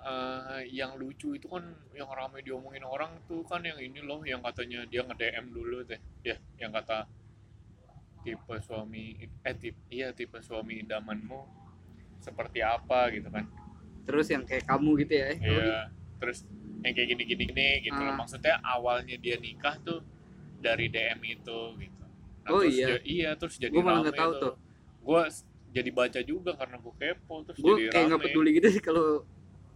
eh, 0.00 0.60
yang 0.72 0.96
lucu 0.96 1.36
itu 1.36 1.46
kan 1.48 1.64
yang 1.92 2.08
ramai 2.08 2.40
diomongin 2.40 2.84
orang 2.84 3.12
tuh 3.28 3.44
kan 3.44 3.60
yang 3.60 3.76
ini 3.76 4.00
loh 4.00 4.24
yang 4.24 4.40
katanya 4.40 4.84
dia 4.88 5.04
nge 5.04 5.16
DM 5.16 5.46
dulu 5.52 5.84
teh 5.84 6.00
ya 6.24 6.36
yang 6.56 6.72
kata 6.72 7.04
tipe 8.20 8.54
suami 8.60 9.16
eh 9.44 9.54
tipe, 9.56 9.80
iya 9.88 10.12
tipe 10.12 10.36
suami 10.44 10.84
idamanmu 10.84 11.40
seperti 12.20 12.60
apa 12.60 13.08
gitu 13.16 13.32
kan 13.32 13.48
terus 14.04 14.28
yang 14.28 14.44
kayak 14.44 14.68
kamu 14.68 15.04
gitu 15.04 15.12
ya 15.16 15.26
eh, 15.32 15.38
Iya, 15.40 15.80
terus 16.20 16.44
yang 16.80 16.92
kayak 16.96 17.08
gini 17.16 17.22
gini 17.28 17.42
gini 17.52 17.68
gitu 17.84 18.00
loh. 18.00 18.12
Ah. 18.12 18.16
Maksudnya 18.16 18.56
awalnya 18.64 19.16
dia 19.20 19.36
nikah 19.36 19.76
tuh 19.84 20.00
dari 20.60 20.88
DM 20.88 21.20
itu 21.24 21.58
gitu. 21.76 22.04
Nah, 22.44 22.50
Oh, 22.56 22.60
terus 22.64 22.76
iya. 22.76 22.96
iya 23.04 23.30
terus 23.36 23.60
jadi 23.60 23.72
Gua 23.72 23.84
malah 23.84 24.00
nggak 24.08 24.16
tahu 24.16 24.32
tuh. 24.40 24.54
Gue 25.04 25.22
jadi 25.70 25.90
baca 25.94 26.20
juga 26.24 26.50
karena 26.58 26.76
gue 26.82 26.94
kepo 26.98 27.34
terus 27.46 27.58
gue 27.62 27.74
jadi 27.78 27.94
kayak 27.94 28.06
nggak 28.10 28.22
peduli 28.26 28.50
gitu 28.58 28.68
sih 28.74 28.82
kalau 28.82 29.22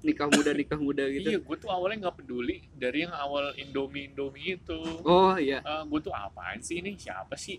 nikah 0.04 0.28
muda 0.28 0.50
nikah 0.52 0.76
muda 0.76 1.02
gitu 1.10 1.26
Iya, 1.26 1.38
gue 1.40 1.56
tuh 1.56 1.68
awalnya 1.68 2.06
nggak 2.06 2.16
peduli 2.20 2.60
dari 2.70 3.02
yang 3.02 3.12
awal 3.12 3.56
Indomie 3.56 4.06
Indomie 4.06 4.54
itu. 4.54 4.78
oh 5.02 5.34
iya 5.34 5.58
gue 5.82 6.00
tuh 6.00 6.12
apaan 6.12 6.60
sih 6.60 6.78
ini 6.78 6.94
siapa 6.94 7.34
sih? 7.34 7.58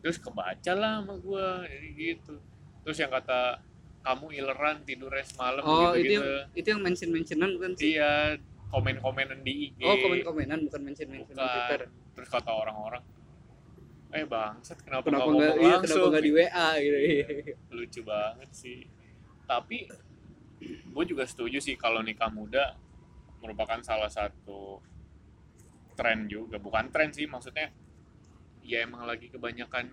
Terus 0.00 0.16
kebaca 0.16 0.72
lah 0.72 1.00
sama 1.00 1.14
gue 1.14 1.46
jadi 1.68 1.88
gitu. 1.94 2.34
Terus 2.80 2.96
yang 2.96 3.12
kata 3.12 3.60
kamu 4.00 4.26
ileran 4.32 4.80
tidurnya 4.80 5.20
semalam 5.22 5.60
oh 5.60 5.92
gitu 5.92 6.00
itu 6.00 6.00
gitu. 6.00 6.12
yang 6.16 6.26
itu 6.56 6.66
yang 6.66 6.80
mention 6.80 7.10
mentionan 7.12 7.50
bukan 7.52 7.72
sih 7.76 7.92
Iya, 7.94 8.40
komen-komenan 8.66 9.44
di 9.44 9.52
IG. 9.68 9.84
oh 9.84 9.96
komen 9.98 10.18
komenan 10.24 10.58
bukan 10.64 10.80
mention 10.80 11.08
mention 11.08 11.36
Bukan. 11.36 11.44
Twitter 11.44 11.80
Terus 12.10 12.28
kata 12.28 12.48
orang-orang, 12.50 13.04
eh 14.10 14.24
bangsat 14.24 14.80
kenapa, 14.80 15.04
kenapa 15.04 15.28
nggak 15.30 15.54
iya 15.54 15.68
langsung? 15.70 15.84
kenapa 15.84 16.06
nggak 16.10 16.24
di 16.24 16.32
WA 16.32 16.68
gitu 16.76 16.98
Lucu 17.70 18.00
banget 18.02 18.50
sih. 18.50 18.78
Tapi 19.44 19.78
gue 20.62 21.04
juga 21.08 21.24
setuju 21.24 21.58
sih 21.58 21.74
kalau 21.74 22.04
nikah 22.04 22.28
muda 22.28 22.76
merupakan 23.40 23.80
salah 23.80 24.12
satu 24.12 24.84
tren 25.96 26.28
juga. 26.28 26.60
Bukan 26.60 26.92
tren 26.92 27.12
sih, 27.12 27.24
maksudnya 27.24 27.72
ya 28.60 28.84
emang 28.84 29.08
lagi 29.08 29.32
kebanyakan 29.32 29.88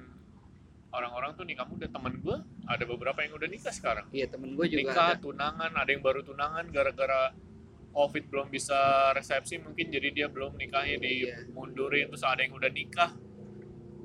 orang-orang 0.91 1.35
tuh 1.35 1.47
nikah 1.47 1.63
muda. 1.63 1.87
Temen 1.87 2.19
gue 2.19 2.37
ada 2.67 2.83
beberapa 2.83 3.23
yang 3.23 3.35
udah 3.35 3.47
nikah 3.47 3.71
sekarang. 3.71 4.07
iya 4.11 4.27
temen 4.27 4.55
gue 4.55 4.67
juga 4.67 4.91
nikah, 4.91 5.07
ada 5.15 5.19
tunangan, 5.19 5.71
ada 5.71 5.89
yang 5.91 6.03
baru 6.03 6.23
tunangan 6.23 6.67
gara-gara 6.71 7.31
covid 7.97 8.29
belum 8.29 8.53
bisa 8.53 9.09
resepsi 9.17 9.57
mungkin 9.57 9.89
jadi 9.89 10.13
dia 10.13 10.27
belum 10.29 10.53
nikahnya 10.53 11.01
Iya. 11.01 11.49
dimundurin 11.49 12.13
terus 12.13 12.21
ada 12.21 12.45
yang 12.45 12.53
udah 12.53 12.69
nikah 12.69 13.09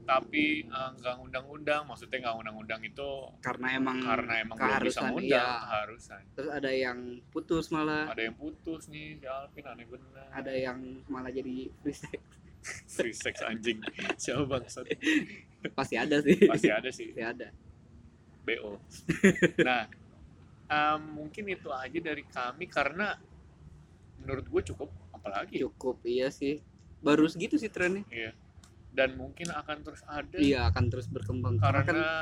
tapi 0.02 0.66
eh, 0.66 0.90
nggak 0.98 1.14
ngundang-undang. 1.18 1.82
Maksudnya 1.88 2.18
nggak 2.22 2.34
ngundang-undang 2.38 2.80
itu 2.86 3.10
karena 3.42 3.66
emang 3.78 3.98
karena 4.02 4.34
emang 4.42 4.56
belum 4.58 4.78
bisa 4.84 5.00
ngundang 5.08 5.48
iya. 5.48 5.62
keharusan. 5.62 6.22
Terus 6.36 6.50
ada 6.50 6.70
yang 6.70 6.98
putus 7.30 7.64
malah. 7.70 8.10
Ada 8.10 8.22
yang 8.30 8.36
putus 8.36 8.90
nih 8.90 9.18
si 9.18 9.26
Alvin 9.26 9.64
aneh 9.66 9.86
bener. 9.86 10.26
Ada 10.30 10.52
yang 10.52 10.78
malah 11.06 11.30
jadi 11.30 11.70
free 11.82 11.96
sex. 11.96 12.20
Free 12.86 13.16
sex 13.16 13.34
anjing. 13.42 13.82
Siapa 14.22 14.46
bangsat? 14.46 14.86
Pasti 15.74 15.94
ada 15.98 16.22
sih. 16.22 16.38
Pasti 16.46 16.68
ada 16.70 16.90
sih. 16.94 17.10
Pasti 17.10 17.24
ada. 17.24 17.48
BO 18.42 18.74
nah 19.62 19.86
em, 20.66 21.00
mungkin 21.14 21.46
itu 21.46 21.70
aja 21.70 21.98
dari 22.02 22.26
kami 22.26 22.66
karena 22.66 23.14
menurut 24.22 24.46
gue 24.46 24.62
cukup. 24.74 24.90
Apalagi? 25.14 25.62
Cukup 25.62 26.02
iya 26.06 26.30
sih. 26.30 26.62
Baru 27.02 27.26
segitu 27.26 27.58
sih 27.58 27.70
trennya. 27.70 28.06
Iya. 28.10 28.32
Dan 28.92 29.16
mungkin 29.16 29.48
akan 29.48 29.76
terus 29.80 30.04
ada 30.04 30.36
iya 30.36 30.68
akan 30.68 30.84
terus 30.92 31.08
berkembang. 31.08 31.56
Karena 31.56 31.80
kan 31.82 31.96
karena 31.96 32.12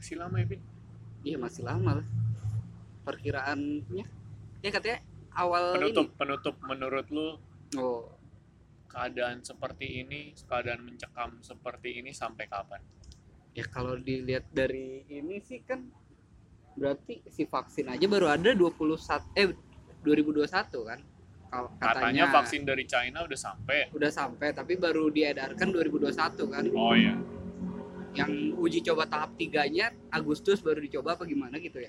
masih 0.00 0.16
lama 0.16 0.36
ya, 0.40 0.46
Bin. 0.48 0.62
iya 1.24 1.36
masih 1.36 1.62
lama 1.68 1.90
lah. 2.00 2.06
Perkiraannya. 3.04 4.06
Ya 4.64 4.70
katanya 4.72 4.98
awal 5.36 5.76
Penutup, 5.76 6.06
penutup 6.16 6.54
menurut 6.64 7.06
lu 7.12 7.36
ini 7.68 7.78
oh. 7.78 8.08
keadaan 8.88 9.44
seperti 9.44 10.02
ini, 10.02 10.32
keadaan 10.48 10.88
mencekam 10.88 11.38
seperti 11.44 12.00
ini 12.00 12.16
sampai 12.16 12.48
kapan? 12.48 12.80
ya 13.58 13.66
kalau 13.66 13.98
dilihat 13.98 14.46
dari 14.54 15.02
ini 15.10 15.42
sih 15.42 15.58
kan 15.66 15.82
berarti 16.78 17.26
si 17.26 17.42
vaksin 17.42 17.90
aja 17.90 18.06
baru 18.06 18.30
ada 18.30 18.54
21 18.54 18.94
eh 19.34 19.50
2021 20.06 20.46
kan 20.86 21.02
Katanya 21.48 21.80
katanya 21.80 22.24
vaksin 22.30 22.62
dari 22.62 22.84
China 22.84 23.24
udah 23.24 23.38
sampai. 23.38 23.88
udah 23.90 24.10
sampai 24.10 24.52
tapi 24.52 24.76
baru 24.76 25.08
diedarkan 25.08 25.68
2021 25.68 26.12
kan 26.46 26.64
Oh 26.70 26.92
iya. 26.92 27.16
yang 28.10 28.28
uji 28.54 28.80
coba 28.82 29.04
tahap 29.04 29.32
tiganya 29.34 29.88
Agustus 30.08 30.58
baru 30.58 30.78
dicoba 30.78 31.14
apa 31.14 31.24
gimana 31.24 31.56
gitu 31.56 31.78
ya 31.78 31.88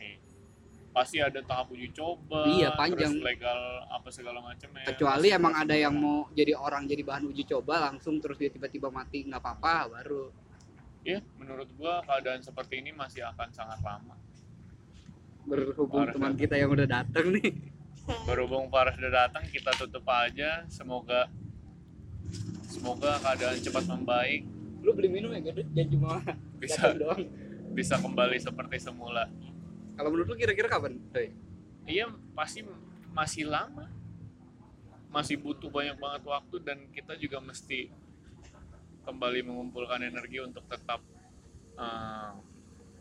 Pasti 0.90 1.18
ada 1.18 1.38
tahap 1.40 1.70
uji 1.70 1.92
coba. 1.92 2.50
Iya, 2.50 2.74
panjang. 2.74 3.14
Terus 3.14 3.24
legal 3.24 3.60
apa 3.86 4.10
segala 4.10 4.42
macam 4.42 4.68
ya. 4.74 4.84
kecuali 4.88 5.28
emang 5.30 5.54
ada 5.54 5.72
yang 5.72 5.94
mau 5.94 6.26
jadi 6.32 6.54
orang 6.54 6.84
jadi 6.86 7.04
bahan 7.04 7.24
uji 7.26 7.44
coba 7.46 7.88
langsung 7.88 8.18
terus 8.18 8.36
dia 8.36 8.50
tiba-tiba 8.50 8.90
mati 8.90 9.22
nggak 9.24 9.38
apa-apa 9.38 9.76
baru 9.92 10.34
Ya, 11.00 11.24
menurut 11.36 11.72
gua 11.74 12.04
keadaan 12.04 12.40
seperti 12.40 12.80
ini 12.80 12.92
masih 12.92 13.24
akan 13.24 13.48
sangat 13.50 13.80
lama. 13.80 14.18
berhubung 15.42 16.04
Parah, 16.04 16.14
teman 16.14 16.32
kan? 16.32 16.38
kita 16.38 16.56
yang 16.56 16.70
udah 16.70 16.86
datang 16.86 17.26
nih 17.32 17.50
Berhubung 18.26 18.68
Paras 18.74 18.98
udah 18.98 19.28
datang, 19.28 19.46
kita 19.50 19.70
tutup 19.78 20.06
aja. 20.10 20.66
Semoga 20.70 21.30
semoga 22.70 23.18
keadaan 23.20 23.58
cepat 23.60 23.84
membaik. 23.90 24.44
lu 24.80 24.96
beli 24.96 25.12
minum 25.12 25.28
ya 25.36 25.44
gede 25.44 25.68
jangan 25.76 25.90
cuma 25.92 26.10
Bisa 26.64 26.96
doang 26.96 27.28
bisa 27.76 28.00
kembali 28.00 28.40
seperti 28.40 28.80
semula. 28.80 29.28
kalau 30.00 30.16
menurut 30.16 30.32
lu 30.32 30.36
kira-kira 30.40 30.72
kapan 30.72 30.96
Doi? 31.12 31.36
Iya 31.84 32.08
pasti 32.32 32.64
masih 33.12 33.52
lama, 33.52 33.92
masih 35.12 35.36
butuh 35.36 35.68
banyak 35.68 36.00
banget 36.00 36.24
waktu 36.24 36.56
dan 36.64 36.88
kita 36.96 37.20
juga 37.20 37.44
mesti 37.44 37.92
kembali 39.04 39.52
mengumpulkan 39.52 40.00
energi 40.00 40.40
untuk 40.40 40.64
tetap 40.72 41.04
eh, 41.76 42.32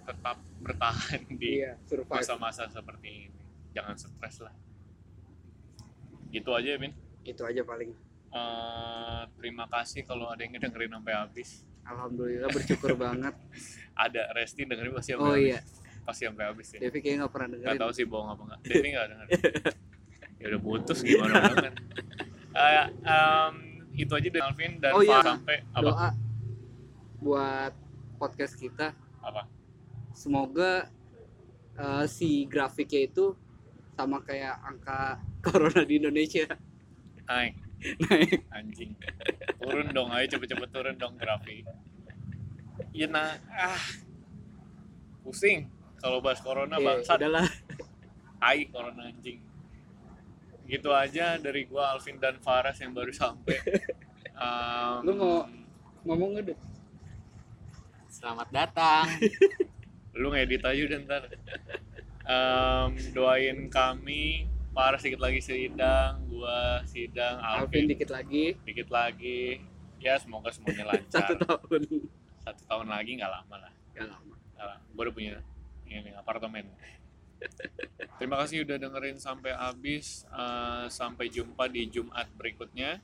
tetap 0.03 0.37
bertahan 0.59 1.23
di 1.39 1.63
iya 1.63 1.79
masa-masa 2.11 2.67
seperti 2.67 3.31
ini. 3.31 3.41
Jangan 3.71 3.95
stres 3.95 4.43
lah. 4.43 4.55
Gitu 6.29 6.51
aja 6.51 6.69
ya, 6.69 6.79
Bin. 6.79 6.93
itu 7.23 7.43
aja 7.43 7.63
paling 7.63 7.93
Eh, 8.29 9.23
terima 9.35 9.65
kasih 9.67 10.05
kalau 10.05 10.29
ada 10.29 10.39
yang 10.39 10.53
ngedengerin 10.53 10.93
sampai 10.93 11.15
habis. 11.15 11.65
alhamdulillah 11.83 12.45
bersyukur 12.47 12.93
banget 13.01 13.33
Ada 13.95 14.29
Resti 14.31 14.63
dengerin 14.63 14.93
pasti 14.93 15.11
sampai 15.11 15.25
oh 15.25 15.33
habis. 15.33 15.49
iya 15.49 15.61
Pasti 16.05 16.23
sampai 16.25 16.45
habis 16.45 16.67
ya. 16.71 16.79
Devi 16.79 16.99
kayaknya 16.99 17.19
nggak 17.19 17.33
pernah 17.33 17.49
dengerin 17.51 17.79
tahu 17.79 17.93
sih 17.93 18.05
bohong 18.05 18.29
apa 18.29 18.43
enggak. 18.43 18.61
Devi 18.63 18.89
nggak 18.91 19.07
denger. 19.07 19.27
ya 20.41 20.47
udah 20.47 20.61
putus 20.63 20.99
gimana 21.01 21.33
banget. 21.43 21.75
Eh, 22.51 22.85
em, 23.03 23.55
itu 23.95 24.13
aja 24.13 24.29
dari 24.29 24.43
Alvin 24.43 24.73
dan 24.77 24.93
Oh, 24.93 25.01
iya. 25.01 25.19
Sampai 25.21 25.57
apa? 25.67 25.81
doa 25.83 26.09
buat 27.19 27.73
podcast 28.15 28.55
kita 28.55 28.93
Apa? 29.19 29.43
semoga 30.13 30.87
eh, 31.75 32.05
si 32.07 32.45
grafiknya 32.45 33.05
itu 33.05 33.33
sama 33.99 34.23
kayak 34.23 34.55
angka 34.63 35.19
corona 35.45 35.83
di 35.83 35.99
Indonesia 35.99 36.47
Naik. 37.27 37.55
naik 38.09 38.41
Anjing. 38.49 38.95
Turun 39.59 39.91
dong, 39.91 40.09
ayo 40.11 40.25
cepet-cepet 40.25 40.71
turun 40.71 40.97
dong 40.97 41.19
grafik. 41.19 41.67
Iya 42.91 43.11
nah, 43.11 43.35
ah. 43.51 43.83
Pusing 45.21 45.67
kalau 45.99 46.23
bahas 46.23 46.39
corona 46.39 46.79
ya, 46.79 46.87
bangsat. 46.87 47.19
udahlah 47.19 47.47
Hai 48.39 48.71
corona 48.71 49.03
anjing. 49.05 49.43
Gitu 50.65 50.89
aja 50.89 51.37
dari 51.37 51.67
gua 51.67 51.93
Alvin 51.93 52.17
dan 52.17 52.39
Faras 52.39 52.79
yang 52.79 52.95
baru 52.95 53.11
sampai. 53.11 53.59
Em, 54.33 54.95
Lu 55.07 55.13
mau- 55.13 55.47
ngomong 56.07 56.39
deh 56.41 56.57
Selamat 58.09 58.49
datang. 58.49 59.05
lu 60.15 60.33
ngedit 60.33 60.65
aja 60.65 60.81
udah 60.83 60.99
ntar 61.05 61.23
Em, 62.29 62.89
doain 63.17 63.59
kami 63.73 64.45
Faras 64.77 65.03
dikit 65.03 65.19
lagi 65.19 65.41
sidang 65.43 66.23
gua 66.31 66.85
sidang 66.87 67.41
Alvin 67.41 67.67
Alvin 67.67 67.85
dikit 67.91 68.15
lagi. 68.15 68.55
dikit 68.63 68.89
lagi. 68.95 69.59
Ya 69.99 70.15
semoga 70.23 70.55
semuanya 70.55 70.87
satu 71.11 71.35
lancar 71.35 71.35
tahun. 71.41 71.83
Satu 72.45 72.63
tahun 72.69 72.87
lagi 72.87 73.19
nggak 73.19 73.33
lama 73.33 73.57
lah. 73.59 73.73
Lama. 73.99 74.37
Nggak 74.55 74.67
lama. 74.71 74.85
Gua 74.95 75.03
udah 75.09 75.15
punya 75.17 75.35
ini 75.89 76.13
apartemen. 76.15 76.69
Terima 78.23 78.37
kasih 78.45 78.63
udah 78.63 78.77
dengerin 78.77 79.19
sampai 79.19 79.51
habis. 79.57 80.23
Eh, 80.31 80.87
sampai 80.93 81.33
jumpa 81.33 81.67
di 81.67 81.91
Jumat 81.91 82.29
berikutnya. 82.39 83.03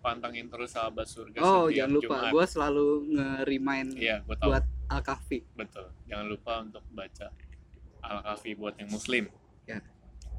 Pantengin 0.00 0.48
terus 0.52 0.72
sahabat 0.72 1.08
surga 1.08 1.40
oh 1.40 1.68
setiap 1.68 1.84
jangan 1.84 1.92
lupa. 1.96 2.06
Jumat. 2.06 2.30
Gue 2.32 2.44
selalu 2.48 2.86
nge-remind 3.12 3.90
iya 4.00 4.20
gua 4.24 4.36
tahu. 4.40 4.48
buat 4.56 4.64
Al 4.88 5.00
Kahfi. 5.04 5.38
Betul. 5.52 5.88
Jangan 6.08 6.26
lupa 6.32 6.52
untuk 6.64 6.84
baca 6.96 7.28
al 8.04 8.20
kafi 8.20 8.52
buat 8.54 8.76
yang 8.76 8.92
muslim. 8.92 9.32
Ya. 9.64 9.80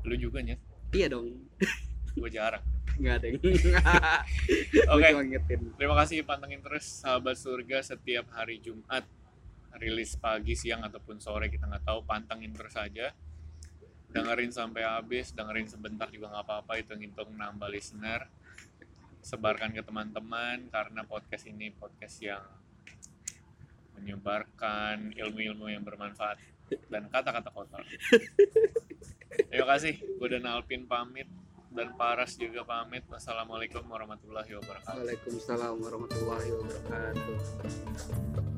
lu 0.06 0.14
juga 0.14 0.38
ya 0.38 0.54
iya 0.94 1.08
dong. 1.10 1.34
Gue 2.20 2.30
jarang. 2.32 2.64
Enggak 2.96 3.16
ada 3.20 3.26
yang. 3.28 3.42
oke. 4.96 5.08
ngingetin. 5.20 5.62
terima 5.76 5.96
kasih 6.00 6.24
pantengin 6.24 6.64
terus 6.64 7.04
sahabat 7.04 7.36
surga 7.36 7.84
setiap 7.84 8.32
hari 8.32 8.64
Jumat. 8.64 9.04
Rilis 9.76 10.16
pagi 10.16 10.56
siang 10.56 10.88
ataupun 10.88 11.20
sore 11.20 11.52
kita 11.52 11.68
nggak 11.68 11.84
tahu. 11.84 12.08
Pantengin 12.08 12.56
terus 12.56 12.80
aja. 12.80 13.12
Dengerin 14.16 14.56
sampai 14.56 14.88
habis 14.88 15.36
dengerin 15.36 15.68
sebentar 15.68 16.08
juga 16.08 16.32
nggak 16.32 16.46
apa-apa. 16.48 16.80
Itu 16.80 16.96
ngitung 16.96 17.36
nambah 17.36 17.68
listener. 17.68 18.32
Sebarkan 19.20 19.76
ke 19.76 19.84
teman-teman 19.84 20.72
karena 20.72 21.04
podcast 21.04 21.50
ini 21.52 21.74
podcast 21.76 22.16
yang 22.24 22.46
menyebarkan 24.00 25.12
ilmu-ilmu 25.18 25.72
yang 25.72 25.84
bermanfaat 25.84 26.40
dan 26.90 27.10
kata-kata 27.10 27.52
kotor. 27.52 27.84
Terima 29.52 29.68
kasih. 29.76 30.00
Gue 30.18 30.30
dan 30.32 30.46
Alvin 30.48 30.88
pamit. 30.88 31.28
Dan 31.76 31.92
Paras 32.00 32.40
juga 32.40 32.64
pamit. 32.64 33.04
Wassalamualaikum 33.12 33.84
warahmatullahi 33.84 34.56
wabarakatuh. 34.56 34.96
Waalaikumsalam 34.96 35.76
warahmatullahi 35.84 36.50
wabarakatuh. 36.56 38.55